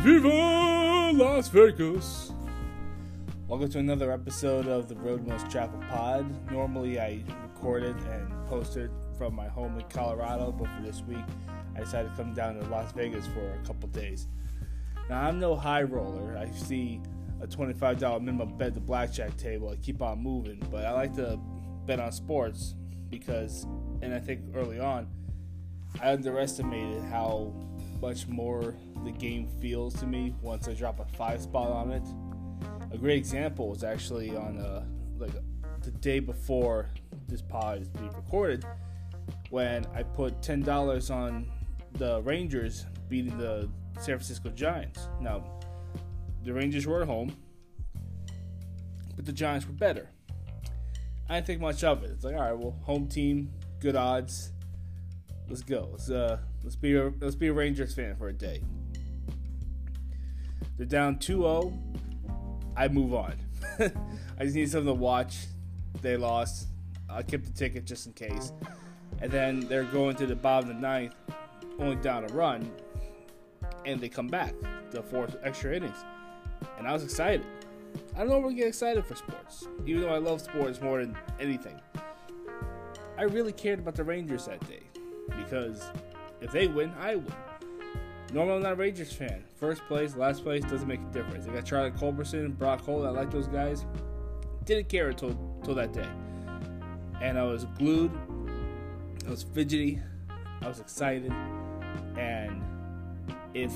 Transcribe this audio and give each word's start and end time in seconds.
Viva 0.00 1.10
Las 1.12 1.48
Vegas! 1.48 2.32
Welcome 3.48 3.68
to 3.70 3.80
another 3.80 4.12
episode 4.12 4.68
of 4.68 4.88
the 4.88 4.94
Road 4.94 5.26
Most 5.26 5.50
Traveled 5.50 5.82
Pod. 5.88 6.52
Normally, 6.52 7.00
I 7.00 7.24
record 7.42 7.82
it 7.82 7.96
and 7.96 8.46
post 8.46 8.76
it 8.76 8.92
from 9.18 9.34
my 9.34 9.48
home 9.48 9.76
in 9.76 9.84
Colorado, 9.88 10.52
but 10.52 10.68
for 10.68 10.82
this 10.82 11.02
week, 11.02 11.24
I 11.74 11.80
decided 11.80 12.12
to 12.12 12.16
come 12.16 12.32
down 12.32 12.60
to 12.60 12.66
Las 12.68 12.92
Vegas 12.92 13.26
for 13.26 13.40
a 13.40 13.66
couple 13.66 13.88
days. 13.88 14.28
Now, 15.10 15.22
I'm 15.26 15.40
no 15.40 15.56
high 15.56 15.82
roller. 15.82 16.38
I 16.38 16.48
see 16.52 17.00
a 17.42 17.48
$25 17.48 18.20
minimum 18.20 18.56
bet 18.56 18.68
at 18.68 18.74
the 18.74 18.80
blackjack 18.80 19.36
table. 19.36 19.68
I 19.68 19.76
keep 19.84 20.00
on 20.00 20.22
moving, 20.22 20.62
but 20.70 20.84
I 20.84 20.92
like 20.92 21.16
to 21.16 21.40
bet 21.86 21.98
on 21.98 22.12
sports 22.12 22.76
because, 23.10 23.64
and 24.00 24.14
I 24.14 24.20
think 24.20 24.42
early 24.54 24.78
on, 24.78 25.08
I 26.00 26.12
underestimated 26.12 27.02
how 27.02 27.52
much 28.00 28.26
more 28.28 28.74
the 29.04 29.12
game 29.12 29.48
feels 29.60 29.94
to 29.94 30.06
me 30.06 30.34
once 30.40 30.68
I 30.68 30.74
drop 30.74 31.00
a 31.00 31.16
five 31.16 31.40
spot 31.40 31.70
on 31.70 31.90
it. 31.90 32.02
A 32.92 32.98
great 32.98 33.18
example 33.18 33.68
was 33.68 33.84
actually 33.84 34.36
on 34.36 34.58
uh, 34.58 34.84
like 35.18 35.32
the 35.82 35.90
day 35.90 36.18
before 36.20 36.90
this 37.28 37.42
pod 37.42 37.82
is 37.82 37.88
being 37.88 38.12
recorded 38.12 38.64
when 39.50 39.86
I 39.94 40.02
put 40.02 40.42
ten 40.42 40.62
dollars 40.62 41.10
on 41.10 41.46
the 41.94 42.22
Rangers 42.22 42.86
beating 43.08 43.36
the 43.38 43.68
San 43.94 44.16
Francisco 44.16 44.50
Giants. 44.50 45.08
Now 45.20 45.44
the 46.44 46.52
Rangers 46.52 46.86
were 46.86 47.02
at 47.02 47.08
home, 47.08 47.36
but 49.16 49.26
the 49.26 49.32
Giants 49.32 49.66
were 49.66 49.72
better. 49.72 50.08
I 51.28 51.34
didn't 51.34 51.46
think 51.46 51.60
much 51.60 51.84
of 51.84 52.04
it. 52.04 52.10
It's 52.10 52.24
like, 52.24 52.34
all 52.34 52.40
right, 52.40 52.56
well, 52.56 52.76
home 52.82 53.06
team, 53.06 53.52
good 53.80 53.96
odds. 53.96 54.52
Let's 55.48 55.62
go. 55.62 55.88
Let's 55.92 56.10
uh, 56.10 56.38
let's 56.62 56.76
be 56.76 56.94
a 56.94 57.12
let's 57.20 57.34
be 57.34 57.48
a 57.48 57.52
Rangers 57.52 57.94
fan 57.94 58.16
for 58.16 58.28
a 58.28 58.32
day. 58.32 58.62
They're 60.76 60.86
down 60.86 61.16
2-0. 61.16 61.76
I 62.76 62.86
move 62.88 63.12
on. 63.12 63.34
I 63.80 64.44
just 64.44 64.54
need 64.54 64.70
something 64.70 64.86
to 64.86 64.94
watch. 64.94 65.46
They 66.00 66.16
lost. 66.16 66.68
I 67.10 67.22
kept 67.22 67.46
the 67.46 67.52
ticket 67.52 67.84
just 67.84 68.06
in 68.06 68.12
case. 68.12 68.52
And 69.20 69.32
then 69.32 69.60
they're 69.60 69.84
going 69.84 70.14
to 70.16 70.26
the 70.26 70.36
bottom 70.36 70.70
of 70.70 70.76
the 70.76 70.80
ninth, 70.80 71.14
only 71.80 71.96
down 71.96 72.24
a 72.24 72.28
run, 72.28 72.70
and 73.84 74.00
they 74.00 74.08
come 74.08 74.28
back 74.28 74.54
the 74.92 75.02
fourth 75.02 75.36
extra 75.42 75.74
innings. 75.74 75.96
And 76.78 76.86
I 76.86 76.92
was 76.92 77.02
excited. 77.02 77.44
I 78.14 78.20
don't 78.20 78.28
normally 78.28 78.54
get 78.54 78.68
excited 78.68 79.04
for 79.04 79.16
sports, 79.16 79.66
even 79.86 80.02
though 80.02 80.14
I 80.14 80.18
love 80.18 80.40
sports 80.40 80.80
more 80.80 81.00
than 81.00 81.16
anything. 81.40 81.80
I 83.16 83.22
really 83.22 83.52
cared 83.52 83.80
about 83.80 83.96
the 83.96 84.04
Rangers 84.04 84.46
that 84.46 84.60
day 84.68 84.82
because 85.36 85.90
if 86.40 86.52
they 86.52 86.66
win, 86.66 86.92
I 86.98 87.16
win. 87.16 87.34
Normally, 88.32 88.56
I'm 88.56 88.62
not 88.62 88.72
a 88.72 88.76
Rangers 88.76 89.12
fan. 89.12 89.42
First 89.56 89.82
place, 89.88 90.14
last 90.14 90.42
place 90.42 90.62
doesn't 90.64 90.86
make 90.86 91.00
a 91.00 91.12
difference. 91.12 91.48
I 91.48 91.52
got 91.52 91.64
Charlie 91.64 91.90
Culberson, 91.92 92.56
Brock 92.58 92.82
Holt. 92.82 93.06
I 93.06 93.10
like 93.10 93.30
those 93.30 93.48
guys. 93.48 93.86
Didn't 94.64 94.88
care 94.90 95.08
until, 95.08 95.30
until 95.60 95.74
that 95.76 95.92
day. 95.92 96.08
And 97.22 97.38
I 97.38 97.44
was 97.44 97.64
glued. 97.78 98.12
I 99.26 99.30
was 99.30 99.42
fidgety. 99.42 99.98
I 100.60 100.68
was 100.68 100.78
excited. 100.78 101.32
And 102.18 102.62
if 103.54 103.72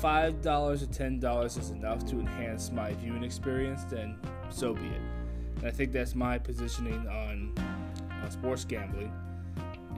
$5 0.00 0.46
or 0.46 0.76
$10 0.76 1.58
is 1.58 1.70
enough 1.70 2.06
to 2.06 2.20
enhance 2.20 2.70
my 2.70 2.94
viewing 2.94 3.24
experience, 3.24 3.84
then 3.84 4.16
so 4.50 4.72
be 4.72 4.86
it. 4.86 5.00
And 5.56 5.66
I 5.66 5.70
think 5.70 5.90
that's 5.90 6.14
my 6.14 6.38
positioning 6.38 7.08
on, 7.08 7.54
on 8.22 8.30
sports 8.30 8.64
gambling 8.64 9.12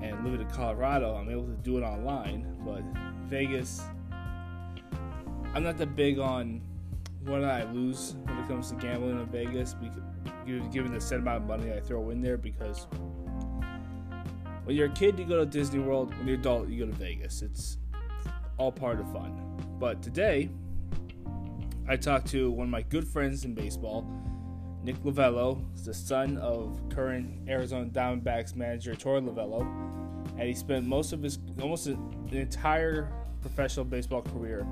and 0.03 0.25
living 0.25 0.41
in 0.41 0.51
Colorado, 0.51 1.15
I'm 1.15 1.31
able 1.31 1.47
to 1.47 1.57
do 1.63 1.79
it 1.79 1.83
online. 1.83 2.57
But 2.65 2.83
Vegas, 3.29 3.83
I'm 5.55 5.63
not 5.63 5.79
that 5.79 5.95
big 5.95 6.19
on 6.19 6.61
what 7.25 7.45
I 7.45 7.63
lose 7.71 8.17
when 8.25 8.39
it 8.39 8.49
comes 8.49 8.71
to 8.71 8.77
gambling 8.77 9.21
in 9.21 9.27
Vegas, 9.27 9.77
given 10.45 10.93
the 10.93 11.01
set 11.01 11.21
amount 11.21 11.43
of 11.43 11.49
money 11.49 11.73
I 11.73 11.81
throw 11.81 12.11
in 12.11 12.21
there. 12.21 12.37
Because 12.37 12.87
when 14.65 14.77
you're 14.77 14.89
a 14.89 14.93
kid, 14.93 15.19
you 15.19 15.25
go 15.25 15.39
to 15.39 15.47
Disney 15.47 15.79
World. 15.79 16.15
When 16.19 16.27
you're 16.27 16.37
adult, 16.37 16.69
you 16.69 16.85
go 16.85 16.91
to 16.91 16.97
Vegas. 16.99 17.43
It's 17.43 17.79
all 18.59 18.73
part 18.73 19.01
of 19.01 19.11
fun. 19.13 19.41
But 19.79 20.03
today, 20.03 20.51
I 21.89 21.97
talked 21.97 22.29
to 22.29 22.51
one 22.51 22.67
of 22.67 22.71
my 22.71 22.83
good 22.83 23.07
friends 23.07 23.45
in 23.45 23.55
baseball. 23.55 24.07
Nick 24.85 24.97
Lovullo 25.05 25.63
is 25.77 25.85
the 25.85 25.95
son 25.95 26.39
of 26.39 26.81
current 26.91 27.49
Arizona 27.49 27.89
Diamondbacks 27.89 28.57
manager 28.57 28.95
Torey 28.95 29.25
Lovullo, 29.25 29.61
and 30.37 30.43
he 30.43 30.55
spent 30.55 30.85
most 30.85 31.13
of 31.13 31.23
his 31.23 31.39
almost 31.61 31.85
the 31.85 32.39
entire 32.39 33.13
professional 33.41 33.85
baseball 33.85 34.23
career 34.23 34.67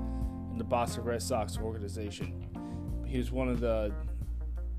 in 0.51 0.57
the 0.57 0.65
Boston 0.65 1.05
Red 1.05 1.21
Sox 1.21 1.57
organization. 1.57 2.45
He 3.05 3.17
was 3.17 3.31
one 3.31 3.47
of 3.47 3.61
the 3.61 3.93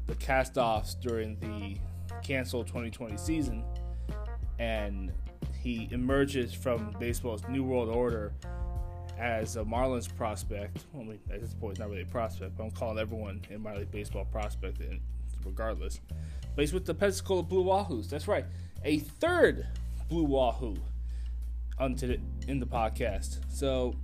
the 0.07 0.15
cast-offs 0.17 0.97
during 0.97 1.39
the 1.41 1.79
canceled 2.23 2.67
2020 2.67 3.17
season, 3.17 3.65
and 4.59 5.13
he 5.63 5.89
emerges 5.93 6.53
from 6.53 6.95
baseball's 6.99 7.47
new 7.49 7.65
world 7.65 7.89
order 7.89 8.35
as 9.19 9.57
a 9.57 9.65
Marlins 9.65 10.15
prospect. 10.15 10.85
Well, 10.93 11.05
I 11.05 11.07
mean, 11.07 11.21
at 11.33 11.41
this 11.41 11.55
point, 11.55 11.73
it's 11.73 11.81
not 11.81 11.89
really 11.89 12.03
a 12.03 12.07
prospect, 12.07 12.57
but 12.57 12.65
I'm 12.65 12.71
calling 12.73 12.99
everyone 12.99 13.41
in 13.49 13.63
minor 13.63 13.79
league 13.79 13.91
baseball 13.91 14.27
prospect 14.27 14.81
regardless. 15.45 16.01
But 16.55 16.63
he's 16.63 16.73
with 16.73 16.87
the 16.87 16.95
Pensacola 16.95 17.43
Blue 17.43 17.65
Wahoos. 17.65 18.09
That's 18.09 18.29
right, 18.29 18.45
a 18.85 18.99
third 18.99 19.67
Blue 20.09 20.25
Wahoo 20.25 20.77
onto 21.79 22.17
in 22.47 22.61
the 22.61 22.67
podcast. 22.67 23.39
So 23.49 23.95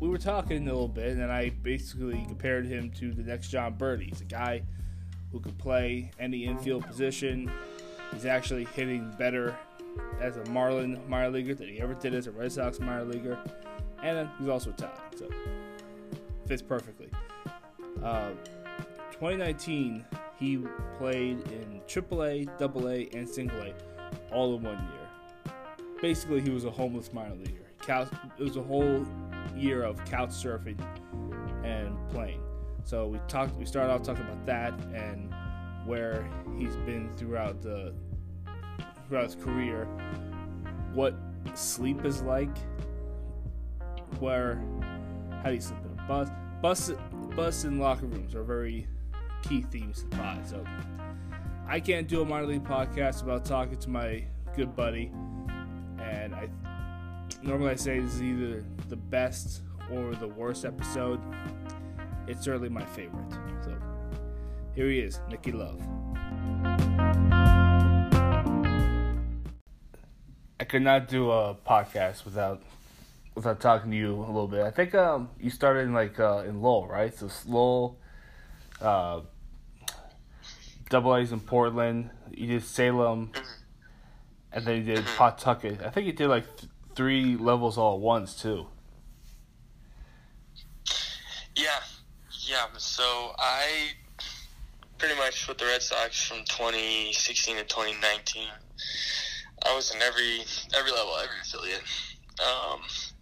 we 0.00 0.08
were 0.08 0.18
talking 0.18 0.68
a 0.68 0.72
little 0.72 0.88
bit, 0.88 1.16
and 1.16 1.30
I 1.30 1.50
basically 1.62 2.24
compared 2.26 2.66
him 2.66 2.90
to 2.98 3.12
the 3.12 3.22
next 3.22 3.48
Jon 3.48 3.74
Berti. 3.74 4.08
He's 4.08 4.20
a 4.20 4.24
guy 4.24 4.62
who 5.30 5.38
could 5.40 5.56
play 5.58 6.10
any 6.18 6.44
infield 6.44 6.84
position. 6.84 7.50
He's 8.12 8.26
actually 8.26 8.64
hitting 8.74 9.14
better 9.18 9.56
as 10.20 10.36
a 10.36 10.44
Marlin 10.46 11.00
minor 11.08 11.30
leaguer 11.30 11.54
than 11.54 11.68
he 11.68 11.80
ever 11.80 11.94
did 11.94 12.14
as 12.14 12.26
a 12.26 12.32
Red 12.32 12.52
Sox 12.52 12.80
minor 12.80 13.04
leaguer, 13.04 13.38
and 14.02 14.28
he's 14.38 14.48
also 14.48 14.70
a 14.70 14.72
Italian, 14.72 14.98
so 15.16 15.28
fits 16.46 16.62
perfectly. 16.62 17.08
Uh, 18.02 18.30
2019, 19.22 20.04
he 20.36 20.58
played 20.98 21.38
in 21.52 21.80
AAA, 21.86 22.48
AA, 22.60 23.16
and 23.16 23.28
Single 23.28 23.56
A 23.62 23.72
all 24.32 24.56
in 24.56 24.64
one 24.64 24.74
year. 24.74 25.54
Basically, 26.00 26.40
he 26.40 26.50
was 26.50 26.64
a 26.64 26.70
homeless 26.72 27.12
minor 27.12 27.36
leaguer. 27.36 28.08
it 28.36 28.42
was 28.42 28.56
a 28.56 28.62
whole 28.62 29.06
year 29.54 29.84
of 29.84 30.04
couch 30.06 30.30
surfing 30.30 30.76
and 31.62 31.96
playing. 32.10 32.42
So 32.82 33.06
we 33.06 33.20
talked. 33.28 33.54
We 33.54 33.64
started 33.64 33.92
off 33.92 34.02
talking 34.02 34.24
about 34.24 34.44
that 34.46 34.72
and 34.92 35.32
where 35.86 36.28
he's 36.58 36.74
been 36.78 37.08
throughout 37.16 37.62
the 37.62 37.94
throughout 39.06 39.26
his 39.26 39.36
career, 39.36 39.84
what 40.94 41.14
sleep 41.54 42.04
is 42.04 42.22
like, 42.22 42.58
where 44.18 44.60
how 45.44 45.50
do 45.50 45.54
you 45.54 45.60
sleep 45.60 45.78
in 45.84 45.96
a 45.96 46.08
bus? 46.08 46.28
Bus 46.60 46.90
bus 47.36 47.62
and 47.62 47.78
locker 47.78 48.06
rooms 48.06 48.34
are 48.34 48.42
very 48.42 48.88
key 49.42 49.62
themes 49.62 50.00
to 50.00 50.08
the 50.08 50.16
pod. 50.16 50.46
So 50.46 50.64
I 51.66 51.80
can't 51.80 52.08
do 52.08 52.22
a 52.22 52.24
minor 52.24 52.46
league 52.46 52.64
podcast 52.64 53.24
without 53.24 53.44
talking 53.44 53.78
to 53.78 53.90
my 53.90 54.24
good 54.54 54.74
buddy, 54.76 55.10
and 55.98 56.34
I 56.34 56.48
normally 57.42 57.70
I 57.70 57.76
say 57.76 58.00
this 58.00 58.14
is 58.14 58.22
either 58.22 58.64
the 58.88 58.96
best 58.96 59.62
or 59.90 60.14
the 60.14 60.28
worst 60.28 60.64
episode. 60.64 61.20
It's 62.26 62.44
certainly 62.44 62.68
my 62.68 62.84
favorite. 62.84 63.32
So 63.64 63.76
here 64.74 64.88
he 64.88 65.00
is, 65.00 65.20
Nikki 65.28 65.52
Love. 65.52 65.80
I 70.60 70.64
could 70.64 70.82
not 70.82 71.08
do 71.08 71.30
a 71.30 71.54
podcast 71.54 72.24
without 72.24 72.62
without 73.34 73.60
talking 73.60 73.90
to 73.90 73.96
you 73.96 74.14
a 74.14 74.26
little 74.26 74.46
bit. 74.46 74.62
I 74.62 74.70
think 74.70 74.94
um, 74.94 75.30
you 75.40 75.50
started 75.50 75.80
in 75.80 75.92
like 75.92 76.20
uh, 76.20 76.44
in 76.46 76.60
Lowell, 76.62 76.86
right? 76.86 77.12
So 77.12 77.28
Lowell, 77.46 77.98
uh, 78.80 79.20
double 80.92 81.16
A's 81.16 81.32
in 81.32 81.40
Portland. 81.40 82.10
You 82.30 82.46
did 82.48 82.64
Salem, 82.64 83.32
and 84.52 84.66
then 84.66 84.76
you 84.76 84.94
did 84.94 85.06
Pawtucket. 85.16 85.80
I 85.80 85.88
think 85.88 86.06
you 86.06 86.12
did 86.12 86.28
like 86.28 86.44
th- 86.58 86.70
three 86.94 87.34
levels 87.34 87.78
all 87.78 87.94
at 87.94 88.00
once 88.00 88.34
too. 88.34 88.66
Yeah, 91.56 91.80
yeah. 92.46 92.66
So 92.76 93.02
I 93.38 93.92
pretty 94.98 95.16
much 95.16 95.48
with 95.48 95.56
the 95.56 95.64
Red 95.64 95.80
Sox 95.80 96.22
from 96.22 96.44
2016 96.44 97.56
to 97.56 97.64
2019. 97.64 98.48
I 99.64 99.74
was 99.74 99.94
in 99.94 100.02
every 100.02 100.40
every 100.76 100.90
level, 100.90 101.16
every 101.16 101.40
affiliate. 101.40 101.82
Um, 102.38 102.80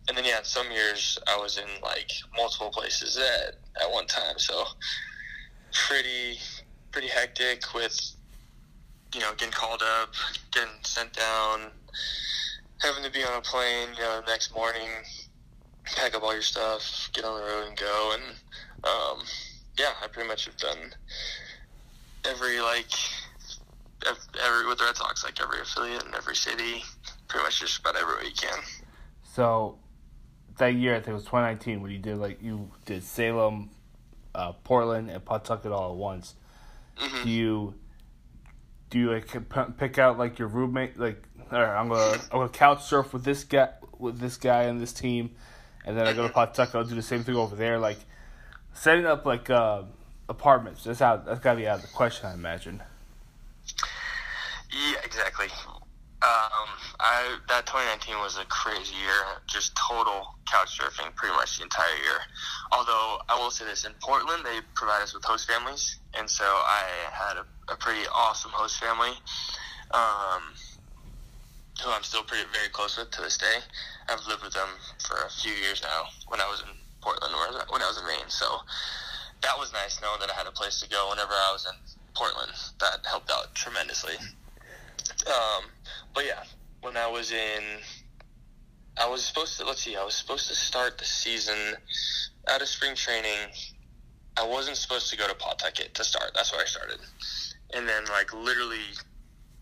and 0.08 0.18
then 0.18 0.24
yeah, 0.24 0.40
some 0.42 0.72
years 0.72 1.18
I 1.28 1.36
was 1.36 1.56
in 1.56 1.68
like 1.84 2.10
multiple 2.36 2.70
places 2.70 3.16
at 3.16 3.54
at 3.80 3.92
one 3.92 4.06
time. 4.06 4.38
So 4.38 4.64
pretty 5.72 6.38
pretty 6.92 7.08
hectic 7.08 7.74
with 7.74 7.98
you 9.14 9.20
know 9.20 9.32
getting 9.36 9.52
called 9.52 9.82
up, 10.00 10.14
getting 10.52 10.70
sent 10.82 11.12
down, 11.12 11.70
having 12.78 13.02
to 13.04 13.10
be 13.10 13.24
on 13.24 13.38
a 13.38 13.40
plane 13.40 13.88
you 13.96 14.02
know 14.02 14.20
the 14.20 14.30
next 14.30 14.54
morning, 14.54 14.88
pack 15.84 16.14
up 16.14 16.22
all 16.22 16.32
your 16.32 16.42
stuff, 16.42 17.10
get 17.12 17.24
on 17.24 17.40
the 17.40 17.46
road, 17.46 17.68
and 17.68 17.76
go. 17.76 18.14
And 18.14 18.22
um, 18.84 19.26
yeah, 19.78 19.92
I 20.02 20.06
pretty 20.08 20.28
much 20.28 20.46
have 20.46 20.56
done 20.56 20.94
every 22.24 22.60
like 22.60 22.90
every 24.06 24.66
with 24.66 24.78
the 24.78 24.84
Red 24.84 24.96
Sox, 24.96 25.24
like 25.24 25.40
every 25.40 25.60
affiliate 25.60 26.04
in 26.04 26.14
every 26.14 26.36
city, 26.36 26.82
pretty 27.28 27.44
much 27.44 27.60
just 27.60 27.80
about 27.80 27.96
everywhere 27.96 28.24
you 28.24 28.32
can. 28.32 28.58
So 29.22 29.78
that 30.58 30.74
year, 30.74 30.94
I 30.94 30.98
think 30.98 31.08
it 31.08 31.14
was 31.14 31.24
2019, 31.24 31.82
when 31.82 31.90
you 31.90 31.98
did 31.98 32.18
like 32.18 32.42
you 32.42 32.70
did 32.84 33.02
Salem, 33.02 33.70
uh, 34.34 34.52
Portland, 34.64 35.10
and 35.10 35.24
Pawtucket 35.24 35.72
all 35.72 35.92
at 35.92 35.96
once. 35.96 36.34
Mm-hmm. 37.00 37.24
Do 37.24 37.30
you 37.30 37.74
do 38.90 38.98
you 38.98 39.12
like 39.12 39.76
pick 39.78 39.98
out 39.98 40.18
like 40.18 40.38
your 40.38 40.48
roommate? 40.48 40.98
Like, 40.98 41.22
all 41.50 41.60
right, 41.60 41.80
I'm 41.80 41.88
gonna 41.88 42.18
I'm 42.30 42.38
gonna 42.38 42.48
couch 42.48 42.84
surf 42.84 43.12
with 43.12 43.24
this 43.24 43.44
guy 43.44 43.70
with 43.98 44.18
this 44.18 44.36
guy 44.36 44.64
and 44.64 44.80
this 44.80 44.92
team, 44.92 45.30
and 45.84 45.96
then 45.96 46.06
I 46.06 46.12
go 46.12 46.26
to 46.26 46.32
Pawtucket. 46.32 46.74
I'll 46.74 46.84
do 46.84 46.94
the 46.94 47.02
same 47.02 47.24
thing 47.24 47.36
over 47.36 47.56
there. 47.56 47.78
Like 47.78 47.98
setting 48.74 49.06
up 49.06 49.24
like 49.24 49.48
uh, 49.50 49.82
apartments. 50.28 50.84
That's 50.84 51.00
how 51.00 51.16
that's 51.18 51.40
gotta 51.40 51.58
be 51.58 51.68
out 51.68 51.76
of 51.76 51.82
the 51.82 51.88
question, 51.88 52.26
I 52.26 52.34
imagine. 52.34 52.82
Yeah, 54.72 54.98
exactly. 55.04 55.48
Um, 56.22 56.68
I 57.00 57.38
that 57.48 57.66
2019 57.66 58.16
was 58.18 58.38
a 58.38 58.44
crazy 58.46 58.94
year, 58.94 59.40
just 59.46 59.76
total 59.88 60.34
couch 60.50 60.78
surfing 60.78 61.14
pretty 61.14 61.34
much 61.34 61.58
the 61.58 61.64
entire 61.64 61.96
year. 62.02 62.20
Although 62.72 63.20
I 63.28 63.38
will 63.38 63.50
say 63.50 63.64
this, 63.64 63.84
in 63.84 63.92
Portland 64.00 64.44
they 64.44 64.60
provide 64.74 65.02
us 65.02 65.14
with 65.14 65.24
host 65.24 65.48
families, 65.48 65.98
and 66.14 66.28
so 66.28 66.44
I 66.44 66.84
had 67.12 67.36
a, 67.36 67.72
a 67.72 67.76
pretty 67.76 68.06
awesome 68.14 68.50
host 68.50 68.78
family, 68.80 69.12
um, 69.92 70.42
who 71.82 71.90
I'm 71.90 72.02
still 72.02 72.22
pretty 72.22 72.44
very 72.52 72.68
close 72.68 72.98
with 72.98 73.10
to 73.12 73.22
this 73.22 73.38
day. 73.38 73.58
I've 74.08 74.26
lived 74.26 74.42
with 74.42 74.54
them 74.54 74.68
for 75.06 75.16
a 75.26 75.30
few 75.30 75.52
years 75.52 75.82
now. 75.82 76.10
When 76.28 76.40
I 76.40 76.48
was 76.48 76.60
in 76.60 76.74
Portland, 77.00 77.32
or 77.34 77.64
when 77.72 77.82
I 77.82 77.86
was 77.86 77.98
in 77.98 78.06
Maine, 78.06 78.28
so 78.28 78.46
that 79.42 79.56
was 79.58 79.72
nice 79.72 80.00
knowing 80.02 80.20
that 80.20 80.30
I 80.30 80.34
had 80.34 80.46
a 80.46 80.52
place 80.52 80.80
to 80.80 80.88
go 80.88 81.08
whenever 81.10 81.32
I 81.32 81.52
was 81.52 81.66
in 81.66 81.76
Portland. 82.14 82.52
That 82.80 83.06
helped 83.08 83.30
out 83.30 83.54
tremendously. 83.54 84.14
Um, 85.26 85.64
but 86.14 86.24
yeah, 86.26 86.44
when 86.82 86.96
I 86.96 87.06
was 87.06 87.32
in, 87.32 87.62
I 88.98 89.08
was 89.08 89.24
supposed 89.24 89.58
to, 89.58 89.64
let's 89.64 89.82
see, 89.82 89.96
I 89.96 90.04
was 90.04 90.14
supposed 90.14 90.48
to 90.48 90.54
start 90.54 90.98
the 90.98 91.04
season 91.04 91.56
out 92.48 92.62
of 92.62 92.68
spring 92.68 92.94
training. 92.94 93.38
I 94.36 94.46
wasn't 94.46 94.76
supposed 94.76 95.10
to 95.10 95.16
go 95.16 95.26
to 95.28 95.34
Pawtucket 95.34 95.94
to 95.94 96.04
start. 96.04 96.32
That's 96.34 96.52
where 96.52 96.62
I 96.62 96.64
started. 96.64 96.98
And 97.74 97.88
then, 97.88 98.04
like, 98.06 98.32
literally 98.32 98.84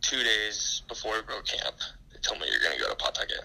two 0.00 0.22
days 0.22 0.82
before 0.88 1.16
we 1.16 1.22
broke 1.22 1.46
camp, 1.46 1.76
they 2.12 2.18
told 2.20 2.40
me 2.40 2.46
you're 2.50 2.62
going 2.62 2.76
to 2.76 2.82
go 2.82 2.88
to 2.88 2.96
Pawtucket. 2.96 3.44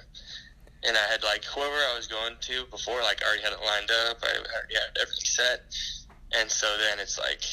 And 0.84 0.98
I 0.98 1.12
had, 1.12 1.24
like, 1.24 1.46
whoever 1.46 1.76
I 1.76 1.96
was 1.96 2.08
going 2.08 2.36
to 2.40 2.66
before, 2.72 3.02
like, 3.02 3.24
I 3.24 3.28
already 3.28 3.44
had 3.44 3.54
it 3.54 3.60
lined 3.66 3.92
up. 4.10 4.18
I 4.24 4.36
already 4.36 4.76
had 4.76 4.98
everything 5.00 5.26
set. 5.26 5.62
And 6.36 6.50
so 6.50 6.68
then 6.78 7.00
it's 7.00 7.18
like, 7.20 7.44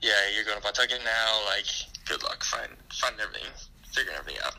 yeah, 0.00 0.28
you're 0.34 0.44
going 0.44 0.56
to 0.56 0.62
Pawtucket 0.62 1.00
now. 1.04 1.44
Like, 1.46 1.66
good 2.06 2.22
luck. 2.22 2.42
Find, 2.44 2.70
find 2.92 3.14
everything, 3.20 3.50
figuring 3.94 4.16
everything 4.18 4.42
out. 4.44 4.56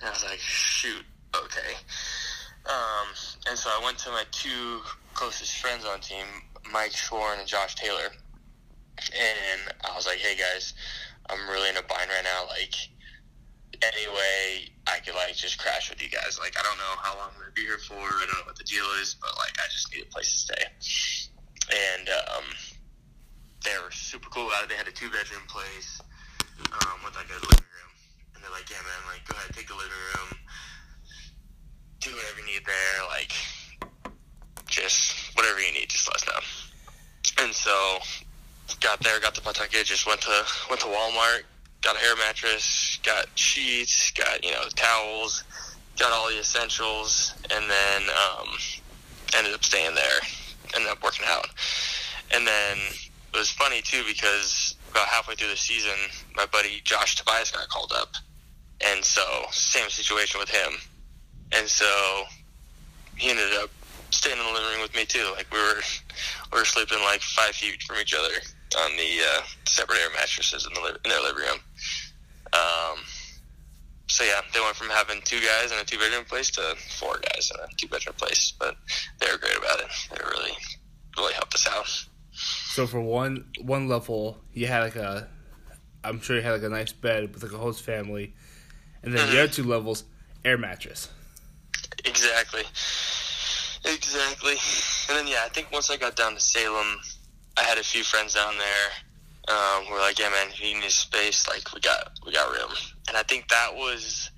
And 0.00 0.08
I 0.08 0.12
was 0.12 0.24
like, 0.24 0.38
shoot, 0.38 1.04
okay. 1.34 1.72
Um, 2.66 3.08
and 3.48 3.58
so 3.58 3.70
I 3.70 3.80
went 3.84 3.98
to 3.98 4.10
my 4.10 4.24
two 4.30 4.80
closest 5.14 5.56
friends 5.56 5.84
on 5.84 6.00
team, 6.00 6.26
Mike 6.72 6.92
Shawaryn 6.92 7.38
and 7.38 7.48
Josh 7.48 7.74
Taylor. 7.74 8.12
And 9.00 9.60
I 9.84 9.94
was 9.96 10.06
like, 10.06 10.18
hey 10.18 10.36
guys, 10.36 10.74
I'm 11.28 11.48
really 11.48 11.70
in 11.70 11.76
a 11.76 11.82
bind 11.82 12.10
right 12.10 12.24
now. 12.24 12.46
Like, 12.48 12.74
anyway, 13.80 14.68
I 14.86 14.98
could 15.00 15.14
like 15.14 15.34
just 15.34 15.58
crash 15.58 15.88
with 15.88 16.02
you 16.02 16.10
guys. 16.10 16.38
Like, 16.38 16.54
I 16.58 16.62
don't 16.62 16.76
know 16.76 16.94
how 17.00 17.16
long 17.16 17.30
I'm 17.32 17.40
gonna 17.40 17.52
be 17.52 17.62
here 17.62 17.78
for. 17.78 17.96
I 17.96 18.24
don't 18.28 18.38
know 18.40 18.46
what 18.46 18.58
the 18.58 18.64
deal 18.64 18.84
is, 19.00 19.16
but 19.20 19.30
like, 19.38 19.56
I 19.58 19.66
just 19.72 19.92
need 19.94 20.04
a 20.04 20.10
place 20.12 20.30
to 20.32 20.38
stay. 20.38 20.64
And 21.70 22.08
um, 22.08 22.44
they 23.64 23.72
were 23.82 23.90
super 23.90 24.28
cool 24.28 24.48
about 24.48 24.64
it. 24.64 24.68
They 24.68 24.76
had 24.76 24.88
a 24.88 24.92
two 24.92 25.08
bedroom 25.08 25.42
place 25.48 26.00
um, 26.60 27.00
with 27.04 27.16
like 27.16 27.30
a 27.30 27.40
living 27.40 27.64
room 27.72 27.90
and 28.40 28.48
they're 28.48 28.56
like, 28.56 28.72
yeah, 28.72 28.80
man, 28.80 29.04
like, 29.12 29.20
go 29.28 29.36
ahead, 29.36 29.52
take 29.52 29.68
the 29.68 29.76
living 29.76 29.92
room, 30.16 30.32
do 32.00 32.10
whatever 32.10 32.40
you 32.40 32.46
need 32.46 32.62
there, 32.66 33.06
like, 33.08 33.32
just 34.66 35.36
whatever 35.36 35.60
you 35.60 35.72
need, 35.72 35.88
just 35.88 36.08
let 36.08 36.16
us 36.16 36.26
know. 36.26 37.44
And 37.44 37.54
so, 37.54 37.98
got 38.80 39.00
there, 39.00 39.20
got 39.20 39.34
the 39.34 39.40
Pawtucket, 39.40 39.84
just 39.84 40.06
went 40.06 40.20
to 40.22 40.44
went 40.68 40.80
to 40.80 40.86
Walmart, 40.86 41.42
got 41.82 41.96
an 41.96 42.02
air 42.04 42.16
mattress, 42.16 42.98
got 43.02 43.26
sheets, 43.34 44.10
got 44.12 44.44
you 44.44 44.52
know 44.52 44.62
towels, 44.76 45.44
got 45.98 46.12
all 46.12 46.28
the 46.28 46.38
essentials, 46.38 47.34
and 47.54 47.70
then 47.70 48.02
um, 48.10 48.48
ended 49.36 49.54
up 49.54 49.64
staying 49.64 49.94
there, 49.94 50.20
ended 50.74 50.90
up 50.90 51.02
working 51.02 51.26
out, 51.28 51.48
and 52.34 52.46
then 52.46 52.78
it 53.32 53.38
was 53.38 53.50
funny 53.50 53.82
too 53.82 54.02
because 54.06 54.76
about 54.90 55.08
halfway 55.08 55.34
through 55.34 55.50
the 55.50 55.56
season, 55.56 55.96
my 56.34 56.46
buddy 56.46 56.80
Josh 56.84 57.16
Tobias 57.16 57.50
got 57.50 57.68
called 57.68 57.92
up 57.94 58.16
and 58.80 59.04
so, 59.04 59.22
same 59.50 59.90
situation 59.90 60.40
with 60.40 60.48
him. 60.48 60.72
And 61.52 61.68
so, 61.68 62.24
he 63.16 63.30
ended 63.30 63.52
up 63.54 63.70
staying 64.10 64.38
in 64.38 64.44
the 64.44 64.52
living 64.52 64.70
room 64.72 64.82
with 64.82 64.94
me 64.94 65.04
too. 65.04 65.30
Like 65.36 65.52
we 65.52 65.58
were, 65.58 65.80
we 66.52 66.58
were 66.58 66.64
sleeping 66.64 66.98
like 67.04 67.20
five 67.20 67.54
feet 67.54 67.82
from 67.82 67.96
each 67.98 68.14
other 68.14 68.34
on 68.84 68.96
the 68.96 69.20
uh, 69.34 69.42
separate 69.66 69.98
air 69.98 70.10
mattresses 70.14 70.66
in 70.66 70.74
the 70.74 70.80
li- 70.80 70.98
in 71.04 71.10
their 71.10 71.20
living 71.20 71.42
room. 71.42 71.58
Um, 72.52 72.98
so 74.08 74.24
yeah, 74.24 74.40
they 74.52 74.60
went 74.60 74.74
from 74.74 74.88
having 74.88 75.20
two 75.24 75.40
guys 75.40 75.70
in 75.70 75.78
a 75.78 75.84
two 75.84 75.98
bedroom 75.98 76.24
place 76.24 76.50
to 76.52 76.74
four 76.98 77.18
guys 77.18 77.50
in 77.54 77.60
a 77.60 77.68
two 77.76 77.88
bedroom 77.88 78.14
place. 78.16 78.52
But 78.58 78.76
they 79.20 79.30
were 79.30 79.38
great 79.38 79.56
about 79.56 79.80
it. 79.80 79.86
They 80.10 80.18
really, 80.24 80.52
really 81.16 81.34
helped 81.34 81.54
us 81.54 81.68
out. 81.68 82.06
So 82.32 82.86
for 82.86 83.00
one 83.00 83.46
one 83.60 83.88
level, 83.88 84.38
you 84.52 84.66
had 84.66 84.80
like 84.80 84.96
a, 84.96 85.28
I'm 86.02 86.20
sure 86.20 86.36
you 86.36 86.42
had 86.42 86.52
like 86.52 86.62
a 86.62 86.68
nice 86.68 86.92
bed 86.92 87.34
with 87.34 87.42
like 87.42 87.52
a 87.52 87.58
host 87.58 87.84
family 87.84 88.34
and 89.02 89.14
then 89.14 89.26
mm-hmm. 89.26 89.34
the 89.34 89.42
other 89.42 89.52
two 89.52 89.64
levels, 89.64 90.04
air 90.44 90.58
mattress. 90.58 91.08
Exactly. 92.30 92.62
Exactly. 93.84 94.56
And 95.08 95.18
then 95.18 95.26
yeah, 95.26 95.42
I 95.44 95.48
think 95.48 95.72
once 95.72 95.90
I 95.90 95.96
got 95.96 96.14
down 96.14 96.34
to 96.34 96.40
Salem, 96.40 97.00
I 97.56 97.62
had 97.62 97.78
a 97.78 97.82
few 97.82 98.04
friends 98.04 98.34
down 98.34 98.54
there 98.56 99.56
um, 99.56 99.84
who 99.84 99.94
were 99.94 100.00
like, 100.00 100.18
"Yeah, 100.18 100.28
man, 100.28 100.48
if 100.48 100.62
you 100.62 100.78
need 100.78 100.90
space, 100.90 101.48
like 101.48 101.74
we 101.74 101.80
got 101.80 102.12
we 102.24 102.32
got 102.32 102.50
room." 102.50 102.70
And 103.08 103.16
I 103.16 103.22
think 103.24 103.48
that 103.48 103.74
was 103.74 104.30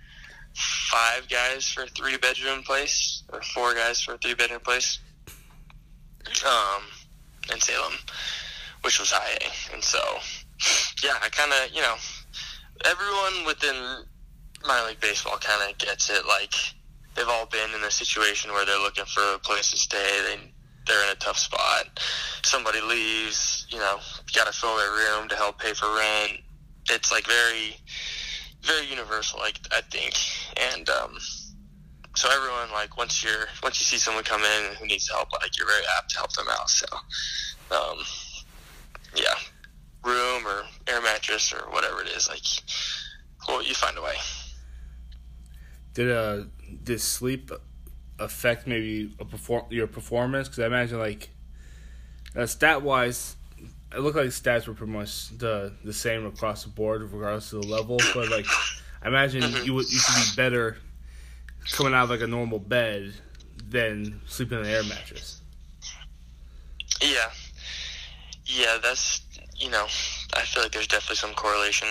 five 0.55 1.29
guys 1.29 1.67
for 1.69 1.83
a 1.83 1.87
three 1.89 2.17
bedroom 2.17 2.63
place, 2.63 3.25
or 3.33 3.43
four 3.43 3.75
guys 3.75 4.01
for 4.01 4.15
a 4.15 4.19
three 4.19 4.35
bedroom 4.35 4.61
place, 4.61 4.99
um, 6.47 6.83
in 7.53 7.61
Salem, 7.61 7.95
which 8.83 8.99
was 8.99 9.11
High 9.11 9.39
A. 9.43 9.75
And 9.75 9.85
so, 9.85 10.01
yeah, 11.05 11.19
I 11.21 11.29
kind 11.29 11.53
of 11.53 11.75
you 11.75 11.83
know 11.83 11.97
everyone 12.85 13.45
within 13.45 14.05
minor 14.67 14.89
league 14.89 15.01
baseball 15.01 15.37
kind 15.39 15.69
of 15.71 15.77
gets 15.79 16.09
it. 16.09 16.25
Like 16.27 16.55
they've 17.15 17.29
all 17.29 17.47
been 17.47 17.71
in 17.75 17.83
a 17.85 17.91
situation 17.91 18.53
where 18.53 18.65
they're 18.65 18.79
looking 18.79 19.05
for 19.05 19.23
a 19.35 19.39
place 19.39 19.71
to 19.71 19.77
stay. 19.77 20.21
They 20.27 20.53
they're 20.87 21.05
in 21.05 21.13
a 21.13 21.17
tough 21.17 21.39
spot. 21.39 22.01
Somebody 22.43 22.81
leaves, 22.81 23.67
you 23.71 23.79
know, 23.79 23.99
got 24.35 24.47
to 24.47 24.53
fill 24.53 24.77
their 24.77 24.91
room 24.91 25.29
to 25.29 25.37
help 25.37 25.61
pay 25.61 25.75
for 25.75 25.95
rent. 25.95 26.41
It's 26.91 27.13
like 27.13 27.27
very, 27.27 27.77
very 28.63 28.87
universal. 28.87 29.39
Like 29.39 29.61
I 29.71 29.81
think, 29.83 30.15
and 30.57 30.89
um, 30.91 31.19
so 32.17 32.29
everyone 32.33 32.73
like 32.73 32.97
once 32.97 33.23
you're 33.23 33.47
once 33.63 33.79
you 33.81 33.85
see 33.85 33.99
someone 33.99 34.25
come 34.25 34.43
in 34.43 34.75
who 34.75 34.87
needs 34.87 35.09
help, 35.09 35.29
like 35.41 35.57
you're 35.57 35.69
very 35.69 35.85
apt 35.99 36.11
to 36.11 36.19
help 36.19 36.33
them 36.33 36.47
out. 36.51 36.69
So, 36.69 36.87
um, 37.71 37.99
yeah, 39.15 39.35
room 40.05 40.47
or 40.47 40.65
air 40.89 41.01
mattress 41.01 41.53
or 41.53 41.71
whatever 41.71 42.03
it 42.03 42.09
is, 42.09 42.29
like, 42.29 42.43
well, 43.47 43.63
you 43.63 43.75
find 43.75 43.97
a 43.97 44.03
way 44.03 44.15
did 45.95 46.11
uh 46.11 46.45
did 46.83 47.01
sleep 47.01 47.51
affect 48.19 48.67
maybe 48.67 49.15
a 49.19 49.25
perform 49.25 49.65
your 49.71 49.87
performance? 49.87 50.49
Because 50.49 50.61
I 50.61 50.67
imagine 50.67 50.99
like 50.99 51.31
uh, 52.37 52.47
stat 52.47 52.83
wise, 52.83 53.37
it 53.95 54.01
looked 54.01 54.17
like 54.17 54.27
stats 54.27 54.67
were 54.67 54.75
pretty 54.75 54.93
much 54.93 55.37
the 55.37 55.73
the 55.85 55.93
same 55.93 56.27
across 56.27 56.65
the 56.65 56.71
board, 56.71 57.03
regardless 57.03 57.53
of 57.53 57.63
the 57.63 57.69
level. 57.69 57.99
But 58.15 58.31
like, 58.31 58.47
I 59.03 59.09
imagine 59.09 59.43
mm-hmm. 59.43 59.65
you 59.65 59.75
would 59.75 59.91
you 59.91 59.99
should 59.99 60.15
be 60.15 60.37
better 60.37 60.79
coming 61.73 61.95
out 61.95 62.05
of 62.05 62.11
like 62.11 62.21
a 62.21 62.27
normal 62.27 62.59
bed 62.59 63.15
than 63.69 64.21
sleeping 64.27 64.59
in 64.59 64.65
an 64.65 64.71
air 64.71 64.83
mattress. 64.85 65.41
Yeah, 67.01 67.31
yeah, 68.47 68.79
that's 68.83 69.23
you 69.57 69.71
know, 69.71 69.85
I 70.35 70.43
feel 70.43 70.63
like 70.63 70.73
there's 70.73 70.89
definitely 70.89 71.17
some 71.17 71.35
correlation 71.35 71.89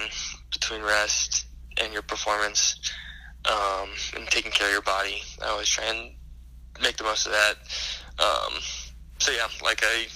between 0.52 0.82
rest 0.82 1.46
and 1.80 1.94
your 1.94 2.02
performance 2.02 2.76
um, 3.50 3.90
and 4.16 4.28
taking 4.28 4.52
care 4.52 4.68
of 4.68 4.74
your 4.74 4.82
body. 4.82 5.22
I 5.44 5.50
always 5.50 5.68
try 5.68 5.86
and 5.86 6.12
make 6.82 6.98
the 6.98 7.04
most 7.04 7.26
of 7.26 7.32
that. 7.32 7.56
Um, 8.20 8.54
so 9.20 9.32
yeah, 9.32 9.48
like 9.64 9.82
I, 9.84 10.08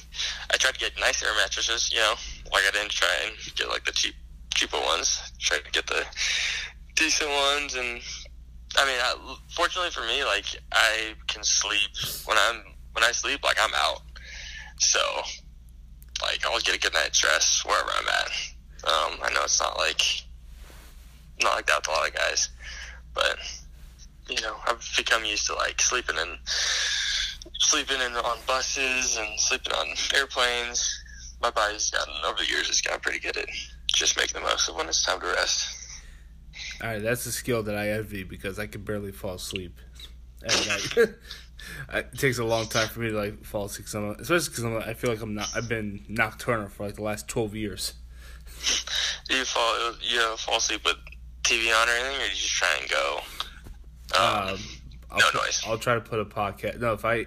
I 0.52 0.58
tried 0.58 0.74
to 0.74 0.80
get 0.80 1.00
nice 1.00 1.24
air 1.24 1.34
mattresses. 1.36 1.92
You 1.94 2.00
know, 2.00 2.16
like 2.52 2.64
I 2.68 2.72
didn't 2.72 2.92
try 2.92 3.14
and 3.26 3.36
get 3.56 3.70
like 3.70 3.86
the 3.86 3.92
cheap, 3.92 4.16
cheaper 4.54 4.80
ones. 4.80 5.32
Try 5.40 5.60
to 5.60 5.72
get 5.72 5.88
the 5.88 6.06
decent 6.96 7.30
ones, 7.30 7.76
and 7.76 8.02
I 8.78 8.86
mean, 8.86 9.00
I, 9.00 9.38
fortunately 9.56 9.92
for 9.92 10.02
me, 10.02 10.24
like 10.24 10.46
I 10.72 11.14
can 11.28 11.44
sleep 11.44 11.92
when 12.26 12.38
I'm 12.38 12.64
when 12.94 13.04
I 13.04 13.12
sleep, 13.12 13.44
like 13.44 13.58
I'm 13.62 13.74
out. 13.76 14.02
So, 14.80 15.00
like 16.22 16.44
I 16.46 16.50
always 16.50 16.64
get 16.64 16.76
a 16.76 16.80
good 16.80 16.94
night's 16.94 17.24
rest 17.24 17.66
wherever 17.66 17.90
I'm 17.90 18.08
at. 18.08 18.32
Um, 18.86 19.20
I 19.24 19.34
know 19.34 19.44
it's 19.44 19.60
not 19.60 19.78
like 19.78 20.02
not 21.42 21.56
like 21.56 21.68
that 21.68 21.80
with 21.80 21.88
a 21.90 21.92
lot 21.92 22.08
of 22.08 22.16
guys, 22.16 22.50
but 23.16 23.38
you 24.30 24.42
know 24.42 24.56
I've 24.68 24.88
become 24.98 25.26
used 25.26 25.48
to 25.48 25.56
like 25.56 25.82
sleeping 25.82 26.18
in 26.18 26.38
sleeping 27.60 28.02
in 28.02 28.14
on 28.14 28.38
buses 28.46 29.18
and 29.18 29.40
sleeping 29.40 29.74
on 29.74 29.88
airplanes. 30.16 31.04
My 31.42 31.52
body's 31.52 31.90
gotten 31.90 32.14
over 32.26 32.38
the 32.40 32.48
years. 32.48 32.70
It's 32.70 32.82
gotten 32.82 33.02
pretty 33.02 33.20
good 33.20 33.38
at 33.38 33.48
just 33.88 34.18
making 34.18 34.42
the 34.42 34.48
most 34.48 34.70
of 34.70 34.76
when 34.76 34.88
it's 34.88 35.04
time 35.04 35.20
to 35.20 35.28
rest. 35.28 35.68
All 36.82 36.90
right, 36.90 37.02
that's 37.02 37.26
a 37.26 37.32
skill 37.32 37.64
that 37.64 37.76
I 37.76 37.90
envy 37.90 38.24
because 38.24 38.60
I 38.60 38.68
can 38.68 38.84
barely 38.84 39.12
fall 39.12 39.36
asleep 39.36 39.78
at 40.44 40.68
night. 40.68 41.10
it 41.94 42.18
takes 42.18 42.38
a 42.38 42.44
long 42.44 42.68
time 42.68 42.88
for 42.88 43.00
me 43.00 43.10
to 43.10 43.18
like 43.18 43.44
fall 43.44 43.66
asleep, 43.66 43.88
I'm, 43.94 44.12
especially 44.20 44.50
because 44.50 44.88
I 44.88 44.94
feel 44.94 45.10
like 45.10 45.22
I'm 45.22 45.36
not. 45.36 45.50
I've 45.56 45.70
been 45.70 46.04
nocturnal 46.08 46.70
for 46.70 46.86
like 46.86 46.96
the 46.96 47.04
last 47.04 47.28
twelve 47.28 47.56
years. 47.56 47.94
You 49.30 49.44
fall? 49.46 49.94
You 50.02 50.36
fall 50.38 50.58
asleep 50.58 50.82
with 50.86 50.98
TV 51.46 51.74
on 51.80 51.88
or 51.88 51.92
anything, 51.92 52.16
or 52.16 52.26
do 52.26 52.30
you 52.30 52.36
just 52.36 52.52
try 52.52 52.76
and 52.80 52.90
go? 52.90 53.20
Um, 54.18 54.50
um, 54.54 54.60
I'll 55.12 55.20
no 55.20 55.26
put, 55.32 55.36
noise. 55.36 55.62
I'll 55.68 55.78
try 55.78 55.96
to 55.96 56.02
put 56.02 56.20
a 56.20 56.26
podcast. 56.26 56.80
No, 56.80 56.94
if 56.94 57.06
I 57.06 57.26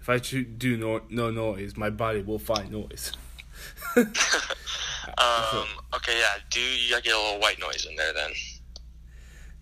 if 0.00 0.08
I 0.08 0.18
do 0.18 0.76
no, 0.76 1.00
no 1.08 1.30
noise, 1.30 1.76
my 1.76 1.90
body 1.90 2.22
will 2.22 2.38
find 2.38 2.70
noise. 2.70 3.12
um. 3.96 4.06
Okay. 5.94 6.18
Yeah. 6.18 6.36
Do 6.50 6.60
you 6.60 6.90
gotta 6.90 7.02
get 7.02 7.14
a 7.14 7.18
little 7.18 7.40
white 7.40 7.58
noise 7.58 7.86
in 7.88 7.96
there 7.96 8.12
then? 8.12 8.30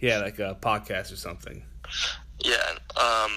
Yeah, 0.00 0.18
like 0.18 0.38
a 0.38 0.56
podcast 0.60 1.12
or 1.12 1.16
something. 1.16 1.62
Yeah. 2.40 2.74
Um. 2.96 3.32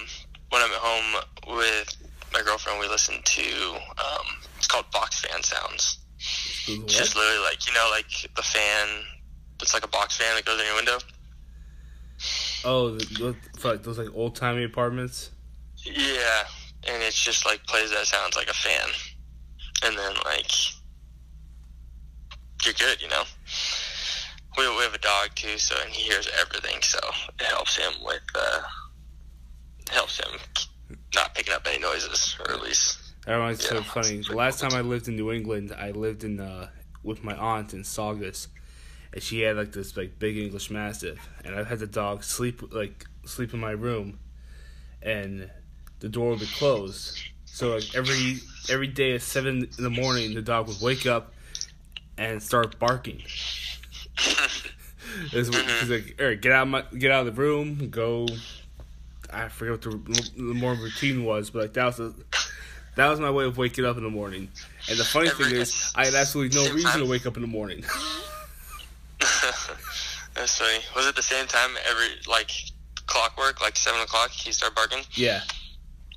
When 0.49 0.61
I'm 0.61 0.71
at 0.71 0.77
home 0.77 1.23
with 1.57 1.95
my 2.33 2.41
girlfriend, 2.41 2.79
we 2.79 2.87
listen 2.87 3.15
to 3.23 3.73
um. 3.73 4.27
It's 4.57 4.67
called 4.67 4.89
box 4.91 5.21
fan 5.21 5.41
sounds. 5.43 5.99
What? 6.67 6.87
Just 6.87 7.15
literally 7.15 7.43
like 7.43 7.67
you 7.67 7.73
know 7.73 7.87
like 7.91 8.07
the 8.35 8.43
fan. 8.43 8.87
It's 9.61 9.73
like 9.73 9.83
a 9.85 9.89
box 9.89 10.17
fan 10.17 10.35
that 10.35 10.45
goes 10.45 10.59
in 10.59 10.65
your 10.65 10.75
window. 10.75 10.97
Oh, 12.63 12.91
the, 12.91 13.35
like 13.63 13.83
those 13.83 13.97
like 13.97 14.09
old 14.13 14.35
timey 14.35 14.63
apartments. 14.63 15.31
Yeah, 15.83 16.43
and 16.87 17.01
it's 17.03 17.19
just 17.19 17.45
like 17.45 17.63
plays 17.65 17.91
that 17.91 18.05
sounds 18.05 18.35
like 18.35 18.47
a 18.49 18.53
fan, 18.53 18.87
and 19.83 19.97
then 19.97 20.13
like 20.25 20.51
you're 22.63 22.73
good, 22.75 23.01
you 23.01 23.09
know. 23.09 23.23
We 24.57 24.67
we 24.69 24.83
have 24.83 24.93
a 24.93 24.99
dog 24.99 25.29
too, 25.35 25.57
so 25.57 25.75
and 25.83 25.89
he 25.91 26.03
hears 26.03 26.27
everything, 26.39 26.81
so 26.81 26.99
it 27.39 27.45
helps 27.45 27.77
him 27.77 27.93
with 28.03 28.21
uh, 28.35 28.61
helps 29.89 30.19
him 30.19 30.39
not 31.15 31.33
picking 31.33 31.53
up 31.53 31.65
any 31.67 31.79
noises, 31.79 32.35
or 32.45 32.51
at 32.53 32.61
least. 32.61 32.97
That 33.25 33.35
reminds 33.35 33.59
me 33.71 33.77
Yeah. 33.77 33.83
so 33.83 33.89
funny. 33.89 34.21
The 34.21 34.35
last 34.35 34.59
time 34.59 34.73
I 34.73 34.81
lived 34.81 35.07
in 35.07 35.15
New 35.15 35.31
England, 35.31 35.73
I 35.77 35.91
lived 35.91 36.23
in 36.23 36.39
uh, 36.39 36.69
with 37.03 37.23
my 37.23 37.35
aunt 37.35 37.73
in 37.73 37.83
Saugus, 37.83 38.47
and 39.13 39.21
she 39.21 39.41
had 39.41 39.57
like 39.57 39.71
this 39.71 39.97
like 39.97 40.19
big 40.19 40.37
English 40.37 40.69
Mastiff, 40.69 41.19
and 41.43 41.55
I 41.55 41.63
had 41.63 41.79
the 41.79 41.87
dog 41.87 42.23
sleep 42.23 42.61
like 42.73 43.05
sleep 43.25 43.53
in 43.53 43.59
my 43.59 43.71
room, 43.71 44.19
and 45.01 45.49
the 45.99 46.09
door 46.09 46.31
would 46.31 46.39
be 46.39 46.45
closed. 46.47 47.19
So 47.45 47.75
like 47.75 47.95
every 47.95 48.39
every 48.69 48.87
day 48.87 49.13
at 49.15 49.21
seven 49.21 49.69
in 49.77 49.83
the 49.83 49.89
morning, 49.89 50.33
the 50.33 50.41
dog 50.41 50.67
would 50.67 50.81
wake 50.81 51.05
up 51.05 51.33
and 52.17 52.41
start 52.41 52.79
barking. 52.79 53.21
It's 55.33 55.33
he's 55.33 55.49
mm-hmm. 55.49 55.91
like, 55.91 56.15
Eric, 56.19 56.41
get 56.41 56.51
out 56.53 56.63
of 56.63 56.67
my 56.69 56.83
get 56.97 57.11
out 57.11 57.27
of 57.27 57.35
the 57.35 57.41
room, 57.41 57.89
go. 57.89 58.27
I 59.31 59.47
forget 59.47 59.71
what 59.71 59.81
the, 59.81 60.31
the 60.35 60.41
more 60.41 60.73
routine 60.73 61.23
was, 61.23 61.49
but 61.49 61.61
like 61.63 61.73
that 61.73 61.85
was 61.85 61.99
a, 61.99 62.13
that 62.95 63.09
was 63.09 63.19
my 63.19 63.29
way 63.31 63.45
of 63.45 63.57
waking 63.57 63.85
up 63.85 63.97
in 63.97 64.03
the 64.03 64.09
morning. 64.09 64.49
And 64.89 64.97
the 64.97 65.03
funny 65.03 65.29
thing 65.29 65.55
is, 65.55 65.91
I 65.95 66.05
had 66.05 66.15
absolutely 66.15 66.57
no 66.57 66.63
reason 66.73 66.91
time? 66.91 66.99
to 66.99 67.05
wake 67.05 67.25
up 67.25 67.35
in 67.35 67.41
the 67.41 67.47
morning. 67.47 67.83
That's 70.33 70.57
funny. 70.57 70.79
Was 70.95 71.05
it 71.07 71.15
the 71.15 71.21
same 71.23 71.45
time 71.47 71.71
every 71.89 72.07
like 72.27 72.51
clockwork, 73.05 73.61
like 73.61 73.75
seven 73.77 74.01
o'clock? 74.01 74.31
He 74.31 74.51
start 74.51 74.75
barking. 74.75 75.03
yeah, 75.13 75.41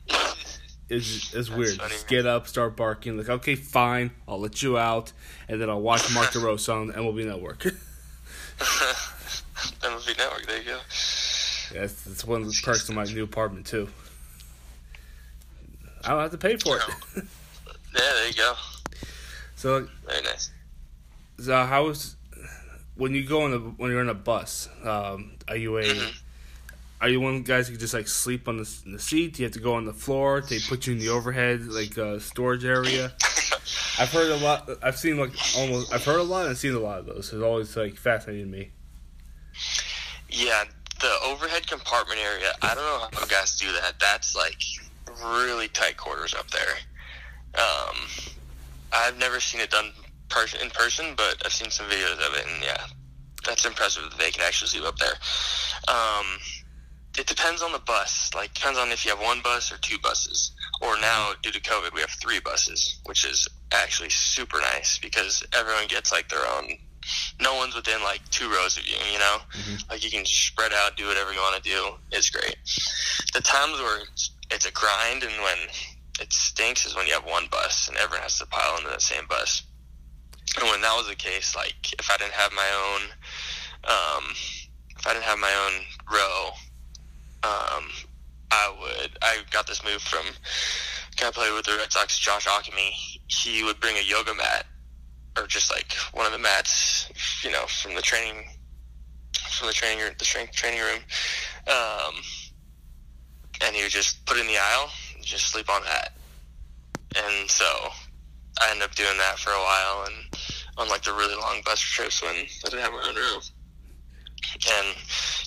it's 0.88 1.34
it's 1.34 1.50
weird. 1.50 1.76
funny, 1.76 1.90
Just 1.90 2.08
get 2.08 2.26
up, 2.26 2.46
start 2.48 2.76
barking. 2.76 3.18
Like, 3.18 3.28
okay, 3.28 3.54
fine, 3.56 4.12
I'll 4.28 4.40
let 4.40 4.62
you 4.62 4.78
out, 4.78 5.12
and 5.48 5.60
then 5.60 5.68
I'll 5.68 5.80
watch 5.80 6.12
Mark 6.14 6.28
DeRosa 6.32 6.74
on 6.74 6.92
MLB 6.92 7.26
Network. 7.26 7.60
MLB 9.80 10.18
Network. 10.18 10.46
There 10.46 10.58
you 10.58 10.64
go. 10.64 10.78
That's 11.72 12.02
that's 12.04 12.24
one 12.24 12.42
of 12.42 12.48
the 12.48 12.60
perks 12.62 12.88
of 12.88 12.94
my 12.94 13.04
new 13.04 13.24
apartment 13.24 13.66
too. 13.66 13.88
I 16.04 16.10
don't 16.10 16.20
have 16.20 16.30
to 16.32 16.38
pay 16.38 16.56
for 16.56 16.76
it. 16.76 16.82
Yeah, 17.16 17.22
there 17.94 18.28
you 18.28 18.34
go. 18.34 18.54
so, 19.56 19.88
Very 20.06 20.22
nice. 20.22 20.50
so 21.38 21.64
how 21.64 21.84
was 21.86 22.16
when 22.96 23.14
you 23.14 23.24
go 23.26 23.42
on 23.42 23.52
a 23.52 23.58
when 23.58 23.90
you're 23.90 24.00
on 24.00 24.08
a 24.08 24.14
bus? 24.14 24.68
Um, 24.84 25.32
are 25.48 25.56
you 25.56 25.76
a 25.78 25.82
Mhm. 25.82 26.14
are 27.00 27.08
you 27.08 27.20
one 27.20 27.36
of 27.36 27.44
the 27.44 27.48
guys 27.52 27.68
who 27.68 27.76
just 27.76 27.94
like 27.94 28.08
sleep 28.08 28.48
on 28.48 28.56
the 28.58 28.68
in 28.86 28.92
the 28.92 28.98
seat? 29.00 29.34
Do 29.34 29.42
you 29.42 29.46
have 29.46 29.52
to 29.54 29.60
go 29.60 29.74
on 29.74 29.84
the 29.84 29.92
floor? 29.92 30.40
They 30.40 30.60
put 30.60 30.86
you 30.86 30.92
in 30.94 30.98
the 30.98 31.08
overhead 31.10 31.66
like 31.66 31.96
uh, 31.98 32.18
storage 32.18 32.64
area. 32.64 33.12
I've 33.98 34.10
heard 34.10 34.30
a 34.30 34.36
lot. 34.36 34.68
I've 34.82 34.98
seen 34.98 35.18
like 35.18 35.30
almost. 35.56 35.92
I've 35.92 36.04
heard 36.04 36.18
a 36.18 36.22
lot 36.24 36.46
and 36.46 36.56
seen 36.56 36.74
a 36.74 36.78
lot 36.80 36.98
of 37.00 37.06
those. 37.06 37.32
It's 37.32 37.42
always 37.42 37.76
like 37.76 37.96
fascinated 37.96 38.48
me. 38.48 38.70
Yeah, 40.28 40.64
the 41.00 41.12
overhead 41.24 41.66
compartment 41.66 42.18
area. 42.20 42.52
I 42.62 42.74
don't 42.74 42.84
know 42.84 43.08
how 43.20 43.26
guys 43.26 43.56
do 43.56 43.72
that. 43.72 43.94
That's 44.00 44.34
like 44.34 44.60
really 45.24 45.68
tight 45.68 45.96
quarters 45.96 46.34
up 46.34 46.50
there. 46.50 46.74
Um, 47.56 47.96
I've 48.92 49.18
never 49.18 49.38
seen 49.38 49.60
it 49.60 49.70
done 49.70 49.92
person 50.34 50.60
in 50.60 50.70
person, 50.70 51.14
but 51.16 51.40
I've 51.44 51.52
seen 51.52 51.70
some 51.70 51.86
videos 51.86 52.18
of 52.26 52.34
it, 52.34 52.44
and 52.52 52.62
yeah, 52.62 52.84
that's 53.46 53.64
impressive 53.64 54.02
that 54.10 54.18
they 54.18 54.30
can 54.30 54.42
actually 54.42 54.68
sleep 54.68 54.84
up 54.84 54.96
there. 54.98 55.14
Um, 55.88 56.26
it 57.16 57.26
depends 57.26 57.62
on 57.62 57.70
the 57.72 57.78
bus. 57.78 58.30
Like 58.34 58.52
depends 58.54 58.78
on 58.78 58.90
if 58.90 59.04
you 59.04 59.12
have 59.12 59.20
one 59.20 59.40
bus 59.42 59.72
or 59.72 59.78
two 59.78 59.98
buses. 59.98 60.52
Or 60.82 60.98
now, 61.00 61.32
due 61.42 61.52
to 61.52 61.60
COVID, 61.60 61.94
we 61.94 62.00
have 62.00 62.10
three 62.20 62.40
buses, 62.40 63.00
which 63.06 63.24
is 63.24 63.48
actually 63.72 64.10
super 64.10 64.60
nice 64.60 64.98
because 64.98 65.44
everyone 65.56 65.86
gets 65.86 66.10
like 66.10 66.28
their 66.28 66.44
own. 66.56 66.70
No 67.40 67.54
one's 67.54 67.76
within 67.76 68.02
like 68.02 68.26
two 68.30 68.48
rows 68.50 68.76
of 68.76 68.86
you, 68.88 68.96
you 69.12 69.18
know. 69.18 69.36
Like 69.88 70.04
you 70.04 70.10
can 70.10 70.24
just 70.24 70.46
spread 70.46 70.72
out, 70.72 70.96
do 70.96 71.06
whatever 71.06 71.32
you 71.32 71.38
want 71.38 71.62
to 71.62 71.70
do. 71.70 71.90
It's 72.10 72.30
great. 72.30 72.56
The 73.34 73.40
times 73.40 73.78
where 73.78 74.00
it's, 74.00 74.30
it's 74.50 74.66
a 74.66 74.72
grind 74.72 75.22
and 75.22 75.32
when 75.42 75.56
it 76.20 76.32
stinks 76.32 76.86
is 76.86 76.96
when 76.96 77.06
you 77.06 77.12
have 77.12 77.24
one 77.24 77.44
bus 77.50 77.88
and 77.88 77.96
everyone 77.98 78.22
has 78.22 78.38
to 78.38 78.46
pile 78.46 78.76
into 78.78 78.88
that 78.88 79.02
same 79.02 79.26
bus. 79.28 79.62
And 80.60 80.68
when 80.70 80.80
that 80.82 80.94
was 80.96 81.08
the 81.08 81.16
case, 81.16 81.56
like 81.56 81.92
if 81.98 82.10
I 82.10 82.16
didn't 82.16 82.32
have 82.32 82.52
my 82.52 82.70
own, 82.86 83.02
um, 83.84 84.24
if 84.96 85.06
I 85.06 85.12
didn't 85.12 85.24
have 85.24 85.38
my 85.38 85.52
own 85.66 85.82
row, 86.12 86.50
um, 87.42 87.90
I 88.50 88.74
would. 88.80 89.18
I 89.20 89.38
got 89.50 89.66
this 89.66 89.82
move 89.84 90.00
from 90.00 90.26
I 91.22 91.30
played 91.30 91.54
with 91.54 91.64
the 91.64 91.76
Red 91.76 91.90
Sox, 91.90 92.18
Josh 92.18 92.46
Ockimey. 92.46 92.90
He 93.28 93.62
would 93.62 93.80
bring 93.80 93.96
a 93.96 94.02
yoga 94.02 94.34
mat 94.34 94.66
or 95.36 95.46
just 95.46 95.70
like 95.70 95.92
one 96.12 96.26
of 96.26 96.32
the 96.32 96.38
mats, 96.38 97.10
you 97.42 97.50
know, 97.50 97.64
from 97.66 97.94
the 97.94 98.02
training 98.02 98.44
from 99.50 99.68
the 99.68 99.72
training 99.72 100.04
the 100.18 100.24
strength 100.24 100.52
training 100.52 100.80
room, 100.80 101.00
um, 101.68 102.14
and 103.62 103.74
he 103.74 103.82
would 103.82 103.90
just 103.92 104.24
put 104.26 104.36
it 104.36 104.40
in 104.40 104.46
the 104.46 104.58
aisle 104.58 104.90
and 105.14 105.24
just 105.24 105.46
sleep 105.46 105.70
on 105.70 105.82
that. 105.82 106.12
And 107.16 107.48
so 107.48 107.64
I 108.60 108.70
ended 108.70 108.84
up 108.84 108.94
doing 108.94 109.16
that 109.18 109.38
for 109.38 109.50
a 109.50 109.58
while, 109.58 110.06
and 110.06 110.38
on 110.78 110.88
like 110.88 111.02
the 111.02 111.12
really 111.12 111.34
long 111.34 111.60
bus 111.64 111.80
trips 111.80 112.22
when 112.22 112.34
I 112.34 112.46
didn't 112.64 112.80
have 112.80 112.92
my 112.92 113.06
own 113.08 113.14
room. 113.14 113.40
And 114.70 114.96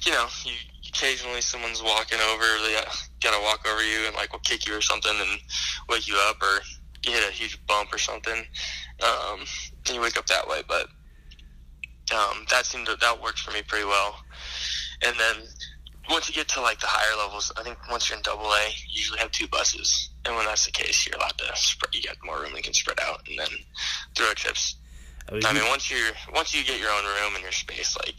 you 0.05 0.11
know, 0.11 0.27
you 0.43 0.53
occasionally 0.89 1.41
someone's 1.41 1.83
walking 1.83 2.19
over, 2.31 2.43
they 2.63 2.75
gotta 3.21 3.41
walk 3.43 3.67
over 3.67 3.83
you 3.83 4.07
and 4.07 4.15
like 4.15 4.31
will 4.31 4.39
kick 4.39 4.67
you 4.67 4.75
or 4.75 4.81
something 4.81 5.13
and 5.13 5.39
wake 5.89 6.07
you 6.07 6.15
up, 6.27 6.41
or 6.41 6.61
you 7.05 7.11
hit 7.11 7.27
a 7.27 7.31
huge 7.31 7.65
bump 7.67 7.93
or 7.93 7.97
something. 7.97 8.45
Um, 9.03 9.41
and 9.85 9.95
you 9.95 10.01
wake 10.01 10.17
up 10.17 10.27
that 10.27 10.47
way, 10.47 10.63
but 10.67 10.87
um, 12.13 12.45
that 12.49 12.65
seemed 12.65 12.87
to 12.87 12.95
that 12.95 13.21
worked 13.21 13.39
for 13.39 13.51
me 13.51 13.61
pretty 13.67 13.85
well. 13.85 14.15
And 15.05 15.15
then 15.19 15.47
once 16.09 16.29
you 16.29 16.35
get 16.35 16.47
to 16.49 16.61
like 16.61 16.79
the 16.79 16.87
higher 16.87 17.17
levels, 17.17 17.51
I 17.57 17.63
think 17.63 17.77
once 17.89 18.09
you're 18.09 18.17
in 18.17 18.23
double 18.23 18.45
A, 18.45 18.67
you 18.87 18.99
usually 18.99 19.19
have 19.19 19.31
two 19.31 19.47
buses, 19.47 20.09
and 20.25 20.35
when 20.35 20.45
that's 20.45 20.65
the 20.65 20.71
case, 20.71 21.05
you're 21.05 21.17
allowed 21.17 21.37
to 21.37 21.45
spread. 21.55 21.93
You 21.93 22.01
got 22.03 22.17
more 22.23 22.41
room, 22.41 22.53
you 22.55 22.61
can 22.61 22.73
spread 22.73 22.99
out, 23.01 23.21
and 23.27 23.37
then 23.37 23.49
throw 24.15 24.33
trips. 24.33 24.75
I 25.29 25.33
mean, 25.33 25.45
I 25.45 25.53
mean, 25.53 25.67
once 25.67 25.91
you're 25.91 26.11
once 26.33 26.55
you 26.55 26.63
get 26.63 26.79
your 26.79 26.89
own 26.91 27.03
room 27.03 27.33
and 27.35 27.43
your 27.43 27.51
space, 27.51 27.97
like 27.97 28.15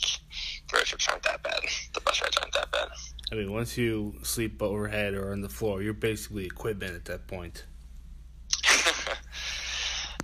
road 0.72 0.84
trips 0.84 1.08
aren't 1.08 1.22
that 1.22 1.42
bad. 1.42 1.60
The 1.94 2.00
bus 2.00 2.20
rides 2.20 2.36
aren't 2.36 2.52
that 2.54 2.70
bad. 2.70 2.88
I 3.32 3.34
mean, 3.34 3.52
once 3.52 3.76
you 3.78 4.14
sleep 4.22 4.62
overhead 4.62 5.14
or 5.14 5.32
on 5.32 5.40
the 5.40 5.48
floor, 5.48 5.82
you're 5.82 5.94
basically 5.94 6.44
equipment 6.44 6.94
at 6.94 7.06
that 7.06 7.26
point. 7.26 7.64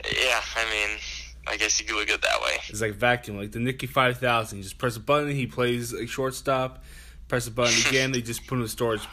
yeah, 0.04 0.40
I 0.56 0.70
mean, 0.70 0.98
I 1.46 1.56
guess 1.56 1.80
you 1.80 1.86
could 1.86 1.96
look 1.96 2.08
at 2.08 2.16
it 2.16 2.22
that 2.22 2.40
way. 2.42 2.56
It's 2.68 2.80
like 2.80 2.94
vacuum, 2.94 3.36
like 3.38 3.52
the 3.52 3.60
Nicky 3.60 3.86
Five 3.86 4.18
Thousand. 4.18 4.58
You 4.58 4.64
just 4.64 4.78
press 4.78 4.96
a 4.96 5.00
button, 5.00 5.30
he 5.30 5.46
plays 5.46 5.92
like 5.92 6.08
shortstop. 6.08 6.84
Press 7.28 7.46
a 7.46 7.50
button 7.50 7.74
again. 7.88 8.12
they 8.12 8.22
just 8.22 8.46
put 8.46 8.56
in 8.56 8.62
the 8.62 8.68
storage. 8.68 9.06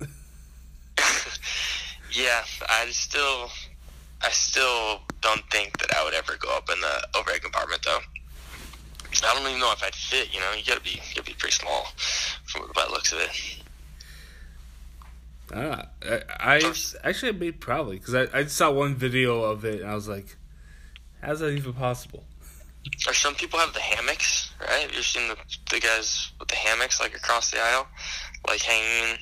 yeah, 2.12 2.44
I 2.68 2.86
still, 2.90 3.50
I 4.22 4.30
still 4.30 5.02
don't 5.20 5.42
think 5.50 5.78
that 5.78 5.94
I 5.96 6.04
would 6.04 6.14
ever 6.14 6.36
go 6.38 6.56
up 6.56 6.68
in 6.72 6.80
the 6.80 7.18
overhead 7.18 7.42
compartment 7.42 7.82
though. 7.84 8.00
I 9.26 9.34
don't 9.34 9.46
even 9.48 9.60
know 9.60 9.72
if 9.72 9.82
I'd 9.82 9.94
fit. 9.94 10.32
You 10.34 10.40
know, 10.40 10.52
you 10.52 10.64
gotta 10.64 10.80
be, 10.80 10.90
you 10.90 11.00
gotta 11.14 11.22
be 11.22 11.34
pretty 11.34 11.54
small 11.54 11.86
from 12.44 12.70
by 12.74 12.84
the 12.84 12.92
looks 12.92 13.12
of 13.12 13.20
it. 13.20 13.30
Uh, 15.52 15.82
I, 16.02 16.58
I 16.58 16.72
actually 17.04 17.32
maybe 17.32 17.52
probably 17.52 17.98
because 17.98 18.14
I, 18.14 18.26
I 18.38 18.44
saw 18.46 18.70
one 18.70 18.94
video 18.94 19.42
of 19.42 19.64
it 19.64 19.80
and 19.80 19.90
I 19.90 19.94
was 19.94 20.06
like, 20.06 20.36
how's 21.22 21.40
that 21.40 21.50
even 21.52 21.72
possible? 21.72 22.24
Or 23.06 23.14
some 23.14 23.34
people 23.34 23.58
have 23.58 23.72
the 23.72 23.80
hammocks, 23.80 24.52
right? 24.60 24.88
You've 24.94 25.04
seen 25.04 25.28
the 25.28 25.36
the 25.70 25.80
guys 25.80 26.32
with 26.38 26.48
the 26.48 26.56
hammocks 26.56 27.00
like 27.00 27.14
across 27.14 27.50
the 27.50 27.60
aisle, 27.60 27.86
like 28.46 28.60
hanging. 28.62 29.18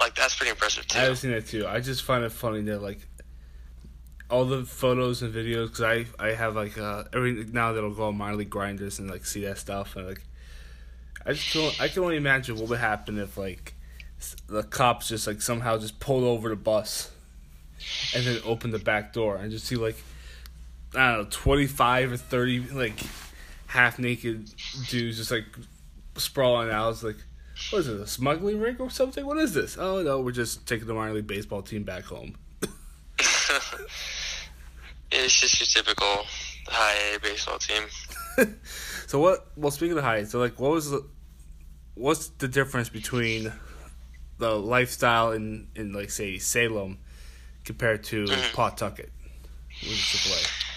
Like 0.00 0.14
that's 0.14 0.36
pretty 0.36 0.50
impressive 0.50 0.86
too. 0.86 0.98
I've 0.98 1.18
seen 1.18 1.32
that 1.32 1.46
too. 1.46 1.66
I 1.66 1.80
just 1.80 2.02
find 2.02 2.24
it 2.24 2.32
funny 2.32 2.62
that 2.62 2.80
like 2.82 3.00
all 4.30 4.44
the 4.44 4.64
photos 4.64 5.22
and 5.22 5.34
videos 5.34 5.68
because 5.68 5.82
I 5.82 6.06
I 6.18 6.32
have 6.32 6.54
like 6.54 6.76
uh 6.76 7.04
every 7.14 7.44
now 7.44 7.72
that'll 7.72 7.94
go 7.94 8.04
on 8.04 8.36
league 8.36 8.50
grinders 8.50 8.98
and 8.98 9.10
like 9.10 9.24
see 9.24 9.42
that 9.44 9.58
stuff 9.58 9.96
and 9.96 10.06
like 10.06 10.22
I 11.24 11.32
just 11.32 11.52
don't 11.54 11.80
I 11.80 11.88
can 11.88 12.02
only 12.02 12.16
imagine 12.16 12.56
what 12.56 12.68
would 12.68 12.78
happen 12.78 13.18
if 13.18 13.36
like 13.38 13.74
the 14.48 14.62
cops 14.62 15.08
just 15.08 15.26
like 15.26 15.40
somehow 15.40 15.78
just 15.78 15.98
pulled 16.00 16.24
over 16.24 16.48
the 16.48 16.56
bus 16.56 17.10
and 18.14 18.26
then 18.26 18.40
opened 18.44 18.74
the 18.74 18.78
back 18.78 19.12
door 19.12 19.36
and 19.36 19.50
just 19.50 19.66
see 19.66 19.76
like 19.76 19.96
I 20.94 21.12
don't 21.12 21.22
know 21.22 21.28
twenty 21.30 21.66
five 21.66 22.12
or 22.12 22.16
thirty 22.16 22.60
like 22.60 22.98
half 23.66 23.98
naked 23.98 24.50
dudes 24.88 25.18
just 25.18 25.30
like 25.30 25.44
sprawling 26.16 26.70
out. 26.70 26.90
It's 26.90 27.02
like 27.02 27.16
what 27.70 27.80
is 27.80 27.88
it 27.88 28.00
a 28.00 28.06
smuggling 28.06 28.60
ring 28.60 28.76
or 28.78 28.90
something? 28.90 29.26
What 29.26 29.38
is 29.38 29.52
this? 29.52 29.76
Oh 29.78 30.02
no, 30.02 30.20
we're 30.20 30.32
just 30.32 30.66
taking 30.66 30.86
the 30.86 30.94
minor 30.94 31.14
league 31.14 31.26
baseball 31.26 31.62
team 31.62 31.82
back 31.82 32.04
home. 32.04 32.36
it's 35.10 35.40
just 35.40 35.60
your 35.60 35.66
typical 35.66 36.24
high 36.66 37.16
A 37.16 37.20
baseball 37.20 37.58
team. 37.58 37.82
so 39.06 39.18
what? 39.18 39.48
Well, 39.56 39.70
speaking 39.70 39.98
of 39.98 40.04
high, 40.04 40.18
A, 40.18 40.26
so 40.26 40.38
like, 40.38 40.58
what 40.60 40.70
was 40.70 40.90
the 40.90 41.04
what's 41.94 42.28
the 42.28 42.48
difference 42.48 42.88
between 42.88 43.52
the 44.38 44.50
lifestyle 44.56 45.32
in 45.32 45.68
in 45.74 45.92
like 45.92 46.10
say 46.10 46.38
Salem 46.38 46.98
compared 47.64 48.04
to 48.04 48.24
mm-hmm. 48.24 48.54
Pawtucket 48.54 49.10
with 49.82 50.67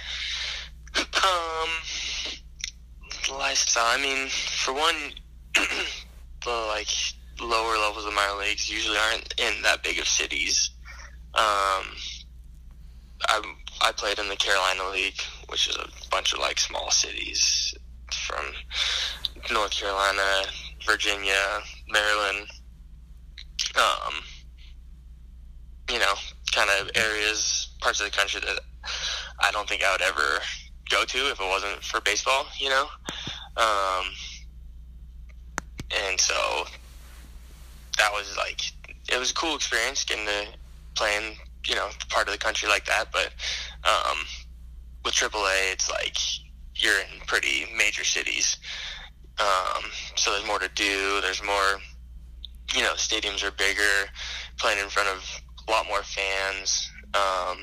lifestyle. 3.76 4.00
I 4.00 4.02
mean, 4.02 4.28
for 4.30 4.74
one, 4.74 4.96
the 6.46 6.66
like 6.68 6.88
lower 7.40 7.78
levels 7.78 8.06
of 8.06 8.14
minor 8.14 8.40
leagues 8.40 8.70
usually 8.70 8.98
aren't 8.98 9.34
in 9.40 9.62
that 9.64 9.84
big 9.84 10.00
of 10.00 10.08
cities. 10.08 10.72
Um, 11.34 11.86
I 13.28 13.42
I 13.82 13.92
played 13.96 14.20
in 14.20 14.28
the 14.28 14.36
Carolina 14.36 14.90
League, 14.92 15.20
which 15.50 15.68
is 15.68 15.76
a 15.76 15.88
bunch 16.10 16.34
of 16.34 16.40
like 16.40 16.60
small 16.60 16.92
cities 16.92 17.74
from 18.28 18.46
North 19.52 19.72
Carolina, 19.72 20.44
Virginia, 20.86 21.62
Maryland, 21.90 22.48
um, 23.76 24.14
you 25.90 26.00
know, 26.00 26.14
kind 26.54 26.70
of 26.80 26.92
areas, 26.96 27.70
parts 27.80 28.00
of 28.02 28.12
the 28.12 28.18
country 28.18 28.42
that 28.42 28.60
I 29.40 29.52
don't 29.52 29.68
think 29.68 29.84
I 29.84 29.92
would 29.92 30.02
ever 30.02 30.40
go 30.90 31.06
to 31.06 31.18
if 31.32 31.40
it 31.40 31.48
wasn't 31.48 31.82
for 31.84 32.02
baseball, 32.02 32.46
you 32.60 32.70
know? 32.70 32.86
Um, 33.58 34.06
and 36.08 36.20
so 36.20 36.66
that 37.98 38.12
was 38.12 38.36
like, 38.38 38.62
it 39.12 39.20
was 39.20 39.32
a 39.32 39.34
cool 39.34 39.56
experience 39.56 40.04
getting 40.04 40.26
to 40.26 40.48
play 40.96 41.18
in, 41.18 41.36
you 41.68 41.76
know, 41.76 41.90
part 42.10 42.28
of 42.28 42.34
the 42.34 42.40
country 42.40 42.70
like 42.70 42.86
that. 42.86 43.12
But 43.12 43.34
um, 43.84 44.18
with 45.04 45.14
AAA, 45.14 45.74
it's 45.74 45.90
like 45.90 46.18
you're 46.76 47.00
in 47.00 47.20
pretty 47.28 47.66
major 47.78 48.04
cities. 48.04 48.58
Um, 49.40 49.84
so 50.16 50.32
there's 50.32 50.46
more 50.46 50.60
to 50.60 50.70
do. 50.76 51.20
There's 51.22 51.44
more 51.44 51.80
you 52.76 52.82
know, 52.82 52.94
stadiums 52.94 53.44
are 53.44 53.52
bigger, 53.52 54.10
playing 54.58 54.80
in 54.80 54.90
front 54.90 55.10
of 55.10 55.42
a 55.68 55.72
lot 55.72 55.86
more 55.88 56.04
fans. 56.04 56.90
Um, 57.14 57.58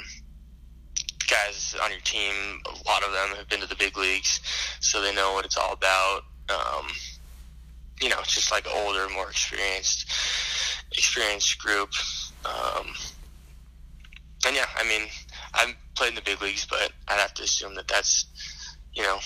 guys 1.28 1.76
on 1.82 1.90
your 1.90 2.00
team, 2.00 2.60
a 2.66 2.88
lot 2.88 3.04
of 3.04 3.12
them 3.12 3.36
have 3.36 3.48
been 3.48 3.60
to 3.60 3.66
the 3.66 3.76
big 3.76 3.96
leagues, 3.96 4.40
so 4.80 5.00
they 5.00 5.14
know 5.14 5.32
what 5.32 5.44
it's 5.44 5.56
all 5.56 5.72
about. 5.72 6.22
Um, 6.48 6.86
you 8.00 8.08
know, 8.08 8.16
it's 8.20 8.34
just 8.34 8.50
like 8.50 8.66
older, 8.72 9.08
more 9.12 9.28
experienced, 9.28 10.08
experienced 10.92 11.58
group. 11.58 11.90
Um, 12.44 12.86
and 14.46 14.56
yeah, 14.56 14.66
I 14.76 14.84
mean, 14.88 15.08
I've 15.54 15.74
played 15.94 16.10
in 16.10 16.14
the 16.14 16.22
big 16.22 16.40
leagues, 16.40 16.66
but 16.68 16.92
I'd 17.08 17.18
have 17.18 17.34
to 17.34 17.42
assume 17.42 17.74
that 17.74 17.88
that's, 17.88 18.26
you 18.94 19.02
know, 19.02 19.18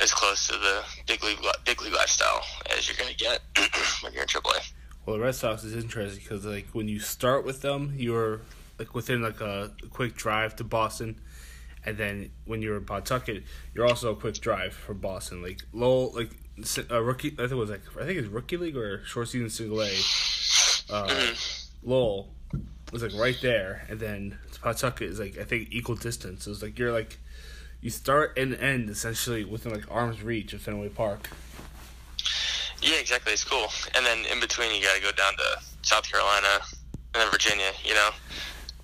as 0.00 0.12
close 0.12 0.46
to 0.48 0.52
the 0.54 0.84
big 1.06 1.24
league 1.24 1.38
big 1.64 1.82
league 1.82 1.94
lifestyle 1.94 2.44
as 2.76 2.88
you're 2.88 2.96
going 2.96 3.10
to 3.10 3.16
get 3.16 3.40
when 4.02 4.12
you're 4.12 4.22
in 4.22 4.28
AAA. 4.28 4.72
Well, 5.04 5.16
the 5.16 5.22
Red 5.22 5.34
Sox 5.34 5.64
is 5.64 5.74
interesting 5.74 6.22
because 6.22 6.44
like 6.44 6.68
when 6.72 6.86
you 6.86 7.00
start 7.00 7.44
with 7.44 7.62
them, 7.62 7.94
you're 7.96 8.42
like 8.78 8.94
within 8.94 9.22
like 9.22 9.40
a 9.40 9.72
quick 9.90 10.14
drive 10.14 10.54
to 10.56 10.64
Boston, 10.64 11.20
and 11.84 11.96
then 11.96 12.30
when 12.44 12.62
you're 12.62 12.76
in 12.76 12.84
Pawtucket, 12.84 13.44
you're 13.74 13.86
also 13.86 14.12
a 14.12 14.16
quick 14.16 14.38
drive 14.40 14.72
from 14.72 14.98
Boston. 14.98 15.42
Like 15.42 15.60
Lowell, 15.72 16.12
like 16.14 16.30
a 16.90 17.02
rookie, 17.02 17.32
I 17.32 17.42
think 17.42 17.52
it 17.52 17.54
was 17.56 17.70
like 17.70 17.82
I 18.00 18.04
think 18.04 18.18
it's 18.18 18.28
rookie 18.28 18.56
league 18.56 18.76
or 18.76 19.04
short 19.04 19.28
season 19.28 19.50
single 19.50 19.80
A. 19.82 19.90
Uh, 20.90 21.06
mm-hmm. 21.06 21.88
Lowell 21.90 22.28
was 22.92 23.02
like 23.02 23.12
right 23.14 23.38
there, 23.42 23.86
and 23.88 24.00
then 24.00 24.38
Pawtucket 24.62 25.08
is 25.08 25.20
like 25.20 25.38
I 25.38 25.44
think 25.44 25.68
equal 25.70 25.96
distance. 25.96 26.44
So 26.44 26.50
it's 26.50 26.62
like 26.62 26.78
you're 26.78 26.92
like 26.92 27.18
you 27.80 27.90
start 27.90 28.36
and 28.36 28.54
end 28.54 28.90
essentially 28.90 29.44
within 29.44 29.72
like 29.72 29.90
arm's 29.90 30.22
reach 30.22 30.52
of 30.52 30.60
Fenway 30.60 30.88
Park. 30.88 31.30
Yeah, 32.80 32.96
exactly. 33.00 33.32
It's 33.32 33.44
cool. 33.44 33.66
And 33.94 34.06
then 34.06 34.24
in 34.30 34.40
between, 34.40 34.74
you 34.74 34.82
got 34.82 34.96
to 34.96 35.02
go 35.02 35.12
down 35.12 35.34
to 35.34 35.62
South 35.82 36.10
Carolina 36.10 36.60
and 37.14 37.22
then 37.22 37.30
Virginia. 37.30 37.70
You 37.84 37.94
know, 37.94 38.10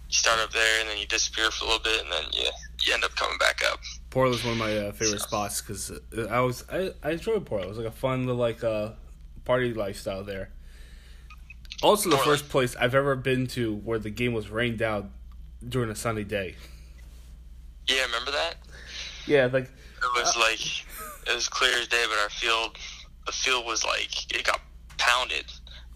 you 0.09 0.15
start 0.15 0.41
up 0.41 0.53
there 0.53 0.81
and 0.81 0.89
then 0.89 0.99
you 0.99 1.07
disappear 1.07 1.51
for 1.51 1.65
a 1.65 1.69
little 1.69 1.83
bit, 1.83 2.03
and 2.03 2.11
then 2.11 2.25
you 2.33 2.49
you 2.85 2.95
end 2.95 3.05
up 3.05 3.15
coming 3.17 3.39
back 3.39 3.61
up. 3.71 3.81
Portland's 4.11 4.45
one 4.45 4.53
of 4.53 4.59
my 4.59 4.77
uh, 4.77 4.93
favorite 4.93 5.21
so. 5.21 5.27
spots 5.27 5.61
because 5.61 5.91
uh, 5.91 6.27
I 6.31 6.41
was 6.41 6.65
I, 6.71 6.93
I 7.03 7.13
enjoyed 7.13 7.45
Portland. 7.47 7.67
It 7.67 7.77
was 7.77 7.79
like 7.79 7.93
a 7.93 7.97
fun 7.97 8.27
little 8.27 8.41
like 8.41 8.63
uh, 8.63 8.91
party 9.45 9.73
lifestyle 9.73 10.23
there. 10.25 10.51
Also, 11.83 12.09
the 12.09 12.19
first 12.19 12.49
place 12.49 12.77
I've 12.77 12.95
ever 12.95 13.17
been 13.17 13.47
to 13.49 13.75
where 13.75 13.99
the 13.99 14.11
game 14.11 14.33
was 14.33 14.49
rained 14.49 14.81
out 14.81 15.07
during 15.69 15.91
a 15.91 15.95
sunny 15.95 16.25
day. 16.25 16.55
Yeah, 17.87 18.05
remember 18.05 18.31
that? 18.31 18.57
Yeah, 19.27 19.49
like 19.53 19.65
it 19.65 20.11
was 20.15 20.37
uh, 20.37 20.41
like 20.41 20.61
it 21.27 21.35
was 21.35 21.49
clear 21.49 21.73
as 21.79 21.89
day, 21.89 22.05
but 22.09 22.19
our 22.19 22.31
field 22.31 22.77
the 23.27 23.33
field 23.33 23.67
was 23.67 23.85
like 23.85 24.35
it 24.35 24.45
got 24.45 24.61
pounded 24.99 25.47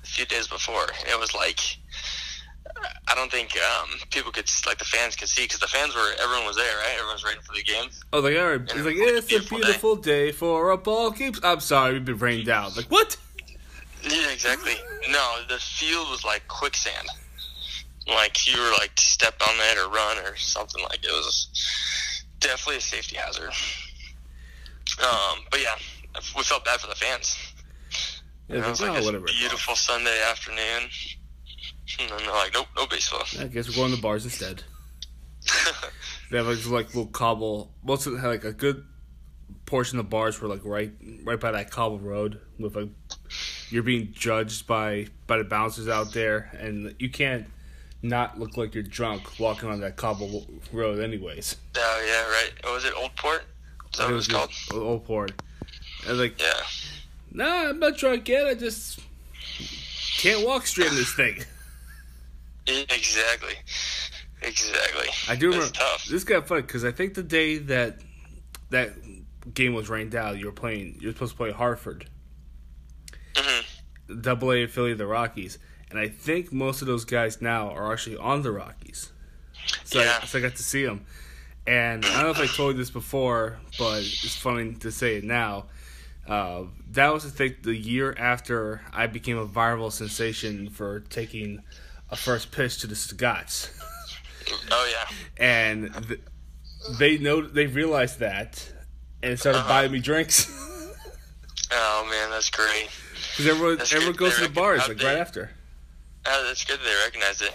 a 0.02 0.06
few 0.06 0.26
days 0.26 0.46
before. 0.46 0.86
It 1.10 1.18
was 1.18 1.34
like 1.34 1.60
I 3.08 3.14
don't 3.14 3.30
think 3.30 3.56
um, 3.56 3.88
people 4.10 4.32
could 4.32 4.50
like 4.66 4.78
the 4.78 4.84
fans 4.84 5.16
could 5.16 5.28
see 5.28 5.44
because 5.44 5.60
the 5.60 5.66
fans 5.66 5.94
were 5.94 6.12
everyone 6.20 6.46
was 6.46 6.56
there, 6.56 6.76
right? 6.78 6.92
Everyone 6.94 7.14
was 7.14 7.24
ready 7.24 7.38
for 7.40 7.54
the 7.54 7.62
game. 7.62 7.90
Oh, 8.12 8.20
they 8.20 8.36
are. 8.38 8.54
It's 8.54 8.74
like 8.74 8.94
it's 8.96 9.24
a 9.24 9.28
beautiful, 9.28 9.58
beautiful 9.58 9.96
day. 9.96 10.26
day. 10.26 10.32
for 10.32 10.70
a 10.70 10.76
ball 10.76 11.10
game. 11.10 11.34
I'm 11.42 11.60
sorry, 11.60 11.94
we've 11.94 12.04
been 12.04 12.18
rained 12.18 12.48
out. 12.48 12.76
Like 12.76 12.86
what? 12.86 13.16
Yeah, 14.02 14.30
exactly. 14.30 14.74
No, 15.10 15.38
the 15.48 15.58
field 15.58 16.08
was 16.10 16.24
like 16.24 16.46
quicksand. 16.48 17.08
Like 18.06 18.46
you 18.46 18.60
were 18.60 18.72
like 18.72 18.92
stepped 18.98 19.42
on 19.42 19.54
it 19.54 19.78
or 19.78 19.88
run 19.90 20.18
or 20.18 20.36
something 20.36 20.82
like 20.84 21.04
it 21.04 21.10
was 21.10 21.48
definitely 22.40 22.76
a 22.76 22.80
safety 22.80 23.16
hazard. 23.16 23.52
Um, 25.02 25.40
but 25.50 25.60
yeah, 25.60 25.76
we 26.36 26.42
felt 26.42 26.64
bad 26.64 26.80
for 26.80 26.86
the 26.88 26.94
fans. 26.94 27.36
Yeah, 28.48 28.58
it 28.58 28.68
was 28.68 28.80
like 28.80 29.04
a 29.04 29.20
beautiful 29.20 29.76
Sunday 29.76 30.22
afternoon. 30.22 30.88
And 32.00 32.10
they're 32.10 32.32
like, 32.32 32.52
nope, 32.54 32.66
no 32.76 32.86
baseball. 32.86 33.22
I 33.40 33.46
guess 33.46 33.68
we're 33.68 33.76
going 33.76 33.94
to 33.94 34.00
bars 34.00 34.24
instead. 34.24 34.62
they 36.30 36.36
have 36.36 36.46
like, 36.46 36.66
like 36.66 36.86
little 36.88 37.06
cobble. 37.06 37.72
Most 37.82 38.06
of 38.06 38.12
them 38.12 38.20
had 38.20 38.28
like 38.28 38.44
a 38.44 38.52
good 38.52 38.84
portion 39.64 39.98
of 39.98 40.08
bars 40.08 40.40
were 40.40 40.48
like 40.48 40.64
right 40.64 40.92
right 41.24 41.38
by 41.38 41.50
that 41.52 41.70
cobble 41.70 41.98
road 41.98 42.40
with 42.58 42.74
like 42.74 42.88
you're 43.68 43.82
being 43.82 44.08
judged 44.12 44.66
by 44.66 45.06
by 45.26 45.36
the 45.36 45.44
bouncers 45.44 45.88
out 45.88 46.10
there 46.14 46.50
and 46.58 46.94
you 46.98 47.10
can't 47.10 47.46
not 48.02 48.38
look 48.38 48.56
like 48.56 48.74
you're 48.74 48.82
drunk 48.82 49.38
walking 49.38 49.68
on 49.68 49.80
that 49.80 49.96
cobble 49.96 50.46
road 50.72 51.00
anyways. 51.00 51.56
Oh 51.76 52.04
yeah, 52.06 52.30
right. 52.30 52.52
What 52.64 52.74
was 52.74 52.84
it 52.84 52.94
Old 52.96 53.14
Port? 53.16 53.44
Is 53.92 53.98
that 53.98 54.04
what 54.04 54.12
it 54.12 54.14
was 54.14 54.28
called? 54.28 54.50
Old 54.72 55.04
Port. 55.04 55.32
I 56.06 56.10
was 56.10 56.20
like, 56.20 56.40
yeah. 56.40 56.60
Nah, 57.32 57.70
I'm 57.70 57.78
not 57.78 57.96
drunk 57.96 58.28
yet. 58.28 58.46
I 58.46 58.54
just 58.54 59.00
can't 60.18 60.46
walk 60.46 60.66
straight 60.66 60.90
in 60.90 60.94
this 60.94 61.12
thing. 61.14 61.44
Exactly. 62.68 63.54
Exactly. 64.42 65.08
I 65.28 65.34
do 65.36 65.48
remember. 65.50 65.72
Tough. 65.72 66.06
This 66.06 66.24
got 66.24 66.46
funny 66.46 66.62
because 66.62 66.84
I 66.84 66.92
think 66.92 67.14
the 67.14 67.22
day 67.22 67.58
that 67.58 67.98
that 68.70 68.90
game 69.52 69.74
was 69.74 69.88
rained 69.88 70.14
out, 70.14 70.38
you 70.38 70.46
were 70.46 70.52
playing. 70.52 70.98
You 71.00 71.08
were 71.08 71.12
supposed 71.12 71.32
to 71.32 71.36
play 71.36 71.50
Hartford. 71.50 72.08
Double 74.22 74.52
A 74.52 74.62
affiliate 74.64 74.92
of 74.92 74.98
the 74.98 75.06
Rockies, 75.06 75.58
and 75.90 75.98
I 75.98 76.08
think 76.08 76.50
most 76.50 76.80
of 76.80 76.86
those 76.88 77.04
guys 77.04 77.42
now 77.42 77.70
are 77.70 77.92
actually 77.92 78.16
on 78.16 78.40
the 78.42 78.50
Rockies. 78.50 79.12
So, 79.84 80.00
Yeah. 80.00 80.20
I, 80.22 80.26
so 80.26 80.38
I 80.38 80.40
got 80.40 80.56
to 80.56 80.62
see 80.62 80.84
them, 80.86 81.04
and 81.66 82.06
I 82.06 82.22
don't 82.22 82.22
know 82.22 82.30
if 82.30 82.38
I 82.38 82.46
told 82.46 82.74
you 82.74 82.78
this 82.78 82.90
before, 82.90 83.58
but 83.78 83.98
it's 83.98 84.34
funny 84.34 84.74
to 84.76 84.90
say 84.90 85.16
it 85.16 85.24
now. 85.24 85.66
Uh, 86.26 86.64
that 86.92 87.12
was 87.12 87.26
I 87.26 87.28
think 87.28 87.62
the 87.64 87.74
year 87.74 88.14
after 88.18 88.80
I 88.94 89.06
became 89.08 89.36
a 89.36 89.46
viral 89.46 89.92
sensation 89.92 90.70
for 90.70 91.00
taking 91.00 91.62
a 92.10 92.16
first 92.16 92.50
pitch 92.52 92.78
to 92.80 92.86
the 92.86 92.96
Scots, 92.96 93.70
Oh 94.70 94.90
yeah. 94.90 95.16
and 95.44 95.92
th- 96.08 96.20
they 96.98 97.18
know 97.18 97.42
they 97.46 97.66
realized 97.66 98.18
that 98.20 98.72
and 99.22 99.38
started 99.38 99.58
Uh-huh. 99.60 99.68
buying 99.68 99.92
me 99.92 100.00
drinks. 100.00 100.50
Oh 101.70 102.06
man, 102.10 102.30
that's 102.30 102.48
great. 102.50 102.88
Because 103.36 103.46
everyone, 103.46 103.76
That's 103.78 103.92
everyone 103.92 104.14
good. 104.16 104.30
goes 104.30 104.36
to 104.36 104.42
the 104.42 104.48
bars 104.48 104.88
like 104.88 105.02
right 105.02 105.18
after. 105.18 105.50
Oh, 106.26 106.44
that's 106.46 106.64
good. 106.64 106.78
They 106.84 106.94
recognize 107.04 107.42
it. 107.42 107.52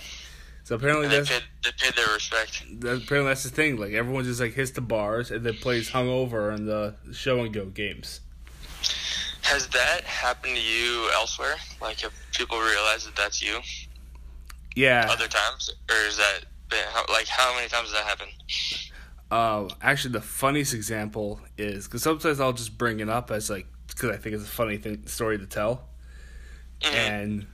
So 0.65 0.75
apparently 0.75 1.05
And 1.05 1.13
they 1.13 1.17
that's 1.17 1.29
paid, 1.29 1.43
they 1.63 1.71
paid 1.77 1.95
their 1.95 2.13
respect. 2.13 2.63
that- 2.81 3.03
apparently 3.03 3.29
that's 3.31 3.43
the 3.43 3.49
thing. 3.49 3.77
Like 3.77 3.93
everyone 3.93 4.23
just 4.23 4.39
like 4.39 4.53
hits 4.53 4.71
the 4.71 4.81
bars 4.81 5.31
and 5.31 5.43
then 5.43 5.55
plays 5.55 5.89
hungover 5.89 6.55
in 6.55 6.65
the 6.67 6.95
show 7.11 7.41
and 7.43 7.53
go 7.53 7.65
games. 7.65 8.21
Has 9.41 9.67
that 9.69 10.03
happened 10.05 10.55
to 10.55 10.61
you 10.61 11.09
elsewhere? 11.13 11.55
Like, 11.81 11.99
have 12.01 12.13
people 12.33 12.59
realized 12.59 13.07
that 13.07 13.15
that's 13.15 13.41
you 13.41 13.59
Yeah. 14.75 15.07
other 15.09 15.27
times, 15.27 15.69
or 15.89 15.95
is 16.07 16.17
that 16.17 16.39
been, 16.69 16.79
how, 16.91 17.05
like 17.09 17.27
how 17.27 17.53
many 17.55 17.67
times 17.67 17.91
has 17.91 17.93
that 17.93 18.05
happened? 18.05 18.31
Uh, 19.31 19.67
actually, 19.81 20.11
the 20.13 20.21
funniest 20.21 20.73
example 20.73 21.39
is 21.57 21.85
because 21.85 22.03
sometimes 22.03 22.39
I'll 22.39 22.53
just 22.53 22.77
bring 22.77 22.99
it 22.99 23.09
up 23.09 23.31
as 23.31 23.49
like 23.49 23.67
because 23.87 24.09
I 24.11 24.17
think 24.17 24.35
it's 24.35 24.43
a 24.43 24.47
funny 24.47 24.77
thing 24.77 25.05
story 25.07 25.37
to 25.39 25.45
tell. 25.45 25.87
Mhm. 26.81 26.93
And 26.93 27.47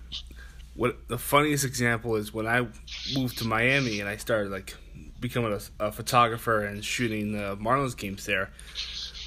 what 0.75 1.07
the 1.07 1.17
funniest 1.17 1.65
example 1.65 2.15
is 2.15 2.33
when 2.33 2.47
I 2.47 2.67
moved 3.15 3.37
to 3.39 3.45
Miami 3.47 3.99
and 3.99 4.09
I 4.09 4.17
started 4.17 4.51
like 4.51 4.75
becoming 5.19 5.53
a, 5.53 5.85
a 5.87 5.91
photographer 5.91 6.63
and 6.63 6.83
shooting 6.83 7.33
the 7.33 7.57
Marlins 7.57 7.95
games 7.97 8.25
there. 8.25 8.51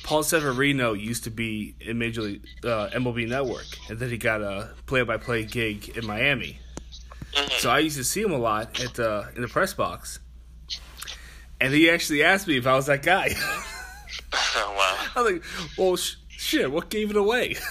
Paul 0.05 0.23
Severino 0.25 0.95
used 0.95 1.25
to 1.25 1.31
be 1.31 1.77
in 1.81 1.97
Major 1.99 2.23
League 2.23 2.45
uh, 2.65 2.89
MLB 2.93 3.29
Network, 3.29 3.67
and 3.89 3.99
then 4.01 4.11
he 4.11 4.19
got 4.19 4.43
a 4.43 4.71
play-by-play 4.87 5.45
gig 5.45 5.97
in 5.97 6.05
Miami. 6.07 6.59
Mhm. 7.33 7.51
So 7.61 7.71
I 7.71 7.79
used 7.81 7.97
to 7.97 8.05
see 8.05 8.21
him 8.23 8.33
a 8.33 8.39
lot 8.39 8.81
at 8.81 8.95
the 8.95 9.31
in 9.37 9.43
the 9.43 9.49
press 9.49 9.73
box, 9.75 10.19
and 11.61 11.73
he 11.73 11.89
actually 11.91 12.23
asked 12.23 12.47
me 12.47 12.57
if 12.59 12.67
I 12.67 12.75
was 12.75 12.87
that 12.87 13.03
guy. 13.03 13.35
oh, 13.35 13.65
wow. 14.77 15.07
I 15.17 15.23
was 15.23 15.33
like, 15.33 15.43
"Well, 15.79 15.97
sh- 15.97 16.17
shit, 16.29 16.71
what 16.71 16.89
gave 16.91 17.11
it 17.11 17.17
away?" 17.17 17.57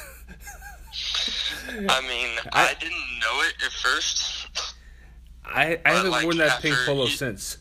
I 1.69 2.02
mean, 2.02 2.30
I, 2.52 2.74
didn't 2.80 3.19
know 3.21 3.41
it 3.43 3.54
at 3.65 3.71
first. 3.71 4.47
I, 5.45 5.80
I 5.86 5.91
haven't 5.93 6.12
like, 6.12 6.26
worn 6.26 6.38
that 6.39 6.62
pink 6.62 6.76
polo 6.86 7.06
you- 7.06 7.10
since. 7.12 7.58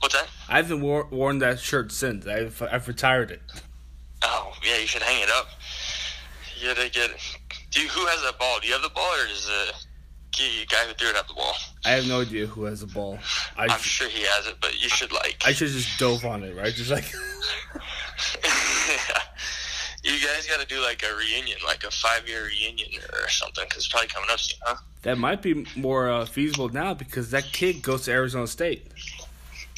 What's 0.00 0.14
that? 0.14 0.28
I 0.50 0.56
haven't 0.56 0.82
wor- 0.82 1.06
worn 1.10 1.38
that 1.38 1.60
shirt 1.60 1.90
since. 1.92 2.26
I've 2.26 2.60
I've 2.60 2.86
retired 2.88 3.30
it. 3.30 3.40
Oh, 4.22 4.52
yeah, 4.62 4.78
you 4.78 4.86
should 4.86 5.02
hang 5.02 5.22
it 5.22 5.30
up. 5.30 5.48
You 6.60 6.68
gotta 6.74 6.90
get. 6.90 7.10
Do 7.70 7.80
you, 7.80 7.88
who 7.88 8.04
has 8.06 8.20
that 8.22 8.38
ball? 8.38 8.60
Do 8.60 8.66
you 8.66 8.74
have 8.74 8.82
the 8.82 8.90
ball, 8.90 9.10
or 9.14 9.26
is 9.30 9.46
the 9.46 9.72
key 10.34 10.64
guy 10.68 10.84
who 10.86 10.94
threw 10.94 11.08
it 11.10 11.16
have 11.16 11.28
the 11.28 11.34
ball? 11.34 11.54
I 11.84 11.90
have 11.90 12.06
no 12.08 12.20
idea 12.22 12.46
who 12.46 12.64
has 12.64 12.80
the 12.80 12.86
ball. 12.86 13.18
I 13.56 13.64
I'm 13.68 13.78
sure 13.80 14.08
he 14.08 14.22
has 14.22 14.46
it, 14.46 14.56
but 14.60 14.80
you 14.82 14.88
should 14.88 15.12
like. 15.12 15.42
I 15.44 15.52
should 15.52 15.68
just 15.68 15.98
dove 15.98 16.24
on 16.24 16.42
it, 16.42 16.56
right? 16.56 16.72
Just 16.74 16.90
like 16.90 17.04
you 20.04 20.12
guys 20.26 20.46
got 20.46 20.60
to 20.60 20.66
do 20.66 20.80
like 20.82 21.02
a 21.02 21.14
reunion, 21.16 21.58
like 21.66 21.84
a 21.84 21.90
five-year 21.90 22.44
reunion 22.46 22.88
or 23.22 23.28
something, 23.28 23.64
because 23.64 23.78
it's 23.84 23.88
probably 23.88 24.08
coming 24.08 24.28
up 24.30 24.38
soon, 24.38 24.58
huh? 24.62 24.76
that 25.02 25.18
might 25.18 25.42
be 25.42 25.66
more 25.76 26.10
uh, 26.10 26.24
feasible 26.26 26.68
now 26.70 26.94
because 26.94 27.30
that 27.30 27.44
kid 27.52 27.82
goes 27.82 28.04
to 28.06 28.12
Arizona 28.12 28.46
State. 28.46 28.86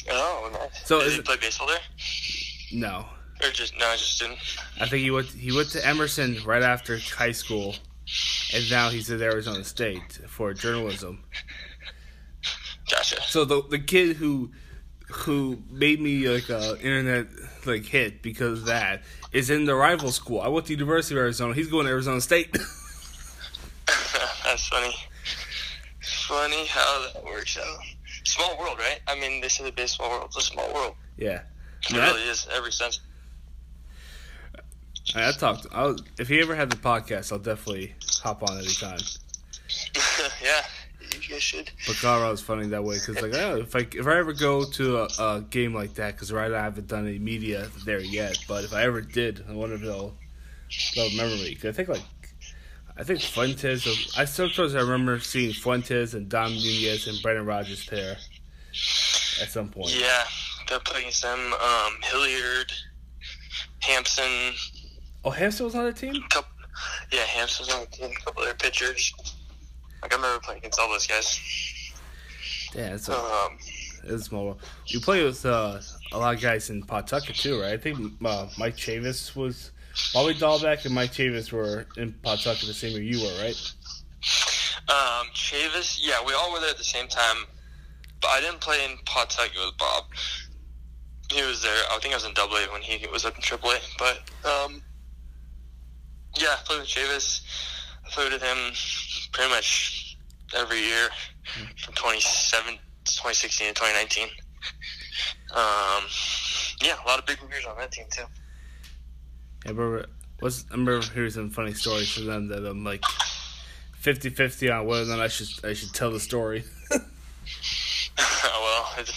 Oh, 0.09 0.49
nice. 0.53 0.85
So 0.87 0.99
Did 1.01 1.11
he 1.13 1.19
it- 1.19 1.25
play 1.25 1.37
baseball 1.37 1.67
there, 1.67 1.79
No, 2.71 3.05
or 3.43 3.49
just 3.51 3.73
no? 3.77 3.91
Just 3.97 4.19
didn't. 4.19 4.39
I 4.79 4.87
think 4.87 5.03
he 5.03 5.11
went 5.11 5.27
he 5.27 5.51
went 5.55 5.69
to 5.71 5.85
Emerson 5.85 6.37
right 6.45 6.63
after 6.63 6.97
high 6.97 7.33
school, 7.33 7.75
and 8.53 8.69
now 8.71 8.89
he's 8.89 9.09
at 9.11 9.21
Arizona 9.21 9.63
State 9.63 10.19
for 10.27 10.53
journalism. 10.53 11.23
Gotcha. 12.89 13.21
So 13.23 13.45
the 13.45 13.63
the 13.69 13.79
kid 13.79 14.15
who 14.17 14.51
who 15.09 15.61
made 15.69 16.01
me 16.01 16.27
like 16.29 16.49
a 16.49 16.77
internet 16.77 17.27
like 17.65 17.85
hit 17.85 18.21
because 18.21 18.59
of 18.59 18.65
that 18.65 19.03
is 19.31 19.49
in 19.49 19.65
the 19.65 19.75
rival 19.75 20.11
school. 20.11 20.41
I 20.41 20.47
went 20.47 20.65
to 20.67 20.73
University 20.73 21.15
of 21.15 21.19
Arizona. 21.19 21.53
He's 21.53 21.67
going 21.67 21.85
to 21.85 21.91
Arizona 21.91 22.21
State. 22.21 22.51
That's 24.43 24.67
funny. 24.67 24.93
Funny 26.01 26.65
how 26.67 27.07
that 27.13 27.23
works 27.23 27.57
out. 27.57 27.77
Small 28.23 28.57
world, 28.57 28.77
right? 28.79 28.99
I 29.07 29.19
mean, 29.19 29.41
they 29.41 29.47
say 29.47 29.63
the 29.63 29.71
baseball 29.71 30.09
world's 30.09 30.35
a 30.37 30.41
small 30.41 30.73
world. 30.73 30.95
yeah. 31.17 31.41
It 31.89 31.95
really 31.95 32.23
is, 32.23 32.47
every 32.51 32.71
sense. 32.71 32.99
I, 35.15 35.29
I 35.29 35.31
talked. 35.31 35.67
I'll, 35.71 35.95
if 36.19 36.27
he 36.27 36.39
ever 36.41 36.55
had 36.55 36.69
the 36.69 36.75
podcast, 36.77 37.31
I'll 37.31 37.39
definitely 37.39 37.95
hop 38.23 38.43
on 38.43 38.57
anytime. 38.57 38.99
yeah, 40.43 40.61
you 41.13 41.29
guys 41.29 41.41
should. 41.43 41.71
But 41.85 41.95
Colorado's 41.97 42.41
funny 42.41 42.67
that 42.67 42.83
way 42.83 42.95
because 42.95 43.21
like 43.21 43.33
oh, 43.35 43.57
if 43.57 43.75
I 43.75 43.79
if 43.91 44.07
I 44.07 44.17
ever 44.17 44.33
go 44.33 44.65
to 44.65 44.97
a, 44.99 45.03
a 45.19 45.41
game 45.49 45.73
like 45.73 45.93
that 45.95 46.13
because 46.15 46.31
right 46.31 46.51
now 46.51 46.57
I 46.59 46.63
haven't 46.63 46.87
done 46.87 47.07
any 47.07 47.19
media 47.19 47.67
there 47.85 47.99
yet. 47.99 48.37
But 48.47 48.63
if 48.63 48.73
I 48.73 48.83
ever 48.83 49.01
did, 49.01 49.43
I 49.49 49.53
wonder 49.53 49.75
if 49.75 49.81
they'll 49.81 50.13
they'll 50.95 51.09
remember 51.09 51.35
me. 51.43 51.55
'Cause 51.55 51.65
I 51.65 51.71
think 51.71 51.89
like 51.89 52.03
I 52.97 53.03
think 53.03 53.21
Fuentes. 53.21 54.17
I 54.17 54.25
sometimes 54.25 54.75
I 54.75 54.79
remember 54.81 55.19
seeing 55.19 55.53
Fuentes 55.53 56.13
and 56.13 56.27
Dom 56.29 56.51
Nunez 56.53 57.07
and 57.07 57.21
Brendan 57.21 57.45
Rodgers 57.45 57.85
there 57.87 58.17
at 59.41 59.49
some 59.49 59.69
point. 59.69 59.95
Yeah, 59.97 60.23
they're 60.67 60.79
playing 60.79 61.03
against 61.05 61.21
them. 61.21 61.53
Um, 61.53 61.93
Hilliard, 62.03 62.71
Hampson, 63.81 64.53
Oh, 65.27 65.29
Hampson 65.31 65.65
was 65.65 65.75
on 65.75 65.83
the 65.83 65.91
team. 65.91 66.23
couple, 66.29 66.49
yeah, 67.11 67.19
Hampson's 67.23 67.69
on 67.73 67.81
the 67.81 67.87
team. 67.87 68.11
A 68.11 68.23
couple 68.23 68.43
of 68.43 68.47
their 68.47 68.55
pitchers. 68.55 69.13
Like 70.01 70.13
I 70.13 70.15
remember 70.15 70.39
playing 70.39 70.59
against 70.59 70.79
all 70.79 70.87
those 70.89 71.05
guys. 71.05 71.37
Yeah, 72.73 72.93
it's 72.93 73.09
a, 73.09 73.13
Um, 73.17 73.57
it's 74.03 74.11
a 74.13 74.19
small. 74.21 74.45
world. 74.45 74.61
You 74.85 75.01
play 75.01 75.25
with 75.25 75.45
uh, 75.45 75.81
a 76.13 76.17
lot 76.17 76.35
of 76.35 76.41
guys 76.41 76.69
in 76.69 76.81
Pawtucket 76.81 77.35
too, 77.35 77.59
right? 77.61 77.73
I 77.73 77.77
think 77.77 77.97
uh, 78.23 78.47
Mike 78.57 78.77
Chavis 78.77 79.35
was. 79.35 79.71
Bobby 80.13 80.33
Dalbec 80.33 80.85
and 80.85 80.95
Mike 80.95 81.11
Chavis 81.11 81.51
were 81.51 81.87
in 81.97 82.13
Pawtucket 82.23 82.65
the 82.65 82.73
same 82.73 82.93
year 82.93 83.01
you 83.01 83.19
were, 83.21 83.33
right? 83.43 83.59
um, 84.87 85.27
Chavis, 85.33 85.99
yeah, 86.01 86.23
we 86.25 86.31
all 86.33 86.53
were 86.53 86.61
there 86.61 86.69
at 86.69 86.77
the 86.77 86.83
same 86.85 87.07
time, 87.09 87.37
but 88.21 88.29
I 88.29 88.39
didn't 88.39 88.61
play 88.61 88.85
in 88.85 88.97
Pawtucket 89.05 89.57
with 89.57 89.77
Bob. 89.77 90.05
He 91.33 91.41
was 91.41 91.61
there. 91.61 91.83
I 91.91 91.99
think 91.99 92.13
I 92.13 92.17
was 92.17 92.25
in 92.25 92.33
Double 92.33 92.55
A 92.55 92.61
when 92.71 92.81
he 92.81 93.05
was 93.07 93.25
up 93.25 93.35
in 93.35 93.41
Triple 93.41 93.71
A. 93.71 93.79
But 93.99 94.21
um, 94.49 94.81
yeah, 96.39 96.53
I 96.53 96.57
played 96.65 96.79
with 96.79 96.89
Chavis. 96.89 97.41
I 98.05 98.09
played 98.09 98.33
with 98.33 98.41
him 98.41 98.57
pretty 99.31 99.49
much 99.49 100.17
every 100.55 100.79
year 100.79 101.09
from 101.77 101.93
27, 101.95 102.73
2016 103.05 103.67
to 103.67 103.73
2019. 103.73 104.27
Um, 105.55 106.03
yeah, 106.81 106.95
a 107.03 107.07
lot 107.07 107.19
of 107.19 107.25
big 107.25 107.37
years 107.49 107.65
on 107.65 107.77
that 107.77 107.91
team 107.91 108.05
too. 108.09 108.23
I 109.65 109.69
remember, 109.69 110.05
what's, 110.39 110.65
I 110.69 110.75
remember 110.75 111.01
hearing 111.13 111.31
some 111.31 111.49
funny 111.49 111.73
stories 111.73 112.11
from 112.11 112.25
them 112.25 112.47
that 112.49 112.65
I'm 112.65 112.83
like 112.83 113.01
50-50 114.01 114.79
on 114.79 114.85
whether 114.85 115.03
or 115.03 115.17
not 115.17 115.19
I 115.19 115.27
should 115.27 115.65
I 115.65 115.73
should 115.73 115.93
tell 115.93 116.11
the 116.11 116.19
story. 116.19 116.63
well, 116.91 117.01
it, 118.97 119.11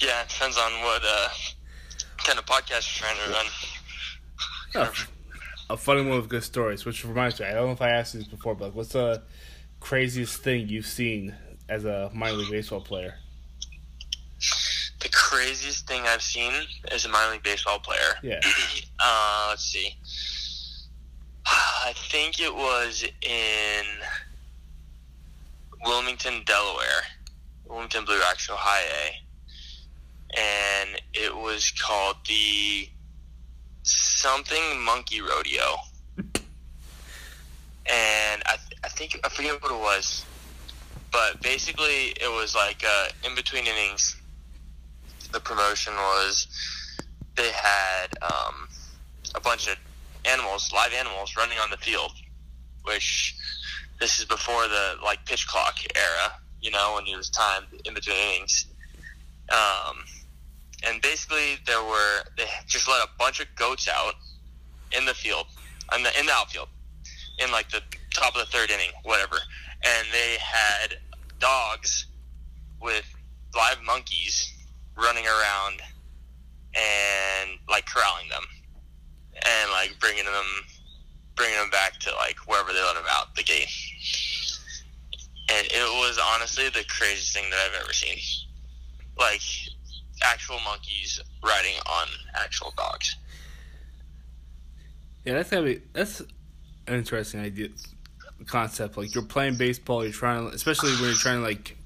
yeah, 0.00 0.22
it 0.22 0.28
depends 0.28 0.58
on 0.58 0.72
what 0.82 1.02
uh, 1.04 1.28
kind 2.18 2.38
of 2.38 2.46
podcast 2.46 3.00
you're 3.00 3.08
trying 3.08 3.26
to 3.26 3.32
run. 3.32 3.46
A 5.72 5.76
funny 5.76 6.02
one 6.02 6.18
with 6.18 6.28
good 6.28 6.44
stories, 6.44 6.84
which 6.84 7.04
reminds 7.04 7.40
me, 7.40 7.46
I 7.46 7.54
don't 7.54 7.66
know 7.66 7.72
if 7.72 7.80
I 7.80 7.90
asked 7.90 8.14
you 8.14 8.20
this 8.20 8.28
before, 8.28 8.54
but 8.54 8.74
what's 8.74 8.90
the 8.90 9.22
craziest 9.80 10.42
thing 10.42 10.68
you've 10.68 10.86
seen 10.86 11.34
as 11.68 11.86
a 11.86 12.10
minor 12.12 12.36
league 12.36 12.50
baseball 12.50 12.82
player? 12.82 13.14
The 15.00 15.08
craziest 15.08 15.88
thing 15.88 16.02
I've 16.06 16.22
seen 16.22 16.52
as 16.90 17.06
a 17.06 17.08
minor 17.08 17.32
league 17.32 17.42
baseball 17.42 17.78
player. 17.78 18.18
Yeah. 18.22 18.40
Uh, 19.04 19.46
let's 19.48 19.64
see. 19.64 19.96
I 21.44 21.92
think 22.10 22.38
it 22.38 22.54
was 22.54 23.04
in 23.20 23.84
Wilmington, 25.84 26.42
Delaware. 26.46 27.02
Wilmington 27.66 28.04
Blue 28.04 28.20
Rocks, 28.20 28.48
Ohio. 28.48 29.10
And 30.38 31.02
it 31.14 31.34
was 31.34 31.72
called 31.72 32.18
the 32.28 32.88
something 33.82 34.80
monkey 34.82 35.20
rodeo. 35.20 35.76
And 37.84 38.42
I, 38.46 38.56
th- 38.56 38.80
I 38.84 38.88
think, 38.88 39.18
I 39.24 39.28
forget 39.28 39.60
what 39.62 39.72
it 39.72 39.78
was. 39.78 40.24
But 41.10 41.42
basically, 41.42 42.14
it 42.20 42.30
was 42.30 42.54
like 42.54 42.82
uh, 42.86 43.08
in 43.24 43.34
between 43.34 43.66
innings, 43.66 44.16
the 45.32 45.40
promotion 45.40 45.92
was 45.94 46.46
they 47.36 47.50
had 47.50 48.08
um, 48.22 48.68
a 49.34 49.40
bunch 49.40 49.68
of 49.68 49.76
animals, 50.24 50.72
live 50.72 50.92
animals, 50.94 51.36
running 51.36 51.58
on 51.58 51.70
the 51.70 51.76
field, 51.76 52.12
which 52.84 53.36
this 54.00 54.18
is 54.18 54.24
before 54.24 54.68
the 54.68 54.94
like 55.04 55.24
pitch 55.26 55.46
clock 55.46 55.76
era. 55.94 56.32
You 56.60 56.70
know, 56.70 56.94
when 56.94 57.12
it 57.12 57.16
was 57.16 57.28
timed 57.28 57.66
in 57.84 57.92
between 57.92 58.16
innings. 58.16 58.66
Um, 59.50 60.04
and 60.86 61.00
basically 61.02 61.58
there 61.66 61.82
were 61.82 62.22
they 62.36 62.44
just 62.66 62.88
let 62.88 63.02
a 63.02 63.08
bunch 63.18 63.40
of 63.40 63.46
goats 63.56 63.88
out 63.88 64.14
in 64.96 65.04
the 65.04 65.14
field, 65.14 65.46
in 65.94 66.02
the 66.02 66.18
in 66.18 66.26
the 66.26 66.32
outfield, 66.32 66.68
in 67.38 67.50
like 67.50 67.70
the 67.70 67.80
top 68.14 68.34
of 68.34 68.40
the 68.40 68.52
third 68.52 68.70
inning, 68.70 68.90
whatever, 69.04 69.36
and 69.84 70.06
they 70.12 70.36
had 70.40 70.98
dogs 71.38 72.06
with 72.80 73.04
live 73.54 73.78
monkeys 73.84 74.52
running 74.96 75.26
around 75.26 75.80
and 76.74 77.50
like 77.68 77.86
corralling 77.86 78.28
them 78.28 78.44
and 79.34 79.70
like 79.70 79.98
bringing 80.00 80.24
them 80.24 80.44
bringing 81.36 81.56
them 81.56 81.70
back 81.70 81.98
to 81.98 82.14
like 82.14 82.36
wherever 82.46 82.72
they 82.72 82.80
let 82.80 82.94
them 82.94 83.04
out 83.10 83.34
the 83.34 83.42
gate. 83.42 83.68
And 85.50 85.66
it 85.66 86.00
was 86.00 86.18
honestly 86.34 86.68
the 86.68 86.84
craziest 86.88 87.34
thing 87.34 87.50
that 87.50 87.58
i've 87.58 87.82
ever 87.82 87.92
seen. 87.92 88.18
Like 89.18 89.42
actual 90.24 90.58
monkeys 90.64 91.20
riding 91.44 91.74
on 91.86 92.06
actual 92.34 92.72
dogs 92.76 93.16
Yeah, 95.24 95.34
that's 95.34 95.50
gotta 95.50 95.64
be 95.64 95.80
that's 95.92 96.20
an 96.20 96.94
interesting 96.94 97.40
idea 97.40 97.68
concept. 98.46 98.96
Like 98.96 99.14
you're 99.14 99.24
playing 99.24 99.56
baseball, 99.56 100.04
you're 100.04 100.12
trying 100.12 100.48
to, 100.48 100.54
especially 100.54 100.92
when 100.92 101.04
you're 101.04 101.14
trying 101.14 101.38
to 101.38 101.44
like 101.44 101.76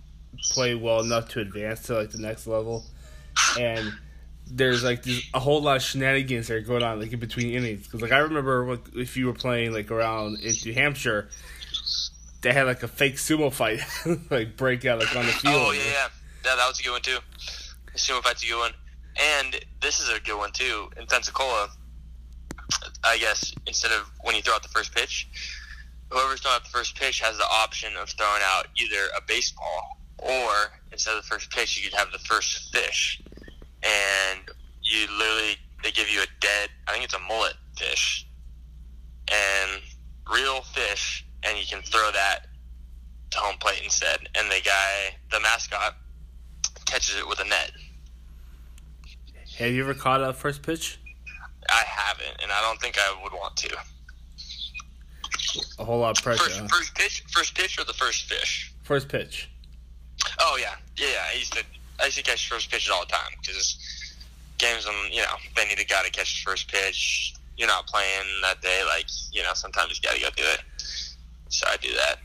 play 0.51 0.75
well 0.75 1.01
enough 1.01 1.29
to 1.31 1.41
advance 1.41 1.83
to 1.83 1.95
like 1.95 2.11
the 2.11 2.19
next 2.19 2.47
level, 2.47 2.85
and 3.59 3.93
there's 4.51 4.85
like 4.85 5.03
this, 5.03 5.23
a 5.35 5.41
whole 5.41 5.61
lot 5.61 5.77
of 5.77 5.83
shenanigans 5.83 6.49
that 6.49 6.55
are 6.55 6.61
going 6.61 6.83
on 6.83 7.01
like 7.01 7.13
in 7.13 7.19
between 7.19 7.51
innings. 7.51 7.85
Because 7.85 8.03
like 8.03 8.13
I 8.13 8.19
remember 8.19 8.65
what, 8.65 8.81
if 8.95 9.17
you 9.17 9.27
were 9.27 9.35
playing 9.35 9.73
like 9.73 9.91
around 9.91 10.39
in 10.41 10.55
New 10.65 10.75
Hampshire, 10.75 11.29
they 12.43 12.53
had 12.53 12.67
like 12.67 12.83
a 12.83 12.89
fake 12.89 13.17
sumo 13.17 13.53
fight 13.53 13.81
like 14.31 14.57
break 14.57 14.85
out 14.85 15.01
like 15.01 15.15
on 15.17 15.27
the 15.27 15.33
oh, 15.33 15.39
field. 15.39 15.55
oh 15.55 15.71
yeah 15.73 15.81
yeah 15.85 16.09
yeah 16.45 16.57
that 16.57 16.69
was 16.69 16.79
a 16.81 16.83
good 16.83 16.93
one 16.93 17.03
too 17.03 17.19
sumo 17.97 18.23
fight's 18.23 18.43
a 18.43 18.47
good 18.47 18.59
one. 18.59 18.73
And 19.19 19.61
this 19.81 20.01
is 20.01 20.09
a 20.11 20.21
good 20.21 20.39
one 20.39 20.53
too. 20.53 20.89
In 20.99 21.07
pensacola 21.07 21.69
i 23.05 23.17
guess 23.19 23.55
instead 23.67 23.93
of 23.93 24.11
when 24.23 24.35
you 24.35 24.43
throw 24.43 24.55
out 24.55 24.63
the 24.63 24.69
first 24.69 24.93
pitch 24.93 25.29
whoever's 26.11 26.41
throwing 26.41 26.57
out 26.57 26.65
the 26.65 26.71
first 26.71 26.97
pitch 26.97 27.21
has 27.21 27.37
the 27.37 27.45
option 27.45 27.97
of 27.97 28.09
throwing 28.11 28.43
out 28.45 28.67
either 28.77 29.09
a 29.17 29.21
baseball 29.27 29.99
or 30.19 30.73
instead 30.93 31.17
of 31.17 31.23
the 31.23 31.29
first 31.29 31.51
pitch 31.51 31.77
you 31.77 31.89
could 31.89 31.99
have 31.99 32.11
the 32.13 32.19
first 32.19 32.75
fish. 32.75 33.21
And 33.83 34.41
you 34.83 35.07
literally 35.19 35.57
they 35.83 35.91
give 35.91 36.09
you 36.09 36.21
a 36.23 36.27
dead 36.41 36.71
i 36.89 36.93
think 36.93 37.05
it's 37.05 37.15
a 37.15 37.19
mullet 37.19 37.55
fish. 37.77 38.27
And 39.31 39.83
real 40.33 40.63
fish 40.63 41.27
and 41.43 41.59
you 41.59 41.65
can 41.67 41.83
throw 41.83 42.11
that 42.13 42.47
to 43.31 43.39
home 43.39 43.57
plate 43.59 43.81
instead. 43.83 44.29
And 44.37 44.51
the 44.51 44.61
guy 44.65 45.17
the 45.31 45.41
mascot 45.41 45.97
catches 46.87 47.17
it 47.17 47.29
with 47.29 47.41
a 47.41 47.45
net 47.45 47.73
Have 49.59 49.73
you 49.73 49.83
ever 49.83 49.95
caught 49.95 50.23
a 50.23 50.33
first 50.33 50.63
pitch? 50.63 50.99
i 51.69 51.83
haven't 51.85 52.41
and 52.43 52.53
i 52.53 52.61
don't 52.63 52.81
think 52.81 52.97
i 52.97 53.23
would 53.25 53.33
want 53.33 53.57
to 53.57 53.77
A 55.81 55.85
whole 55.85 55.99
lot 55.99 56.17
of 56.17 56.23
pressure. 56.23 56.45
first, 56.45 56.61
huh? 56.61 56.69
first 56.69 56.95
pitch 56.95 57.25
first 57.33 57.55
pitch 57.57 57.79
or 57.79 57.85
the 57.85 57.93
first 57.95 58.25
fish 58.25 58.73
First 58.87 59.09
pitch. 59.09 59.51
Oh 60.39 60.57
yeah, 60.61 60.75
yeah, 60.97 61.09
yeah. 61.09 61.25
I 61.29 61.37
used 61.37 61.53
to 61.55 61.65
I 62.01 62.05
used 62.05 62.17
to 62.19 62.23
catch 62.23 62.49
first 62.49 62.71
pitches 62.71 62.89
all 62.89 63.01
the 63.01 63.11
time 63.11 63.33
because 63.41 63.77
games 64.59 64.87
when 64.87 64.95
you 65.11 65.23
know 65.23 65.35
they 65.57 65.67
need 65.67 65.81
a 65.81 65.85
guy 65.85 66.05
to 66.05 66.11
catch 66.13 66.45
the 66.45 66.49
first 66.49 66.71
pitch. 66.71 67.35
You're 67.57 67.67
not 67.67 67.89
playing 67.89 68.23
that 68.43 68.61
day, 68.63 68.83
like 68.87 69.07
you 69.33 69.43
know. 69.43 69.55
Sometimes 69.55 69.99
you 69.99 70.09
got 70.09 70.15
to 70.15 70.21
go 70.23 70.29
do 70.37 70.45
it. 70.45 70.61
So 71.49 71.67
I 71.69 71.77
do 71.79 71.89
that. 71.95 72.19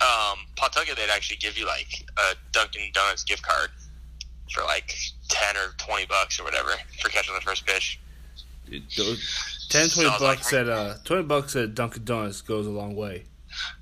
Um, 0.00 0.38
Pawtucket, 0.56 0.96
they'd 0.96 1.10
actually 1.10 1.36
give 1.36 1.58
you 1.58 1.66
like 1.66 2.06
a 2.16 2.34
Dunkin' 2.52 2.92
Donuts 2.94 3.24
gift 3.24 3.42
card 3.42 3.68
for 4.54 4.62
like 4.64 4.94
ten 5.56 5.68
or 5.68 5.72
twenty 5.78 6.06
bucks 6.06 6.38
or 6.40 6.44
whatever 6.44 6.70
for 7.00 7.08
catching 7.08 7.34
the 7.34 7.40
first 7.40 7.66
pitch. 7.66 8.00
Dude, 8.68 8.82
those 8.96 9.68
10, 9.70 9.88
20 9.90 10.08
Sounds 10.08 10.20
like 10.20 10.38
bucks 10.38 10.52
at 10.52 10.68
uh, 10.68 10.94
twenty 11.04 11.22
bucks 11.22 11.54
at 11.56 11.74
Dunkin' 11.74 12.04
Donuts 12.04 12.40
goes 12.40 12.66
a 12.66 12.70
long 12.70 12.96
way. 12.96 13.24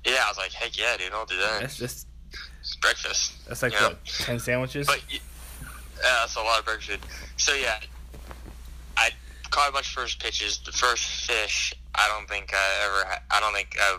Yeah, 0.05 0.21
I 0.25 0.29
was 0.29 0.37
like, 0.37 0.51
heck 0.53 0.77
yeah, 0.77 0.95
dude, 0.97 1.11
I'll 1.13 1.25
do 1.25 1.37
that. 1.37 1.61
That's 1.61 1.77
just 1.77 2.07
It's 2.61 2.75
breakfast. 2.77 3.33
that's 3.47 3.61
like 3.63 3.73
what 3.73 4.03
ten 4.05 4.39
sandwiches. 4.39 4.87
But 4.87 5.01
yeah, 5.09 5.19
that's 6.01 6.35
a 6.35 6.41
lot 6.41 6.59
of 6.59 6.65
breakfast. 6.65 6.99
So 7.37 7.53
yeah, 7.55 7.79
I 8.95 9.09
caught 9.49 9.69
a 9.69 9.73
bunch 9.73 9.87
of 9.87 9.93
first 9.93 10.21
pitches. 10.21 10.59
The 10.59 10.71
first 10.71 11.03
fish, 11.27 11.73
I 11.95 12.07
don't 12.07 12.29
think 12.29 12.51
I 12.53 12.85
ever. 12.85 13.19
I 13.31 13.39
don't 13.39 13.53
think 13.53 13.75
I 13.79 13.97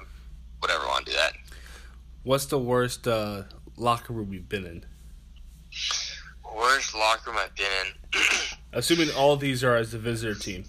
would 0.62 0.70
ever 0.70 0.86
want 0.86 1.06
to 1.06 1.12
do 1.12 1.18
that. 1.18 1.32
What's 2.22 2.46
the 2.46 2.58
worst 2.58 3.06
uh, 3.08 3.42
locker 3.76 4.12
room 4.12 4.32
you've 4.32 4.48
been 4.48 4.64
in? 4.66 4.84
Worst 6.56 6.94
locker 6.94 7.30
room 7.30 7.38
I've 7.38 7.54
been 7.54 7.66
in. 7.84 8.20
Assuming 8.72 9.10
all 9.16 9.36
these 9.36 9.62
are 9.62 9.76
as 9.76 9.92
the 9.92 9.98
visitor 9.98 10.34
team. 10.34 10.64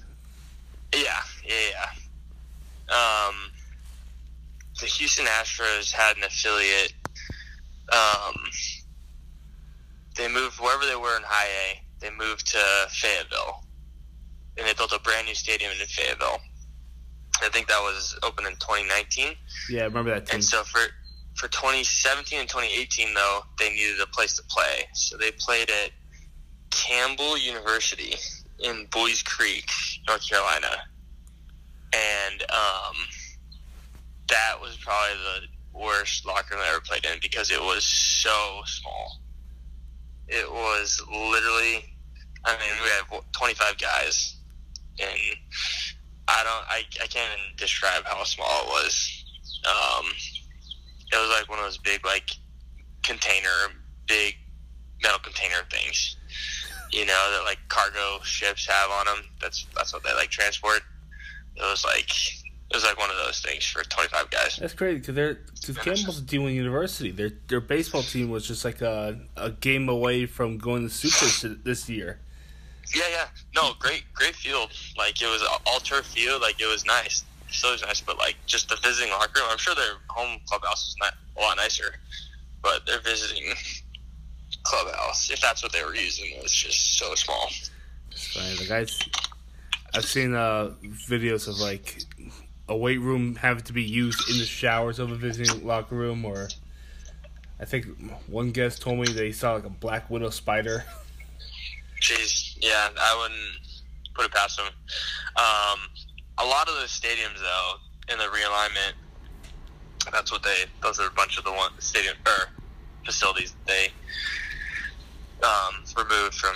yeah, 0.93 1.21
yeah, 1.45 1.53
yeah. 2.89 3.27
Um, 3.29 3.35
the 4.79 4.85
Houston 4.85 5.25
Astros 5.25 5.91
had 5.91 6.17
an 6.17 6.23
affiliate. 6.23 6.93
Um, 7.91 8.35
they 10.15 10.27
moved 10.27 10.59
wherever 10.59 10.85
they 10.85 10.95
were 10.95 11.15
in 11.15 11.23
High 11.25 11.47
A. 11.47 11.81
They 11.99 12.09
moved 12.11 12.47
to 12.47 12.59
Fayetteville, 12.89 13.63
and 14.57 14.67
they 14.67 14.73
built 14.73 14.91
a 14.91 14.99
brand 14.99 15.27
new 15.27 15.35
stadium 15.35 15.71
in 15.71 15.87
Fayetteville. 15.87 16.39
I 17.41 17.49
think 17.49 17.67
that 17.67 17.79
was 17.79 18.17
open 18.23 18.45
in 18.45 18.53
2019. 18.53 19.35
Yeah, 19.69 19.81
I 19.81 19.85
remember 19.85 20.11
that 20.11 20.25
team. 20.25 20.35
And 20.35 20.43
so 20.43 20.63
for 20.63 20.81
for 21.37 21.47
2017 21.49 22.39
and 22.39 22.49
2018, 22.49 23.13
though, 23.13 23.41
they 23.59 23.69
needed 23.69 23.99
a 24.01 24.07
place 24.07 24.35
to 24.37 24.43
play, 24.43 24.87
so 24.93 25.17
they 25.17 25.31
played 25.31 25.69
at 25.69 25.91
Campbell 26.71 27.37
University 27.37 28.15
in 28.59 28.87
Buies 28.91 29.23
Creek, 29.23 29.69
North 30.07 30.27
Carolina, 30.27 30.81
and 31.93 32.41
um, 32.41 32.95
that 34.29 34.55
was 34.59 34.77
probably 34.77 35.13
the 35.13 35.79
worst 35.79 36.25
locker 36.25 36.55
room 36.55 36.63
I 36.65 36.71
ever 36.71 36.81
played 36.81 37.05
in 37.05 37.19
because 37.21 37.51
it 37.51 37.61
was 37.61 37.83
so 37.83 38.61
small. 38.65 39.19
It 40.27 40.51
was 40.51 41.01
literally, 41.07 41.85
I 42.45 42.53
mean, 42.53 42.71
we 42.83 42.89
had 42.89 43.23
25 43.31 43.77
guys, 43.77 44.37
and 44.99 45.11
I 46.27 46.43
don't, 46.43 46.65
I, 46.67 46.83
I 47.01 47.07
can't 47.07 47.31
even 47.39 47.55
describe 47.57 48.05
how 48.05 48.23
small 48.23 48.63
it 48.63 48.67
was. 48.67 49.23
Um, 49.65 50.05
it 51.11 51.15
was 51.15 51.29
like 51.29 51.49
one 51.49 51.59
of 51.59 51.65
those 51.65 51.77
big, 51.77 52.05
like, 52.05 52.29
container, 53.03 53.71
big 54.07 54.35
metal 55.01 55.19
container 55.19 55.63
things, 55.71 56.17
you 56.91 57.05
know, 57.05 57.31
that 57.33 57.43
like 57.45 57.59
cargo 57.69 58.19
ships 58.23 58.67
have 58.67 58.89
on 58.89 59.05
them. 59.05 59.25
That's 59.41 59.65
that's 59.75 59.93
what 59.93 60.03
they 60.03 60.13
like 60.13 60.29
transport. 60.29 60.81
It 61.55 61.61
was 61.61 61.85
like 61.85 62.09
it 62.69 62.75
was 62.75 62.83
like 62.83 62.99
one 62.99 63.09
of 63.09 63.17
those 63.17 63.39
things 63.39 63.65
for 63.65 63.83
25 63.83 64.29
guys. 64.29 64.57
That's 64.57 64.73
crazy 64.73 64.99
because 64.99 65.15
they're 65.15 65.37
because 65.65 65.77
Campbell's 65.77 66.19
a 66.19 66.23
D1 66.23 66.53
University. 66.53 67.11
Their 67.11 67.31
their 67.47 67.61
baseball 67.61 68.03
team 68.03 68.29
was 68.29 68.47
just 68.47 68.65
like 68.65 68.81
a 68.81 69.19
a 69.35 69.51
game 69.51 69.89
away 69.89 70.25
from 70.25 70.57
going 70.57 70.87
to 70.87 70.93
Supers 70.93 71.41
to- 71.41 71.55
this 71.55 71.87
year. 71.89 72.19
Yeah, 72.95 73.03
yeah. 73.11 73.25
No, 73.53 73.73
great, 73.79 74.03
great 74.13 74.35
field. 74.35 74.71
Like 74.97 75.21
it 75.21 75.27
was 75.27 75.45
all 75.65 75.79
turf 75.79 76.05
field. 76.05 76.41
Like 76.41 76.61
it 76.61 76.67
was 76.67 76.85
nice. 76.85 77.23
So 77.49 77.73
it 77.73 77.81
nice, 77.81 78.01
but 78.01 78.17
like 78.17 78.35
just 78.45 78.69
the 78.69 78.77
visiting 78.83 79.11
locker 79.11 79.39
room. 79.39 79.49
I'm 79.49 79.57
sure 79.57 79.73
their 79.73 79.95
home 80.09 80.39
clubhouse 80.47 80.89
is 80.89 80.95
not 80.99 81.13
a 81.37 81.41
lot 81.41 81.57
nicer, 81.57 81.95
but 82.61 82.85
their 82.85 82.99
visiting 82.99 83.53
clubhouse, 84.63 85.31
if 85.31 85.39
that's 85.41 85.63
what 85.63 85.71
they 85.71 85.83
were 85.83 85.95
using, 85.95 86.39
was 86.41 86.51
just 86.51 86.97
so 86.97 87.15
small. 87.15 87.49
The 88.33 88.65
guys, 88.67 88.99
I've 89.93 90.05
seen 90.05 90.33
uh, 90.33 90.73
videos 91.07 91.47
of 91.47 91.59
like 91.59 92.03
a 92.67 92.75
weight 92.75 92.99
room 92.99 93.35
having 93.35 93.63
to 93.63 93.73
be 93.73 93.83
used 93.83 94.29
in 94.29 94.37
the 94.37 94.45
showers 94.45 94.99
of 94.99 95.11
a 95.11 95.15
visiting 95.15 95.65
locker 95.65 95.95
room, 95.95 96.25
or 96.25 96.49
I 97.59 97.65
think 97.65 97.85
one 98.27 98.51
guest 98.51 98.81
told 98.81 98.99
me 98.99 99.07
they 99.07 99.31
saw 99.31 99.53
like 99.53 99.65
a 99.65 99.69
black 99.69 100.09
widow 100.09 100.29
spider. 100.29 100.83
Jeez, 102.01 102.57
yeah, 102.59 102.89
I 102.99 103.17
wouldn't 103.21 103.57
put 104.13 104.25
it 104.25 104.31
past 104.31 104.57
them. 104.57 104.67
Um, 105.37 105.79
a 106.39 106.45
lot 106.45 106.67
of 106.67 106.75
the 106.75 106.87
stadiums, 106.87 107.39
though, 107.39 107.73
in 108.13 108.17
the 108.19 108.25
realignment, 108.25 108.93
that's 110.11 110.31
what 110.31 110.43
they. 110.43 110.65
Those 110.81 110.99
are 110.99 111.07
a 111.07 111.11
bunch 111.11 111.37
of 111.37 111.43
the 111.43 111.51
one 111.51 111.71
stadium 111.79 112.15
or 112.25 112.49
facilities 113.05 113.53
that 113.53 113.67
they 113.67 113.87
um, 115.45 115.83
removed 115.97 116.33
from 116.35 116.55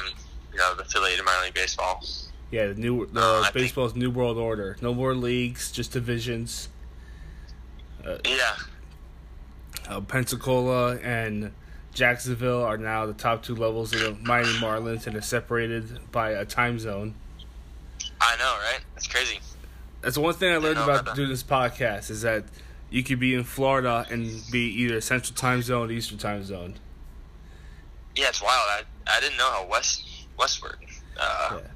you 0.51 0.57
know 0.57 0.73
the 0.75 0.83
affiliated 0.83 1.25
minor 1.25 1.45
league 1.45 1.53
baseball. 1.53 2.03
Yeah, 2.51 2.67
the 2.67 2.75
new 2.75 3.05
the 3.07 3.21
Uh, 3.21 3.39
I 3.41 3.43
think- 3.45 3.53
baseball's 3.55 3.95
new 3.95 4.09
world 4.11 4.37
order. 4.37 4.77
No 4.81 4.93
more 4.93 5.15
leagues, 5.15 5.71
just 5.71 5.91
divisions. 5.91 6.69
Yeah, 8.25 8.55
Uh, 9.87 10.01
Pensacola 10.01 10.97
and 10.97 11.53
Jacksonville 11.93 12.63
are 12.63 12.77
now 12.77 13.05
the 13.05 13.13
top 13.13 13.43
two 13.43 13.55
levels 13.55 13.93
of 13.93 13.99
the 13.99 14.11
Miami 14.27 14.53
Marlins, 14.53 15.05
and 15.07 15.15
are 15.15 15.21
separated 15.21 16.11
by 16.11 16.31
a 16.31 16.45
time 16.45 16.79
zone. 16.79 17.13
I 18.19 18.35
know, 18.37 18.55
right? 18.63 18.79
That's 18.95 19.07
crazy. 19.07 19.39
That's 20.01 20.17
one 20.17 20.33
thing 20.33 20.51
I 20.51 20.57
learned 20.57 20.75
know 20.77 20.89
about 20.89 21.15
doing 21.15 21.29
this 21.29 21.43
podcast 21.43 22.09
is 22.09 22.21
that 22.23 22.43
you 22.89 23.03
could 23.03 23.19
be 23.19 23.33
in 23.35 23.43
Florida 23.43 24.05
and 24.09 24.41
be 24.51 24.65
either 24.81 24.99
Central 25.01 25.35
Time 25.35 25.61
Zone 25.61 25.89
or 25.89 25.93
Eastern 25.93 26.17
Time 26.17 26.43
Zone. 26.43 26.75
Yeah, 28.15 28.29
it's 28.29 28.41
wild. 28.41 28.67
I 28.69 28.81
I 29.07 29.19
didn't 29.19 29.37
know 29.37 29.49
how 29.49 29.67
west 29.69 30.03
westward 30.37 30.77
uh, 31.19 31.59
Yeah. 31.61 31.67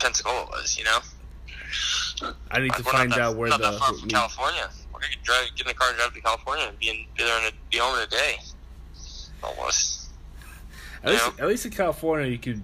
Pensacola 0.00 0.46
was. 0.46 0.76
You 0.78 0.84
know, 0.84 0.98
I 2.50 2.60
need 2.60 2.72
to 2.72 2.82
we're 2.82 2.92
find 2.92 3.12
that, 3.12 3.20
out 3.20 3.36
where 3.36 3.48
not 3.48 3.60
the 3.60 3.70
that 3.70 3.78
far 3.78 3.94
from 3.94 4.08
California. 4.08 4.68
We're 4.92 5.00
gonna 5.00 5.12
drive, 5.22 5.48
get 5.56 5.66
in 5.66 5.70
a 5.70 5.74
car 5.74 5.88
and 5.90 5.98
drive 5.98 6.14
to 6.14 6.20
California 6.20 6.66
and 6.68 6.78
be 6.78 6.88
in 6.88 6.96
be 7.16 7.24
there 7.24 7.38
in 7.40 7.46
a, 7.46 7.50
be 7.70 7.78
home 7.78 7.96
in 7.96 8.02
a 8.02 8.06
day. 8.06 8.36
Almost. 9.42 10.08
at 11.02 11.12
least 11.12 11.40
at 11.40 11.48
least 11.48 11.64
in 11.66 11.72
California 11.72 12.26
you 12.26 12.38
could 12.38 12.60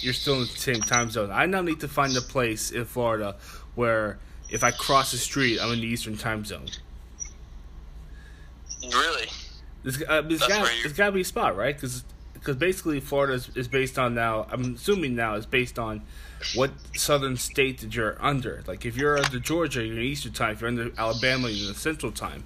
you're 0.00 0.12
still 0.12 0.34
in 0.34 0.40
the 0.40 0.46
same 0.46 0.80
time 0.80 1.10
zone. 1.10 1.30
I 1.30 1.46
now 1.46 1.62
need 1.62 1.80
to 1.80 1.88
find 1.88 2.16
a 2.16 2.20
place 2.20 2.70
in 2.70 2.84
Florida 2.84 3.36
where 3.74 4.18
if 4.50 4.62
I 4.62 4.70
cross 4.70 5.12
the 5.12 5.18
street, 5.18 5.58
I'm 5.60 5.72
in 5.72 5.80
the 5.80 5.86
Eastern 5.86 6.16
Time 6.16 6.44
Zone. 6.44 6.68
Really? 8.82 9.28
There's, 9.82 10.02
uh, 10.02 10.22
there's 10.22 10.40
That's 10.40 10.52
got 10.52 10.70
there's 10.82 10.92
got 10.92 11.06
to 11.06 11.12
be 11.12 11.22
a 11.22 11.24
spot, 11.24 11.56
right? 11.56 11.74
Because 11.74 12.04
basically 12.56 13.00
Florida 13.00 13.34
is, 13.34 13.48
is 13.56 13.68
based 13.68 13.98
on 13.98 14.14
now. 14.14 14.46
I'm 14.50 14.74
assuming 14.74 15.14
now 15.14 15.34
is 15.34 15.46
based 15.46 15.78
on 15.78 16.02
what 16.54 16.70
southern 16.94 17.36
state 17.36 17.80
that 17.80 17.94
you're 17.94 18.16
under. 18.20 18.62
Like 18.66 18.84
if 18.84 18.96
you're 18.96 19.18
under 19.18 19.38
Georgia, 19.38 19.84
you're 19.84 19.96
in 19.96 20.02
Eastern 20.02 20.32
Time. 20.32 20.52
If 20.52 20.60
you're 20.60 20.68
under 20.68 20.90
Alabama, 20.98 21.48
you're 21.48 21.68
in 21.68 21.72
the 21.72 21.78
Central 21.78 22.12
Time. 22.12 22.44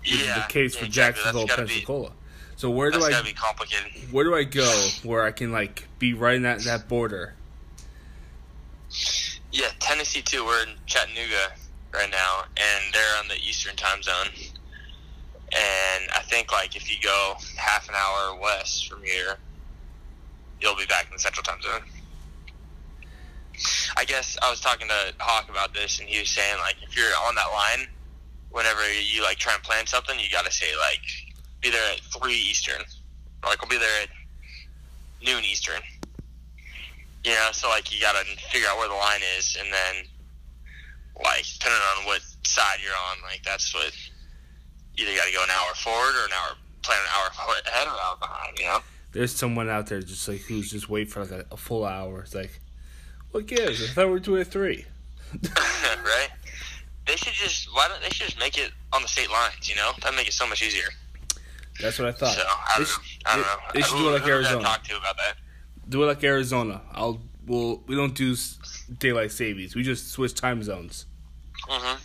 Which 0.00 0.22
yeah. 0.22 0.36
is 0.38 0.46
the 0.46 0.52
case 0.52 0.74
yeah, 0.74 0.80
for 0.80 0.86
exactly. 0.86 1.22
Jacksonville, 1.22 1.46
That's 1.46 1.60
be, 1.60 1.74
Pensacola. 1.76 2.12
So 2.56 2.70
where 2.70 2.90
do 2.90 3.02
I 3.02 3.10
gotta 3.10 3.24
be 3.24 3.32
complicated. 3.32 4.12
where 4.12 4.24
do 4.24 4.34
I 4.34 4.44
go 4.44 4.88
where 5.02 5.22
I 5.22 5.32
can 5.32 5.50
like 5.50 5.88
be 5.98 6.14
right 6.14 6.36
in 6.36 6.42
that 6.42 6.60
that 6.60 6.88
border? 6.88 7.34
Yeah, 9.54 9.68
Tennessee 9.78 10.20
too. 10.20 10.44
We're 10.44 10.64
in 10.64 10.74
Chattanooga 10.86 11.52
right 11.92 12.10
now, 12.10 12.42
and 12.56 12.92
they're 12.92 13.16
on 13.20 13.28
the 13.28 13.36
Eastern 13.36 13.76
time 13.76 14.02
zone. 14.02 14.26
And 15.52 16.10
I 16.12 16.22
think 16.24 16.50
like 16.50 16.74
if 16.74 16.90
you 16.90 16.96
go 17.00 17.34
half 17.56 17.88
an 17.88 17.94
hour 17.94 18.36
west 18.40 18.88
from 18.90 19.04
here, 19.04 19.36
you'll 20.60 20.74
be 20.74 20.86
back 20.86 21.06
in 21.06 21.12
the 21.12 21.20
Central 21.20 21.44
time 21.44 21.62
zone. 21.62 21.82
I 23.96 24.04
guess 24.04 24.36
I 24.42 24.50
was 24.50 24.58
talking 24.58 24.88
to 24.88 25.14
Hawk 25.20 25.48
about 25.48 25.72
this, 25.72 26.00
and 26.00 26.08
he 26.08 26.18
was 26.18 26.30
saying 26.30 26.58
like 26.58 26.74
if 26.82 26.96
you're 26.96 27.14
on 27.24 27.36
that 27.36 27.46
line, 27.52 27.86
whenever 28.50 28.82
you 28.92 29.22
like 29.22 29.38
try 29.38 29.54
and 29.54 29.62
plan 29.62 29.86
something, 29.86 30.18
you 30.18 30.26
got 30.32 30.44
to 30.46 30.50
say 30.50 30.66
like 30.80 31.00
be 31.60 31.70
there 31.70 31.92
at 31.92 32.00
three 32.00 32.34
Eastern, 32.34 32.82
or 33.44 33.50
like 33.50 33.62
we'll 33.62 33.70
be 33.70 33.78
there 33.78 34.02
at 34.02 34.08
noon 35.24 35.44
Eastern. 35.44 35.80
You 37.24 37.32
know, 37.32 37.48
so 37.52 37.68
like 37.68 37.92
you 37.94 38.00
gotta 38.00 38.24
figure 38.52 38.68
out 38.68 38.76
where 38.78 38.88
the 38.88 38.94
line 38.94 39.20
is, 39.38 39.56
and 39.58 39.72
then 39.72 40.04
like 41.22 41.44
depending 41.58 41.80
on 41.98 42.04
what 42.06 42.20
side 42.44 42.78
you're 42.82 42.92
on, 43.10 43.22
like 43.22 43.42
that's 43.44 43.72
what 43.74 43.92
either 44.96 45.10
you 45.10 45.16
got 45.16 45.26
to 45.26 45.32
go 45.32 45.42
an 45.42 45.50
hour 45.50 45.74
forward 45.74 46.14
or 46.16 46.24
an 46.26 46.32
hour 46.32 46.56
plan 46.82 46.98
an 47.00 47.08
hour 47.16 47.30
ahead 47.66 47.86
or 47.88 47.90
an 47.92 47.96
hour 48.04 48.16
behind. 48.20 48.58
You 48.58 48.66
know, 48.66 48.78
There's 49.12 49.34
someone 49.34 49.68
out 49.70 49.86
there 49.86 50.00
just 50.00 50.28
like 50.28 50.40
who's 50.40 50.70
just 50.70 50.88
wait 50.88 51.10
for 51.10 51.20
like 51.22 51.30
a, 51.30 51.44
a 51.50 51.56
full 51.56 51.84
hour. 51.84 52.20
It's 52.20 52.34
like, 52.34 52.60
what 53.30 53.46
gives? 53.46 53.82
I 53.82 53.86
thought 53.94 54.06
we 54.06 54.12
were 54.12 54.18
doing 54.20 54.42
it 54.42 54.48
three. 54.48 54.84
right? 56.04 56.28
They 57.06 57.16
should 57.16 57.32
just 57.32 57.68
why 57.74 57.88
don't 57.88 58.02
they 58.02 58.10
should 58.10 58.26
just 58.26 58.38
make 58.38 58.58
it 58.58 58.70
on 58.92 59.00
the 59.02 59.08
state 59.08 59.30
lines? 59.30 59.68
You 59.68 59.76
know, 59.76 59.92
that'd 60.02 60.16
make 60.16 60.28
it 60.28 60.34
so 60.34 60.46
much 60.46 60.62
easier. 60.62 60.88
That's 61.80 61.98
what 61.98 62.08
I 62.08 62.12
thought. 62.12 62.34
So 62.36 62.42
I 62.46 62.74
don't 62.76 62.86
know. 62.88 62.94
I 63.26 63.36
don't 63.36 63.42
they- 63.42 63.48
know. 63.48 63.56
They 63.74 63.80
should 63.82 63.96
Who- 63.96 64.02
do 64.04 64.08
it 64.10 64.12
like 64.12 64.20
who 64.22 64.26
did 64.28 64.32
I 64.34 64.36
Arizona. 64.36 64.62
Talk 64.64 64.84
to 64.84 64.96
about 64.98 65.16
that. 65.16 65.36
Do 65.94 66.02
it 66.02 66.06
like 66.06 66.24
Arizona. 66.24 66.80
I'll 66.90 67.20
we'll 67.46 67.80
we 67.86 67.94
don't 67.94 68.16
do 68.16 68.34
daylight 68.98 69.30
savings. 69.30 69.76
We 69.76 69.84
just 69.84 70.10
switch 70.10 70.34
time 70.34 70.60
zones, 70.64 71.06
Mm-hmm. 71.68 71.98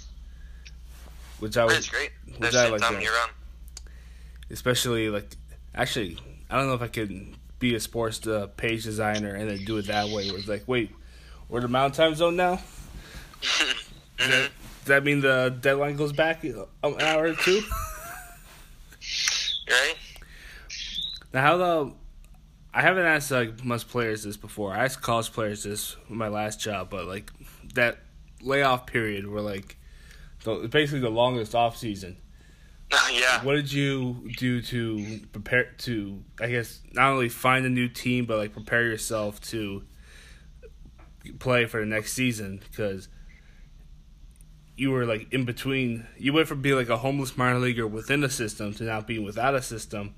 which 1.39 1.58
I 1.58 1.65
was 1.65 1.89
great. 1.89 2.12
which 2.38 2.54
I 2.54 2.69
like 2.69 2.82
time 2.82 2.93
that. 2.93 3.02
year 3.02 3.12
round. 3.12 3.32
especially 4.52 5.10
like 5.10 5.32
actually 5.73 6.19
I 6.52 6.58
don't 6.58 6.67
know 6.67 6.75
if 6.75 6.84
I 6.84 6.88
could 6.88 7.36
be 7.58 7.73
a 7.73 7.80
sports 7.80 8.28
uh, 8.28 8.45
page 8.58 8.84
designer 8.84 9.34
and 9.34 9.49
then 9.49 9.65
do 9.65 9.78
it 9.78 9.88
that 9.88 10.10
way. 10.10 10.30
Where 10.30 10.38
it's 10.38 10.47
like, 10.47 10.65
wait, 10.67 10.91
we're 11.49 11.62
the 11.62 11.67
Mountain 11.67 11.97
Time 11.97 12.13
Zone 12.13 12.36
now. 12.36 12.62
Does 13.41 13.49
Mhm. 14.19 14.30
that, 14.30 14.49
does 14.82 14.86
that 14.86 15.04
mean 15.04 15.21
the 15.21 15.58
deadline 15.62 15.95
goes 15.95 16.13
back 16.13 16.43
an 16.43 16.63
hour 16.84 17.23
or 17.30 17.34
two? 17.34 17.63
Right? 19.67 19.95
Now, 21.34 21.41
how 21.41 21.58
the 21.58 21.91
I 22.73 22.82
haven't 22.82 23.05
asked 23.05 23.32
like 23.32 23.63
most 23.63 23.89
players 23.89 24.23
this 24.23 24.38
before. 24.38 24.73
I 24.73 24.86
asked 24.86 25.01
college 25.01 25.32
players 25.32 25.63
this 25.63 25.95
my 26.08 26.27
last 26.27 26.60
job, 26.60 26.89
but 26.89 27.05
like 27.05 27.32
that 27.73 27.99
layoff 28.41 28.86
period 28.86 29.27
where 29.27 29.41
like 29.41 29.77
the, 30.43 30.67
basically 30.71 30.99
the 30.99 31.10
longest 31.10 31.55
off 31.55 31.77
season. 31.77 32.17
yeah. 33.12 33.43
What 33.43 33.55
did 33.55 33.71
you 33.71 34.32
do 34.38 34.62
to 34.62 35.19
prepare 35.32 35.71
to 35.79 36.23
I 36.39 36.47
guess 36.47 36.82
not 36.93 37.12
only 37.12 37.29
find 37.29 37.65
a 37.65 37.69
new 37.69 37.88
team 37.88 38.25
but 38.25 38.38
like 38.38 38.53
prepare 38.53 38.84
yourself 38.84 39.41
to 39.41 39.84
play 41.39 41.65
for 41.65 41.79
the 41.79 41.86
next 41.86 42.13
season 42.13 42.62
because 42.71 43.08
you 44.77 44.91
were 44.91 45.05
like 45.05 45.32
in 45.34 45.43
between 45.43 46.08
you 46.17 46.34
went 46.34 46.47
from 46.47 46.62
being 46.62 46.75
like 46.75 46.89
a 46.89 46.97
homeless 46.97 47.38
minor 47.38 47.60
leaguer 47.60 47.86
within 47.86 48.23
a 48.23 48.29
system 48.29 48.73
to 48.73 48.84
now 48.84 49.01
being 49.01 49.23
without 49.23 49.53
a 49.53 49.62
system 49.62 50.15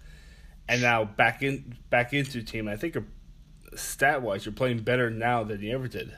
and 0.67 0.81
now 0.81 1.03
back 1.03 1.41
in 1.43 1.75
back 1.89 2.13
into 2.13 2.41
team. 2.43 2.67
I 2.67 2.75
think 2.75 2.97
stat 3.75 4.21
wise 4.21 4.45
you're 4.45 4.53
playing 4.53 4.79
better 4.79 5.09
now 5.09 5.43
than 5.43 5.61
you 5.61 5.73
ever 5.73 5.87
did. 5.87 6.13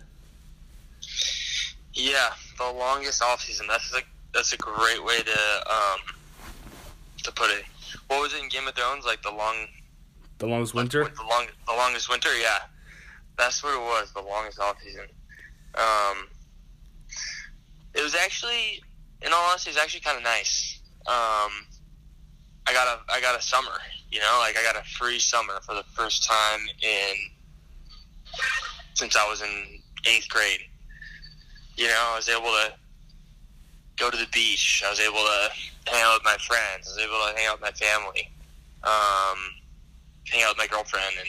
Yeah, 1.93 2.31
the 2.57 2.71
longest 2.71 3.21
off 3.21 3.41
season. 3.41 3.67
That's 3.67 3.93
a 3.93 4.01
that's 4.33 4.53
a 4.53 4.57
great 4.57 5.03
way 5.03 5.19
to 5.19 5.71
um 5.71 5.99
to 7.23 7.31
put 7.31 7.49
it. 7.51 7.65
What 8.07 8.21
was 8.21 8.33
it 8.33 8.41
in 8.41 8.49
Game 8.49 8.67
of 8.67 8.75
Thrones? 8.75 9.05
Like 9.05 9.21
the 9.21 9.31
long 9.31 9.67
The 10.39 10.47
longest 10.47 10.73
winter? 10.73 11.03
The 11.03 11.23
long 11.23 11.47
the 11.67 11.73
longest 11.73 12.09
winter. 12.09 12.29
Yeah, 12.37 12.59
that's 13.37 13.63
what 13.63 13.73
it 13.75 13.81
was. 13.81 14.11
The 14.13 14.21
longest 14.21 14.59
off 14.59 14.81
season. 14.83 15.05
Um, 15.75 16.27
it 17.95 18.03
was 18.03 18.13
actually, 18.15 18.83
in 19.21 19.33
all 19.33 19.49
honesty, 19.49 19.69
it 19.71 19.75
was 19.75 19.81
actually 19.81 20.01
kind 20.01 20.17
of 20.17 20.23
nice. 20.23 20.79
Um, 21.07 21.65
I 22.67 22.73
got 22.73 22.87
a 22.87 23.11
I 23.11 23.21
got 23.21 23.37
a 23.37 23.41
summer. 23.41 23.71
You 24.13 24.19
know, 24.19 24.37
like 24.41 24.55
I 24.55 24.61
got 24.61 24.79
a 24.79 24.87
free 24.87 25.17
summer 25.17 25.59
for 25.65 25.73
the 25.73 25.83
first 25.95 26.23
time 26.23 26.59
in 26.83 27.15
since 28.93 29.15
I 29.15 29.27
was 29.27 29.41
in 29.41 29.81
eighth 30.05 30.29
grade. 30.29 30.59
You 31.75 31.87
know, 31.87 32.09
I 32.11 32.15
was 32.17 32.29
able 32.29 32.45
to 32.45 32.73
go 33.97 34.11
to 34.11 34.17
the 34.17 34.27
beach. 34.31 34.83
I 34.85 34.91
was 34.91 34.99
able 34.99 35.15
to 35.15 35.49
hang 35.91 36.03
out 36.03 36.17
with 36.17 36.25
my 36.25 36.37
friends. 36.45 36.87
I 36.87 36.93
was 36.93 36.99
able 36.99 37.25
to 37.25 37.35
hang 37.35 37.47
out 37.47 37.59
with 37.59 37.63
my 37.63 37.71
family. 37.71 38.29
Um, 38.83 39.39
hang 40.27 40.43
out 40.43 40.49
with 40.49 40.59
my 40.59 40.67
girlfriend 40.67 41.15
and 41.17 41.27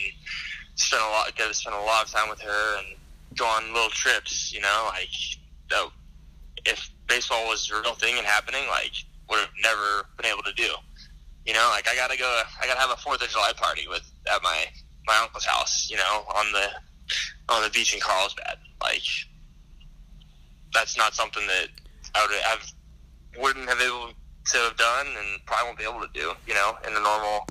spend 0.75 1.03
a 1.03 1.09
lot 1.09 1.35
get 1.37 1.49
to 1.49 1.55
spend 1.55 1.75
a 1.75 1.81
lot 1.81 2.05
of 2.05 2.11
time 2.11 2.29
with 2.29 2.43
her 2.43 2.79
and 2.81 2.99
go 3.35 3.47
on 3.47 3.73
little 3.73 3.89
trips, 3.89 4.53
you 4.53 4.61
know, 4.61 4.91
like 4.93 5.09
that 5.71 5.89
if 6.67 6.91
baseball 7.09 7.49
was 7.49 7.71
a 7.71 7.81
real 7.81 7.95
thing 7.95 8.19
and 8.19 8.27
happening, 8.27 8.69
like 8.69 8.93
would 9.31 9.41
have 9.41 9.49
never 9.63 10.07
been 10.19 10.27
able 10.27 10.43
to 10.43 10.53
do. 10.53 10.69
You 11.47 11.53
know, 11.53 11.69
like 11.73 11.89
I 11.89 11.95
gotta 11.95 12.17
go 12.17 12.43
I 12.61 12.67
gotta 12.67 12.81
have 12.81 12.91
a 12.91 12.97
Fourth 12.97 13.23
of 13.23 13.29
July 13.29 13.53
party 13.57 13.87
with 13.89 14.03
at 14.33 14.43
my 14.43 14.67
my 15.07 15.17
uncle's 15.23 15.45
house, 15.45 15.89
you 15.91 15.97
know, 15.97 16.25
on 16.35 16.53
the 16.53 16.69
on 17.49 17.63
the 17.63 17.71
beach 17.71 17.95
in 17.95 18.01
Carlsbad. 18.01 18.59
Like 18.83 19.03
that's 20.73 20.97
not 20.97 21.15
something 21.15 21.47
that 21.47 21.69
I 22.15 22.27
would 22.27 22.41
have 22.41 22.73
wouldn't 23.39 23.69
have 23.69 23.81
able 23.81 24.13
to 24.47 24.59
have 24.59 24.77
done 24.77 25.07
and 25.07 25.45
probably 25.47 25.67
won't 25.67 25.79
be 25.79 25.85
able 25.85 26.01
to 26.01 26.13
do, 26.13 26.33
you 26.47 26.55
know, 26.55 26.77
in 26.87 26.95
the 26.95 27.01
normal 27.01 27.47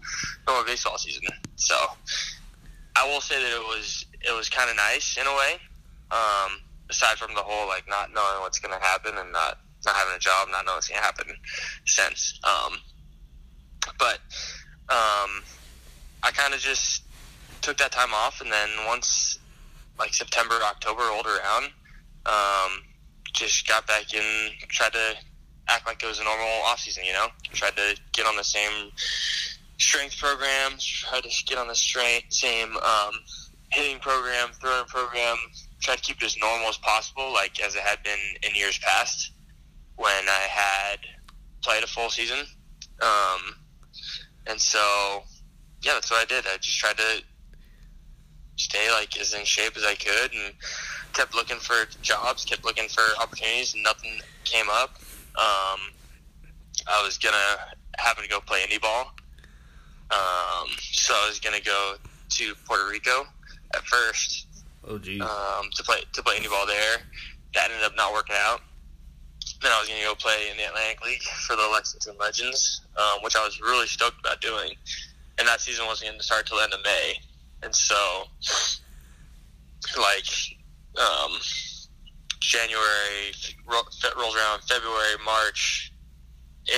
normal 0.47 0.65
baseball 0.65 0.97
season. 0.97 1.23
So 1.55 1.75
I 2.95 3.07
will 3.07 3.21
say 3.21 3.41
that 3.41 3.55
it 3.55 3.63
was 3.63 4.05
it 4.21 4.35
was 4.35 4.49
kind 4.49 4.69
of 4.69 4.75
nice 4.75 5.17
in 5.17 5.27
a 5.27 5.35
way. 5.35 5.53
Um, 6.11 6.61
aside 6.89 7.17
from 7.17 7.33
the 7.33 7.41
whole 7.41 7.67
like 7.67 7.87
not 7.89 8.13
knowing 8.13 8.41
what's 8.41 8.59
going 8.59 8.77
to 8.77 8.85
happen 8.85 9.17
and 9.17 9.31
not 9.31 9.59
not 9.85 9.95
having 9.95 10.15
a 10.15 10.19
job, 10.19 10.47
not 10.49 10.65
knowing 10.65 10.77
what's 10.77 10.87
going 10.87 10.99
to 10.99 11.05
happen 11.05 11.27
since. 11.85 12.39
Um, 12.43 12.79
but 13.97 14.19
um, 14.89 15.43
I 16.23 16.31
kind 16.31 16.53
of 16.53 16.59
just 16.59 17.03
took 17.61 17.77
that 17.77 17.91
time 17.91 18.13
off, 18.13 18.41
and 18.41 18.51
then 18.51 18.69
once 18.87 19.39
like 19.99 20.13
September, 20.13 20.55
October 20.63 21.03
rolled 21.03 21.27
around, 21.27 21.65
um, 22.25 22.83
just 23.33 23.67
got 23.67 23.85
back 23.87 24.13
in, 24.13 24.51
tried 24.69 24.93
to 24.93 25.15
act 25.69 25.87
like 25.87 26.03
it 26.03 26.07
was 26.07 26.19
a 26.19 26.23
normal 26.23 26.45
off 26.65 26.79
season. 26.79 27.03
You 27.05 27.13
know, 27.13 27.27
tried 27.53 27.75
to 27.75 27.95
get 28.11 28.25
on 28.25 28.35
the 28.35 28.43
same 28.43 28.91
strength 29.77 30.17
programs, 30.17 30.85
tried 30.85 31.23
to 31.23 31.43
get 31.45 31.57
on 31.57 31.67
the 31.67 31.75
strength, 31.75 32.33
same 32.33 32.75
um, 32.77 33.13
hitting 33.71 33.99
program, 33.99 34.49
throwing 34.61 34.85
program. 34.85 35.37
Tried 35.81 35.97
to 35.97 36.01
keep 36.01 36.17
it 36.17 36.23
as 36.23 36.37
normal 36.37 36.69
as 36.69 36.77
possible, 36.77 37.33
like 37.33 37.61
as 37.61 37.75
it 37.75 37.81
had 37.81 38.01
been 38.03 38.19
in 38.43 38.55
years 38.55 38.79
past 38.79 39.31
when 39.97 40.29
I 40.29 40.47
had 40.49 40.99
played 41.61 41.83
a 41.83 41.87
full 41.87 42.09
season. 42.09 42.39
Um, 43.01 43.55
and 44.47 44.59
so, 44.59 45.23
yeah, 45.81 45.93
that's 45.93 46.11
what 46.11 46.21
I 46.21 46.25
did. 46.25 46.45
I 46.47 46.57
just 46.57 46.77
tried 46.77 46.97
to 46.97 47.23
stay 48.55 48.91
like 48.91 49.17
as 49.19 49.33
in 49.33 49.43
shape 49.45 49.75
as 49.77 49.83
I 49.83 49.95
could, 49.95 50.33
and 50.33 50.53
kept 51.13 51.35
looking 51.35 51.57
for 51.57 51.85
jobs, 52.01 52.45
kept 52.45 52.65
looking 52.65 52.87
for 52.89 53.03
opportunities, 53.21 53.73
and 53.73 53.83
nothing 53.83 54.21
came 54.43 54.67
up. 54.69 54.95
Um, 55.35 55.79
I 56.87 57.01
was 57.03 57.17
gonna 57.17 57.75
happen 57.97 58.23
to 58.23 58.29
go 58.29 58.39
play 58.39 58.63
indie 58.67 58.81
ball. 58.81 59.13
Um, 60.11 60.69
so 60.79 61.13
I 61.13 61.27
was 61.27 61.39
gonna 61.39 61.61
go 61.61 61.95
to 62.29 62.55
Puerto 62.65 62.87
Rico 62.89 63.25
at 63.73 63.83
first. 63.85 64.47
Oh. 64.85 64.95
Um, 64.95 65.69
to 65.75 65.83
play 65.83 66.01
to 66.11 66.23
play 66.23 66.37
indie 66.37 66.49
ball 66.49 66.67
there. 66.67 66.97
That 67.53 67.69
ended 67.69 67.85
up 67.85 67.95
not 67.95 68.13
working 68.13 68.35
out. 68.37 68.61
Then 69.63 69.71
I 69.71 69.79
was 69.79 69.87
gonna 69.87 70.03
go 70.03 70.13
play 70.15 70.49
in 70.51 70.57
the 70.57 70.67
Atlantic 70.67 71.03
League 71.05 71.23
for 71.47 71.55
the 71.55 71.67
Lexington 71.71 72.17
Legends, 72.19 72.81
um, 72.97 73.23
which 73.23 73.35
I 73.35 73.43
was 73.43 73.61
really 73.61 73.87
stoked 73.87 74.19
about 74.19 74.41
doing. 74.41 74.73
And 75.39 75.47
that 75.47 75.61
season 75.61 75.85
wasn't 75.87 76.11
going 76.11 76.19
to 76.19 76.23
start 76.23 76.45
till 76.45 76.57
the 76.57 76.63
end 76.63 76.73
of 76.73 76.83
May, 76.83 77.17
and 77.63 77.73
so 77.73 78.25
like 79.97 80.27
um, 80.99 81.31
January 82.39 83.33
rolls 83.65 84.35
around, 84.35 84.61
February, 84.63 85.15
March, 85.25 85.91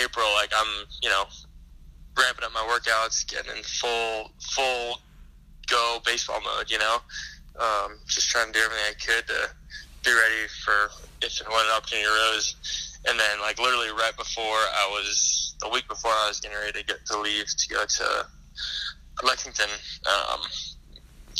April, 0.04 0.26
like 0.36 0.52
I'm, 0.56 0.86
you 1.02 1.10
know, 1.10 1.26
ramping 2.18 2.46
up 2.46 2.54
my 2.54 2.62
workouts, 2.62 3.28
getting 3.28 3.58
in 3.58 3.64
full 3.64 4.32
full 4.40 5.00
go 5.68 6.00
baseball 6.06 6.42
mode, 6.42 6.70
you 6.70 6.80
know, 6.80 6.98
um, 7.60 7.98
just 8.08 8.30
trying 8.30 8.48
to 8.48 8.54
do 8.54 8.60
everything 8.64 8.86
I 8.90 8.94
could 8.94 9.28
to 9.28 9.50
be 10.04 10.12
ready 10.12 10.48
for 10.64 10.92
and 11.26 11.50
when 11.50 11.66
an 11.66 11.72
opportunity 11.76 12.08
arose. 12.08 12.56
And 13.08 13.20
then, 13.20 13.40
like 13.40 13.60
literally 13.60 13.90
right 13.90 14.16
before 14.18 14.44
I 14.44 14.88
was, 14.92 15.56
the 15.62 15.70
week 15.70 15.88
before 15.88 16.12
I 16.12 16.28
was 16.28 16.40
getting 16.40 16.58
ready 16.58 16.80
to 16.80 16.86
get 16.86 17.06
to 17.08 17.20
leave 17.20 17.46
to 17.46 17.68
go 17.70 17.86
to 17.86 18.28
Lexington, 19.24 19.70
um, 20.06 20.42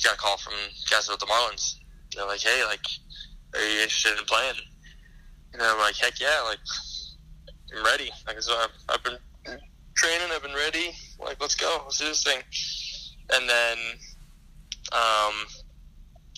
got 0.04 0.16
a 0.16 0.18
call 0.18 0.38
from 0.38 0.54
guys 0.90 1.10
with 1.10 1.20
the 1.20 1.26
Marlins. 1.26 1.76
They're 2.16 2.26
like, 2.26 2.42
"Hey, 2.42 2.64
like, 2.66 2.86
are 3.56 3.62
you 3.62 3.82
interested 3.82 4.18
in 4.18 4.26
playing?" 4.26 4.56
And 5.54 5.62
I'm 5.62 5.80
like, 5.80 5.96
"Heck 5.96 6.20
yeah! 6.20 6.42
Like, 6.46 6.60
I'm 7.76 7.84
ready. 7.84 8.12
Like, 8.28 8.42
so 8.42 8.54
I've, 8.56 8.70
I've 8.90 9.04
been 9.04 9.18
training. 9.96 10.28
I've 10.32 10.44
been 10.44 10.54
ready. 10.54 10.96
Like, 11.20 11.42
let's 11.42 11.56
go. 11.56 11.82
Let's 11.84 11.98
do 11.98 12.06
this 12.06 12.24
thing." 12.24 12.42
And 13.32 13.50
then, 13.50 13.78
um, 14.92 15.34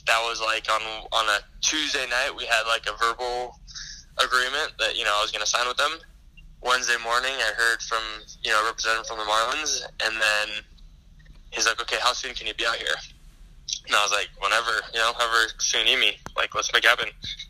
that 0.08 0.20
was 0.24 0.42
like 0.42 0.68
on 0.72 0.82
on 1.12 1.26
a 1.28 1.40
Tuesday 1.62 2.06
night. 2.10 2.32
We 2.36 2.46
had 2.46 2.64
like 2.68 2.88
a 2.88 2.98
verbal 2.98 3.60
agreement 4.24 4.74
that 4.80 4.98
you 4.98 5.04
know 5.04 5.14
I 5.16 5.22
was 5.22 5.32
going 5.32 5.44
to 5.44 5.48
sign 5.48 5.68
with 5.68 5.78
them. 5.78 5.92
Wednesday 6.62 6.98
morning, 7.04 7.34
I 7.38 7.52
heard 7.56 7.82
from 7.82 8.02
you 8.44 8.52
know 8.52 8.64
a 8.64 8.66
representative 8.66 9.08
from 9.08 9.20
the 9.20 9.26
Marlins, 9.26 9.84
and 10.04 10.16
then 10.16 10.64
he's 11.52 11.68
like, 11.68 11.80
"Okay, 11.82 11.98
how 12.02 12.14
soon 12.14 12.34
can 12.34 12.48
you 12.48 12.54
be 12.56 12.66
out 12.66 12.76
here?" 12.76 12.96
And 13.86 13.96
I 13.96 14.04
was 14.04 14.12
like, 14.12 14.30
"Whenever, 14.42 14.72
you 14.94 15.00
know, 15.00 15.14
however 15.14 15.52
soon 15.60 15.86
you 15.86 15.96
need 15.96 16.02
me. 16.02 16.18
Like, 16.36 16.56
let's 16.56 16.72
make 16.74 16.84
it 16.84 16.88
happen." 16.88 17.10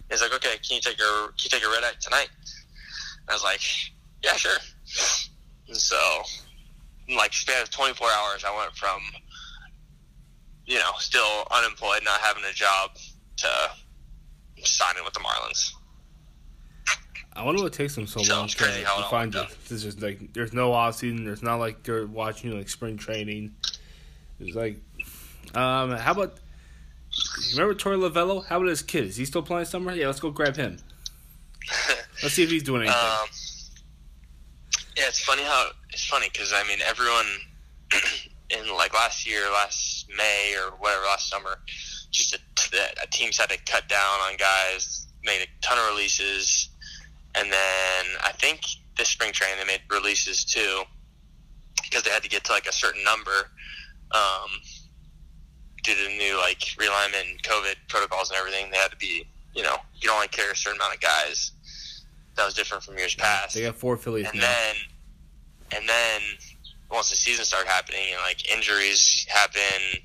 He's 0.10 0.22
like, 0.22 0.34
"Okay, 0.34 0.58
can 0.66 0.76
you 0.76 0.82
take 0.82 0.99
your 0.99 1.28
can 1.38 1.45
you 1.45 1.49
take 1.49 1.62
your 1.62 1.72
red 1.72 1.84
eye 1.84 1.93
tonight?" 2.01 2.30
And 3.22 3.30
I 3.30 3.34
was 3.34 3.43
like, 3.43 3.62
"Yeah, 4.24 4.36
sure." 4.36 4.58
And 5.68 5.78
so, 5.78 6.24
in 7.08 7.16
like 7.16 7.34
span 7.34 7.62
of 7.62 7.70
24 7.70 8.08
hours, 8.10 8.43
I 8.43 8.55
went 8.58 8.76
from 8.76 9.01
you 10.68 10.78
know 10.78 10.91
still 10.99 11.47
unemployed, 11.51 12.01
not 12.03 12.20
having 12.20 12.43
a 12.43 12.53
job, 12.53 12.91
to 13.38 13.47
signing 14.63 15.03
with 15.03 15.13
the 15.13 15.20
Marlins. 15.22 15.72
I 17.36 17.43
wonder 17.43 17.61
what 17.61 17.74
takes 17.74 17.93
them 17.93 18.07
so, 18.07 18.22
long 18.34 18.47
to, 18.47 18.65
it 18.65 18.86
to 18.86 19.03
find 19.09 19.34
you. 19.34 19.43
This 19.70 19.86
is 19.86 20.01
like 20.01 20.34
there's 20.34 20.53
no 20.53 20.74
off 20.74 20.95
season. 20.95 21.24
There's 21.24 21.43
not 21.43 21.55
like 21.55 21.84
they're 21.84 22.07
watching 22.07 22.51
you 22.51 22.57
like 22.57 22.68
spring 22.68 22.97
training. 22.97 23.53
It's 24.39 24.55
like, 24.55 24.78
um, 25.55 25.91
how 25.91 26.11
about 26.11 26.39
remember 27.53 27.76
Tori 27.76 27.97
Lavello? 27.97 28.45
How 28.45 28.57
about 28.57 28.70
his 28.70 28.82
kid? 28.82 29.05
Is 29.05 29.15
he 29.15 29.26
still 29.26 29.43
playing 29.43 29.65
summer? 29.65 29.93
Yeah, 29.93 30.07
let's 30.07 30.20
go 30.20 30.32
grab 30.32 30.55
him. 30.55 30.78
Let's 32.24 32.34
see 32.34 32.43
if 32.43 32.49
he's 32.49 32.63
doing 32.63 32.84
anything. 32.84 32.97
Um, 32.97 33.28
yeah, 34.97 35.03
it's 35.07 35.24
funny 35.24 35.43
how 35.43 35.70
it's 35.91 36.05
funny 36.05 36.30
because 36.32 36.53
I 36.55 36.63
mean 36.68 36.80
everyone 36.82 37.26
in 38.49 38.76
like 38.76 38.93
last 38.93 39.30
year, 39.30 39.41
last 39.51 39.97
May 40.16 40.55
or 40.55 40.72
whatever, 40.78 41.03
last 41.05 41.30
summer, 41.30 41.60
just 42.12 42.34
a 42.34 42.39
teams 43.12 43.38
had 43.38 43.49
to 43.49 43.58
cut 43.70 43.88
down 43.88 44.20
on 44.28 44.38
guys, 44.38 45.08
made 45.24 45.41
a 45.41 45.47
ton 45.62 45.78
of 45.78 45.88
releases, 45.89 46.70
and 47.36 47.51
then 47.51 48.05
I 48.24 48.32
think 48.34 48.62
this 48.97 49.10
spring 49.10 49.32
training 49.32 49.58
they 49.60 49.66
made 49.66 49.82
releases 49.91 50.43
too 50.43 50.84
because 51.84 52.03
they 52.03 52.10
had 52.10 52.24
to 52.24 52.30
get 52.30 52.43
to 52.45 52.51
like 52.51 52.68
a 52.68 52.74
certain 52.74 53.03
number 53.03 53.51
um, 54.12 54.49
due 55.84 55.93
to 55.93 56.03
the 56.03 56.18
new 56.18 56.38
like 56.38 56.60
realignment 56.78 57.30
and 57.30 57.41
COVID 57.43 57.76
protocols 57.88 58.30
and 58.30 58.38
everything. 58.39 58.72
They 58.72 58.78
had 58.78 58.91
to 58.91 58.97
be, 58.97 59.28
you 59.53 59.64
know, 59.64 59.76
you 59.95 60.10
can 60.10 60.16
only 60.16 60.28
carry 60.28 60.51
a 60.51 60.55
certain 60.55 60.80
amount 60.80 60.95
of 60.95 61.01
guys. 61.01 61.51
That 62.36 62.45
was 62.45 62.53
different 62.53 62.84
from 62.84 62.97
years 62.99 63.16
past 63.16 63.55
they 63.55 63.64
got 63.64 63.76
four 63.76 63.97
Phillies 63.97 64.28
and 64.28 64.39
now. 64.39 64.45
then 64.45 64.76
and 65.76 65.89
then 65.89 66.22
once 66.92 67.10
the 67.10 67.16
season 67.16 67.46
started 67.46 67.70
happening 67.70 68.14
and 68.14 68.22
like 68.24 68.50
injuries 68.52 69.26
happen 69.30 70.02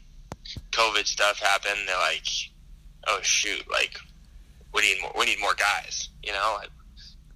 covid 0.71 1.07
stuff 1.07 1.39
happened 1.39 1.79
they're 1.87 1.97
like 1.99 2.27
oh 3.09 3.19
shoot 3.23 3.63
like 3.71 3.97
we 4.75 4.83
need 4.83 5.01
more 5.01 5.13
we 5.19 5.25
need 5.25 5.41
more 5.41 5.55
guys 5.55 6.09
you 6.23 6.33
know 6.33 6.59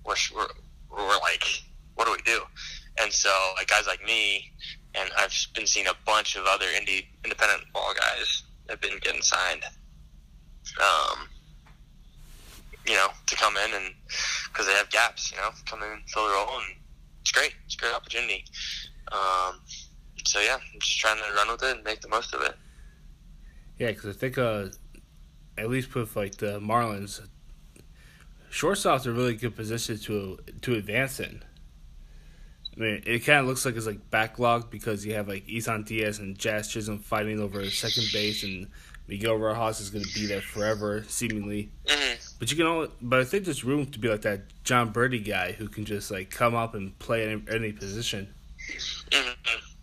we're, 0.05 0.15
we're, 0.35 0.47
we're 0.91 1.19
like 1.21 1.45
what 1.95 2.07
do 2.07 2.13
we 2.13 2.23
do 2.25 2.41
and 3.01 3.13
so 3.13 3.31
like 3.57 3.69
guys 3.69 3.87
like 3.87 4.03
me 4.05 4.53
and 4.95 5.11
i've 5.19 5.35
been 5.55 5.67
seeing 5.67 5.87
a 5.87 5.95
bunch 6.05 6.37
of 6.37 6.45
other 6.47 6.67
indie 6.67 7.07
independent 7.25 7.63
ball 7.73 7.93
guys 7.95 8.43
have 8.69 8.81
been 8.81 8.99
getting 9.01 9.23
signed 9.23 9.63
um 10.81 11.29
you 12.87 12.95
know 12.95 13.09
to 13.27 13.37
come 13.37 13.57
in 13.57 13.75
and 13.75 13.95
because 14.57 14.67
they 14.67 14.79
have 14.79 14.89
gaps, 14.89 15.31
you 15.31 15.37
know, 15.37 15.51
come 15.67 15.83
in, 15.83 16.01
fill 16.07 16.27
the 16.27 16.33
role, 16.33 16.57
and 16.57 16.77
it's 17.21 17.31
great. 17.31 17.53
It's 17.67 17.75
a 17.75 17.79
great 17.79 17.95
opportunity. 17.95 18.45
Um, 19.13 19.61
so 20.25 20.41
yeah, 20.41 20.55
I'm 20.55 20.81
just 20.81 20.99
trying 20.99 21.19
to 21.19 21.35
run 21.35 21.49
with 21.51 21.63
it 21.63 21.77
and 21.77 21.85
make 21.85 22.01
the 22.01 22.09
most 22.09 22.35
of 22.35 22.43
it. 22.43 22.55
Yeah, 23.79 23.89
because 23.89 24.17
I 24.17 24.19
think 24.19 24.39
uh, 24.39 24.67
at 25.59 25.69
least 25.69 25.95
with 25.95 26.17
like 26.17 26.37
the 26.37 26.61
Marlins, 26.61 27.27
shortstop's 28.51 29.07
a 29.07 29.13
really 29.13 29.35
good 29.35 29.55
position 29.55 29.99
to 29.99 30.39
to 30.63 30.75
advance 30.75 31.21
in. 31.21 31.43
I 32.77 32.81
mean, 32.81 33.03
it 33.07 33.21
kind 33.21 33.41
of 33.41 33.47
looks 33.47 33.65
like 33.65 33.77
it's 33.77 33.87
like 33.87 34.11
backlogged 34.11 34.71
because 34.71 35.07
you 35.07 35.15
have 35.15 35.29
like 35.29 35.49
Isan 35.49 35.85
Diaz 35.85 36.19
and 36.19 36.39
Jazz 36.39 36.69
Chisholm 36.69 36.99
fighting 36.99 37.41
over 37.41 37.65
second 37.71 38.05
base, 38.13 38.43
and 38.43 38.69
Miguel 39.09 39.37
Rojas 39.37 39.81
is 39.81 39.91
going 39.91 40.05
to 40.05 40.15
be 40.15 40.27
there 40.27 40.43
forever, 40.43 41.05
seemingly. 41.09 41.71
hmm 41.89 42.15
But 42.39 42.51
you 42.51 42.57
can 42.57 42.67
only, 42.67 42.91
but 43.01 43.21
I 43.21 43.25
think 43.25 43.45
there's 43.45 43.65
room 43.65 43.87
to 43.87 43.99
be 43.99 44.09
like 44.09 44.23
that 44.23 44.63
Jon 44.65 44.93
Berti 44.93 45.25
guy 45.27 45.53
who 45.53 45.69
can 45.69 45.85
just 45.85 46.11
like 46.11 46.31
come 46.31 46.55
up 46.55 46.75
and 46.75 46.99
play 46.99 47.31
in 47.31 47.47
any 47.51 47.73
position. 47.73 48.35
Hmm 49.13 49.31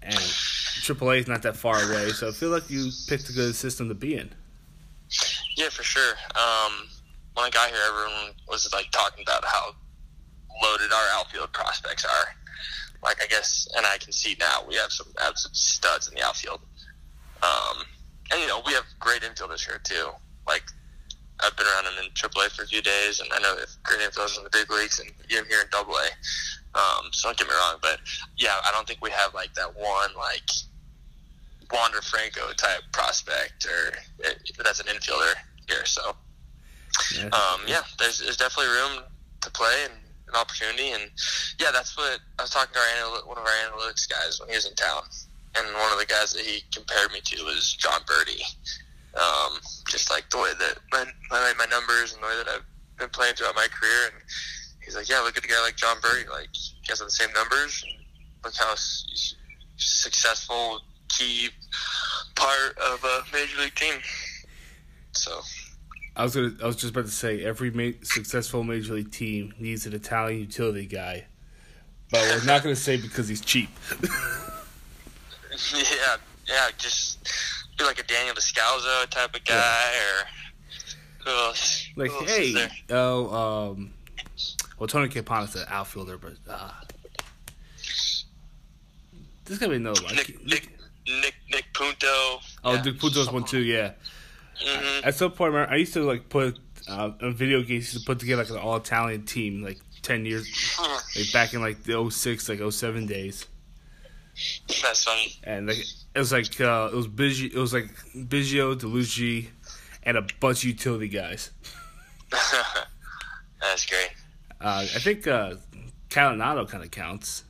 And 0.01 0.15
AAA 0.15 1.19
is 1.19 1.28
not 1.28 1.41
that 1.43 1.55
far 1.55 1.82
away, 1.82 2.09
so 2.09 2.28
I 2.28 2.32
feel 2.32 2.49
like 2.49 2.69
you 2.69 2.91
picked 3.07 3.30
a 3.30 3.34
good 3.34 3.55
system 3.55 3.88
to 3.89 3.95
be 3.95 4.15
in. 4.15 4.30
Yeah, 5.55 5.69
for 5.69 5.84
sure. 5.84 6.13
Um, 6.36 6.89
when 7.36 7.45
I 7.45 7.49
got 7.49 7.69
here, 7.69 7.80
everyone 7.88 8.36
was 8.47 8.71
like 8.74 8.91
talking 8.91 9.24
about 9.24 9.45
how 9.45 9.76
loaded 10.61 10.91
our 10.91 11.07
outfield 11.13 11.51
prospects 11.53 12.05
are. 12.05 12.36
Like 13.03 13.21
I 13.21 13.28
guess, 13.28 13.67
and 13.76 13.86
I 13.86 13.97
can 13.97 14.11
see 14.11 14.36
now 14.39 14.63
we 14.67 14.76
have 14.76 14.91
some 14.91 15.07
absolute 15.21 15.55
studs 15.55 16.07
in 16.07 16.15
the 16.15 16.26
outfield. 16.26 16.61
Um, 17.41 17.84
and 18.32 18.41
you 18.41 18.47
know 18.47 18.61
we 18.65 18.74
have 18.74 18.86
great 18.99 19.21
infielders 19.21 19.65
here 19.65 19.80
too. 19.84 20.09
Like 20.47 20.63
I've 21.41 21.55
been 21.57 21.67
around 21.67 21.86
them 21.86 22.05
in 22.05 22.11
AAA 22.11 22.51
for 22.51 22.63
a 22.63 22.67
few 22.67 22.82
days, 22.82 23.19
and 23.19 23.30
I 23.34 23.39
know 23.39 23.57
have 23.57 23.69
great 23.84 23.99
infielders 23.99 24.38
in 24.38 24.43
the 24.43 24.49
big 24.49 24.71
leagues 24.71 24.99
and 24.99 25.11
even 25.30 25.45
here 25.45 25.61
in 25.61 25.67
Double 25.71 25.93
A. 25.93 26.07
Um, 26.76 27.09
so 27.11 27.30
don't 27.30 27.38
get 27.38 27.47
me 27.47 27.53
wrong, 27.53 27.78
but 27.82 27.99
yeah, 28.38 28.55
I 28.65 28.71
don't 28.71 28.88
think 28.88 28.99
we 29.01 29.11
have 29.11 29.34
like 29.34 29.53
that 29.53 29.76
one 29.76 30.09
like 30.17 30.49
Wander 31.71 32.01
Franco 32.01 32.51
type 32.53 32.82
prospect 32.91 33.65
or 33.65 33.93
that's 34.63 34.80
an 34.80 34.88
infielder 34.88 35.34
here. 35.67 35.86
So 35.86 36.15
Yeah. 37.15 37.26
um, 37.30 37.61
yeah, 37.67 37.82
there's, 37.99 38.19
there's 38.19 38.38
definitely 38.38 38.71
room 38.74 39.03
to 39.41 39.51
play 39.51 39.86
and 39.86 39.93
an 40.30 40.36
opportunity, 40.36 40.91
and 40.91 41.11
yeah, 41.59 41.69
that's 41.71 41.95
what 41.97 42.19
I 42.39 42.43
was 42.43 42.49
talking 42.51 42.74
to 42.74 42.80
our 42.80 42.88
anal- 42.97 43.28
one 43.28 43.38
of 43.38 43.43
our 43.43 43.51
analytics 43.69 44.09
guys 44.09 44.39
when 44.39 44.49
he 44.49 44.55
was 44.55 44.65
in 44.65 44.74
town, 44.74 45.03
and 45.55 45.67
one 45.76 45.91
of 45.91 45.99
the 45.99 46.05
guys 46.05 46.34
that 46.34 46.41
he 46.41 46.63
compared 46.74 47.11
me 47.11 47.19
to 47.21 47.43
was 47.43 47.74
Jon 47.74 48.01
Berti. 48.07 48.41
Um, 49.15 49.59
just 49.89 50.09
like 50.09 50.28
the 50.32 50.38
way 50.39 50.51
that 50.57 50.80
my, 50.91 51.05
my 51.30 51.53
my 51.59 51.65
numbers 51.67 52.13
and 52.13 52.24
the 52.24 52.28
way 52.28 52.36
that 52.38 52.47
I've 52.47 52.65
been 52.97 53.09
playing 53.09 53.36
throughout 53.36 53.53
my 53.55 53.67
career, 53.67 54.05
and 54.11 54.24
he's 54.84 54.95
like, 54.95 55.09
yeah, 55.09 55.19
look 55.19 55.38
at 55.38 55.43
a 55.43 55.47
guy 55.47 55.61
like 55.61 55.75
Jon 55.75 55.97
Berti, 55.97 56.29
like 56.29 56.49
he 56.53 56.81
has 56.89 56.99
the 56.99 57.09
same 57.09 57.31
numbers. 57.34 57.84
Look 58.43 58.55
how 58.55 58.73
successful, 59.77 60.81
key 61.09 61.49
part 62.36 62.77
of 62.77 63.03
a 63.03 63.23
major 63.31 63.61
league 63.61 63.75
team. 63.75 63.95
So 65.11 65.41
I 66.15 66.23
was 66.23 66.36
gonna. 66.36 66.53
I 66.61 66.67
was 66.67 66.75
just 66.75 66.91
about 66.91 67.05
to 67.05 67.11
say 67.11 67.43
every 67.43 67.71
ma- 67.71 67.97
successful 68.03 68.63
major 68.63 68.93
league 68.93 69.11
team 69.11 69.53
needs 69.59 69.86
an 69.86 69.93
Italian 69.93 70.41
utility 70.41 70.86
guy, 70.86 71.25
but 72.11 72.21
we're 72.21 72.45
not 72.45 72.63
gonna 72.63 72.75
say 72.75 72.97
because 72.97 73.27
he's 73.27 73.41
cheap. 73.41 73.69
Yeah, 75.71 76.17
yeah, 76.47 76.69
just 76.77 77.19
be 77.77 77.84
like 77.84 77.99
a 77.99 78.03
Daniel 78.03 78.36
Descalso 78.36 79.07
type 79.09 79.36
of 79.36 79.43
guy, 79.45 79.91
or 79.95 80.27
who 81.23 81.29
else? 81.29 81.88
like, 81.95 82.11
Who 82.11 82.17
else 82.21 82.29
hey, 82.29 82.67
oh, 82.89 83.69
um, 83.71 83.93
well, 84.84 84.88
Tony 84.89 85.07
Campana's 85.07 85.55
an 85.55 85.63
outfielder, 85.69 86.17
but 86.17 86.34
uh, 86.45 86.69
There's 89.45 89.57
gotta 89.57 89.69
be 89.69 89.75
another 89.77 90.03
one. 90.03 90.13
Nick 90.13 90.45
Nick 90.45 90.67
Nick, 91.07 91.36
Nick 91.49 91.65
Punto. 91.73 92.05
Oh, 92.65 92.73
yeah. 92.73 92.81
Nick 92.81 92.99
Punto's 92.99 93.31
one 93.31 93.45
too. 93.45 93.61
Yeah. 93.61 93.93
Mhm. 94.61 95.05
At 95.05 95.15
some 95.15 95.31
point, 95.31 95.55
I 95.55 95.77
used 95.77 95.93
to 95.93 96.03
like 96.03 96.27
put 96.27 96.59
uh, 96.89 97.11
on 97.21 97.34
video 97.34 97.61
games 97.63 97.93
to 97.93 98.01
put 98.01 98.19
together 98.19 98.43
like 98.43 98.51
an 98.51 98.57
all 98.57 98.75
Italian 98.75 99.25
team, 99.25 99.63
like 99.63 99.79
ten 100.01 100.25
years, 100.25 100.49
like 101.15 101.31
back 101.31 101.53
in 101.53 101.61
like 101.61 101.84
the 101.84 102.09
06, 102.11 102.49
like 102.49 102.59
07 102.73 103.05
days, 103.05 103.45
That's 104.81 105.05
funny. 105.05 105.34
and 105.45 105.67
like 105.67 105.77
it 105.77 106.19
was 106.19 106.34
like 106.34 106.59
uh, 106.59 106.89
it 106.91 106.95
was 106.95 107.07
Biggio, 107.07 107.53
it 107.53 107.57
was 107.57 107.73
like 107.73 107.86
Biggio, 108.13 108.75
Dellucci, 108.77 109.47
and 110.03 110.17
a 110.17 110.27
bunch 110.41 110.63
of 110.63 110.69
utility 110.71 111.07
guys. 111.07 111.51
That's 113.61 113.86
great. 113.86 114.09
Uh, 114.64 114.80
I 114.82 114.99
think 114.99 115.28
uh, 115.28 115.55
Calinado 116.09 116.68
kind 116.68 116.84
of 116.84 116.91
counts. 116.91 117.43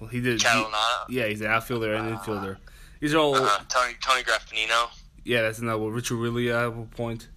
Well, 0.00 0.10
he 0.10 0.20
did. 0.20 0.40
he- 0.42 0.46
Catalanotto. 0.48 1.04
yeah, 1.08 1.26
he's 1.26 1.40
an 1.40 1.46
outfielder 1.48 1.94
and 1.94 2.16
infielder. 2.16 2.56
These 3.00 3.14
are 3.14 3.18
all. 3.18 3.34
Uh-huh. 3.36 3.64
Tony 3.68 3.94
Tony 4.00 4.22
Graffanino. 4.22 4.88
Yeah, 5.24 5.42
that's 5.42 5.58
another 5.58 5.78
one. 5.82 5.92
Rich 5.92 6.10
Aurilia 6.10 6.64
at 6.66 6.72
one 6.74 6.86
point. 6.88 7.28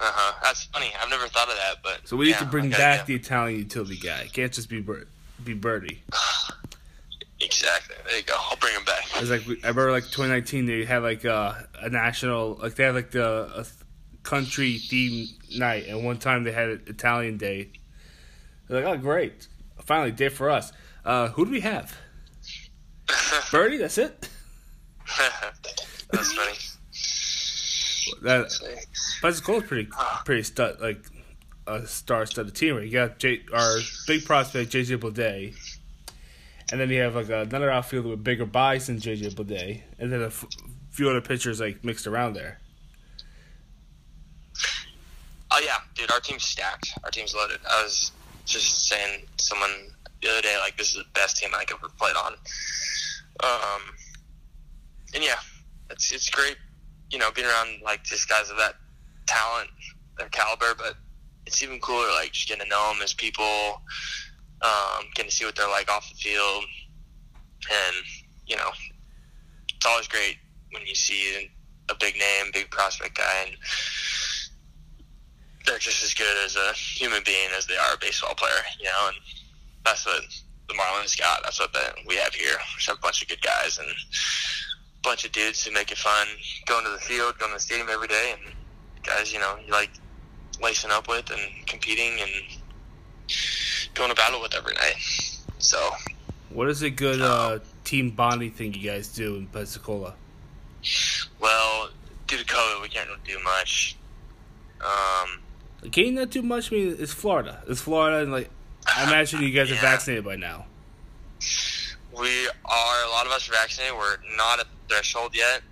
Uh 0.00 0.04
huh. 0.12 0.34
That's 0.42 0.64
funny. 0.64 0.92
I've 1.00 1.08
never 1.10 1.26
thought 1.28 1.48
of 1.48 1.54
that, 1.56 1.76
but 1.82 2.06
So 2.08 2.16
we 2.16 2.26
need 2.26 2.36
to 2.36 2.44
bring 2.44 2.70
back 2.70 3.00
yeah. 3.00 3.04
the 3.04 3.14
Italian 3.14 3.58
utility 3.60 3.96
guy. 3.96 4.22
It 4.22 4.32
can't 4.32 4.52
just 4.52 4.68
be 4.68 4.80
Bir- 4.80 5.06
be 5.44 5.54
Berti. 5.54 5.98
Exactly. 7.38 7.94
There 8.06 8.16
you 8.16 8.22
go. 8.24 8.34
I'll 8.38 8.56
bring 8.56 8.72
him 8.74 8.84
back. 8.84 9.04
It's 9.16 9.28
like 9.28 9.42
I 9.62 9.68
remember 9.68 9.90
like 9.92 10.04
2019 10.04 10.64
they 10.64 10.84
had 10.86 11.02
like 11.02 11.24
uh, 11.26 11.52
a 11.82 11.90
national 11.90 12.54
like 12.62 12.74
they 12.76 12.84
had 12.84 12.94
like 12.94 13.10
the 13.10 13.66
country 14.26 14.78
theme 14.78 15.28
night 15.56 15.86
and 15.86 16.04
one 16.04 16.18
time 16.18 16.42
they 16.42 16.50
had 16.50 16.68
an 16.68 16.82
Italian 16.88 17.36
day. 17.36 17.70
They're 18.68 18.84
like, 18.84 18.98
oh 18.98 19.00
great, 19.00 19.46
finally 19.84 20.10
day 20.10 20.28
for 20.28 20.50
us. 20.50 20.72
Uh, 21.04 21.28
who 21.28 21.44
do 21.44 21.52
we 21.52 21.60
have? 21.60 21.96
Berti. 23.06 23.78
That's 23.78 23.98
it. 23.98 24.28
That's 26.12 26.32
funny. 26.32 26.56
That 28.22 28.46
Pensacola's 29.22 29.68
pretty 29.68 29.88
pretty 30.24 30.42
stud 30.42 30.80
like 30.80 31.04
a 31.68 31.86
star-studded 31.86 32.54
team. 32.54 32.74
Right? 32.76 32.84
You 32.84 32.90
got 32.92 33.18
J, 33.18 33.42
our 33.52 33.78
big 34.08 34.24
prospect 34.24 34.72
JJ 34.72 34.98
Bleday, 34.98 35.54
and 36.72 36.80
then 36.80 36.90
you 36.90 37.00
have 37.00 37.14
like 37.14 37.28
another 37.28 37.70
outfielder 37.70 38.08
with 38.08 38.24
bigger 38.24 38.46
buys 38.46 38.88
than 38.88 38.98
JJ 38.98 39.34
Bleday, 39.34 39.82
and 40.00 40.12
then 40.12 40.22
a 40.22 40.26
f- 40.26 40.46
few 40.90 41.08
other 41.08 41.20
pitchers 41.20 41.60
like 41.60 41.84
mixed 41.84 42.08
around 42.08 42.34
there. 42.34 42.58
Oh 45.50 45.60
yeah, 45.64 45.78
dude, 46.06 46.14
our 46.14 46.20
team's 46.20 46.44
stacked. 46.44 46.92
Our 47.04 47.10
team's 47.10 47.34
loaded. 47.34 47.58
I 47.68 47.82
was 47.82 48.12
just 48.44 48.86
saying 48.88 49.22
to 49.36 49.44
someone 49.44 49.70
the 50.22 50.30
other 50.30 50.42
day, 50.42 50.56
like 50.60 50.76
this 50.76 50.88
is 50.88 50.96
the 50.96 51.04
best 51.14 51.36
team 51.36 51.50
I've 51.54 51.66
ever 51.70 51.88
played 51.98 52.16
on. 52.16 52.32
Um, 53.42 53.82
and 55.14 55.24
yeah, 55.24 55.38
it's 55.90 56.12
it's 56.12 56.30
great, 56.30 56.56
you 57.10 57.18
know, 57.18 57.30
being 57.32 57.46
around 57.46 57.82
like 57.82 58.04
just 58.04 58.28
guys 58.28 58.50
of 58.50 58.56
that 58.58 58.74
talent, 59.26 59.68
their 60.18 60.28
caliber. 60.28 60.74
But 60.76 60.94
it's 61.46 61.62
even 61.62 61.80
cooler, 61.80 62.08
like 62.12 62.32
just 62.32 62.48
getting 62.48 62.64
to 62.64 62.70
know 62.70 62.92
them 62.92 63.02
as 63.02 63.12
people, 63.12 63.82
um, 64.62 65.04
getting 65.14 65.30
to 65.30 65.36
see 65.36 65.44
what 65.44 65.56
they're 65.56 65.68
like 65.68 65.90
off 65.90 66.08
the 66.08 66.16
field, 66.16 66.64
and 67.70 67.96
you 68.46 68.56
know, 68.56 68.70
it's 69.74 69.86
always 69.86 70.08
great 70.08 70.36
when 70.70 70.86
you 70.86 70.94
see 70.94 71.50
a 71.88 71.94
big 71.94 72.16
name, 72.16 72.50
big 72.52 72.70
prospect 72.70 73.16
guy, 73.16 73.44
and 73.46 73.56
they're 75.66 75.78
just 75.78 76.02
as 76.04 76.14
good 76.14 76.44
as 76.44 76.56
a 76.56 76.72
human 76.74 77.22
being 77.24 77.48
as 77.56 77.66
they 77.66 77.76
are 77.76 77.94
a 77.94 77.98
baseball 78.00 78.34
player, 78.34 78.62
you 78.78 78.84
know, 78.84 79.08
and 79.08 79.16
that's 79.84 80.06
what 80.06 80.22
the 80.68 80.74
Marlins 80.74 81.18
got. 81.18 81.42
That's 81.42 81.58
what 81.60 81.72
the, 81.72 81.80
we 82.06 82.16
have 82.16 82.34
here. 82.34 82.56
We 82.76 82.82
have 82.86 82.96
a 82.98 83.00
bunch 83.00 83.22
of 83.22 83.28
good 83.28 83.42
guys 83.42 83.78
and 83.78 83.88
a 83.88 83.94
bunch 85.02 85.24
of 85.24 85.32
dudes 85.32 85.64
who 85.64 85.72
make 85.72 85.90
it 85.90 85.98
fun 85.98 86.26
going 86.66 86.84
to 86.84 86.90
the 86.90 86.98
field, 86.98 87.38
going 87.38 87.50
to 87.50 87.56
the 87.56 87.60
stadium 87.60 87.88
every 87.90 88.08
day, 88.08 88.34
and 88.34 88.54
guys, 89.02 89.32
you 89.32 89.38
know, 89.38 89.56
you 89.64 89.72
like 89.72 89.90
lacing 90.62 90.90
up 90.90 91.08
with 91.08 91.30
and 91.30 91.66
competing 91.66 92.20
and 92.20 92.30
going 93.94 94.10
to 94.10 94.16
battle 94.16 94.40
with 94.40 94.54
every 94.54 94.74
night. 94.74 94.96
So, 95.58 95.90
What 96.50 96.68
is 96.68 96.82
a 96.82 96.90
good 96.90 97.20
uh, 97.20 97.58
team 97.84 98.10
bonding 98.10 98.52
thing 98.52 98.74
you 98.74 98.88
guys 98.90 99.08
do 99.08 99.36
in 99.36 99.46
Pensacola? 99.46 100.14
well, 101.40 101.90
due 102.26 102.36
to 102.38 102.44
COVID, 102.44 102.82
we 102.82 102.88
can't 102.88 103.08
really 103.08 103.20
do 103.26 103.38
much. 103.42 103.96
Um, 104.80 105.40
Can 105.92 106.14
not 106.14 106.30
do 106.30 106.42
much? 106.42 106.72
I 106.72 106.76
mean, 106.76 106.96
it's 106.98 107.12
Florida. 107.12 107.62
It's 107.68 107.80
Florida, 107.80 108.22
and 108.22 108.32
like 108.32 108.50
I 108.86 109.04
imagine 109.04 109.42
you 109.42 109.50
guys 109.50 109.70
are 109.70 109.74
vaccinated 109.80 110.24
by 110.24 110.36
now. 110.36 110.66
We 112.18 112.48
are 112.64 113.04
a 113.04 113.10
lot 113.10 113.26
of 113.26 113.32
us 113.32 113.48
are 113.48 113.52
vaccinated. 113.52 113.96
We're 113.96 114.16
not 114.36 114.60
at 114.60 114.66
the 114.66 114.94
threshold 114.94 115.34
yet, 115.34 115.62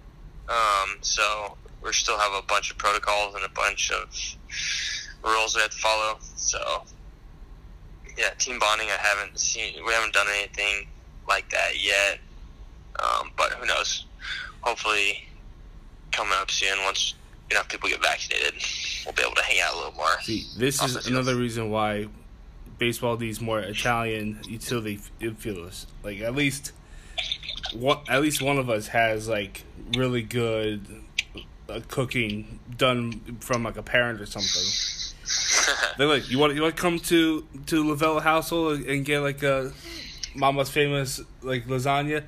um, 0.48 0.96
so 1.00 1.56
we 1.82 1.92
still 1.92 2.18
have 2.18 2.32
a 2.32 2.42
bunch 2.46 2.70
of 2.70 2.78
protocols 2.78 3.34
and 3.34 3.44
a 3.44 3.48
bunch 3.48 3.90
of 3.90 4.08
rules 5.24 5.54
we 5.54 5.62
have 5.62 5.70
to 5.70 5.76
follow. 5.78 6.18
So, 6.36 6.84
yeah, 8.18 8.30
team 8.38 8.58
bonding. 8.58 8.88
I 8.88 8.98
haven't 9.00 9.38
seen. 9.38 9.74
We 9.86 9.92
haven't 9.92 10.12
done 10.12 10.26
anything 10.38 10.86
like 11.28 11.48
that 11.50 11.82
yet, 11.82 12.18
um, 12.98 13.30
but 13.36 13.52
who 13.52 13.66
knows? 13.66 14.04
Hopefully, 14.60 15.26
coming 16.12 16.34
up 16.38 16.50
soon. 16.50 16.82
Once 16.84 17.14
enough 17.50 17.68
people 17.68 17.88
get 17.88 18.02
vaccinated, 18.02 18.54
we'll 19.04 19.14
be 19.14 19.22
able 19.22 19.34
to 19.34 19.42
hang 19.42 19.60
out 19.60 19.74
a 19.74 19.76
little 19.76 19.94
more. 19.94 20.20
See, 20.22 20.44
this 20.56 20.82
is 20.82 21.04
the 21.04 21.10
another 21.10 21.36
reason 21.36 21.70
why 21.70 22.08
baseball 22.78 23.16
needs 23.16 23.40
more 23.40 23.60
Italian 23.60 24.40
utility 24.48 25.00
infielders. 25.20 25.86
Like 26.02 26.20
at 26.20 26.34
least 26.34 26.72
one, 27.72 27.98
at 28.08 28.22
least 28.22 28.42
one 28.42 28.58
of 28.58 28.70
us 28.70 28.88
has 28.88 29.28
like 29.28 29.62
really 29.96 30.22
good 30.22 30.86
uh, 31.68 31.80
cooking 31.88 32.58
done 32.76 33.38
from 33.40 33.64
like 33.64 33.76
a 33.76 33.82
parent 33.82 34.20
or 34.20 34.26
something. 34.26 34.62
They're 35.98 36.06
like, 36.06 36.30
you 36.30 36.38
want 36.38 36.54
you 36.54 36.62
want 36.62 36.76
to 36.76 36.80
come 36.80 36.98
to 36.98 37.46
to 37.66 37.88
Lavelle 37.88 38.20
household 38.20 38.80
and 38.80 39.04
get 39.04 39.20
like 39.20 39.42
a 39.42 39.72
Mama's 40.34 40.70
famous 40.70 41.20
like 41.42 41.66
lasagna? 41.66 42.24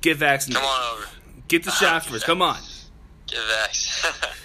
Get 0.00 0.16
vaccinated. 0.16 0.62
Come 0.62 0.68
on 0.68 0.98
over. 0.98 1.08
Get 1.48 1.64
the 1.64 1.70
shot 1.70 2.04
first. 2.06 2.24
Come 2.24 2.42
on. 2.42 2.56
Vax. 3.34 4.38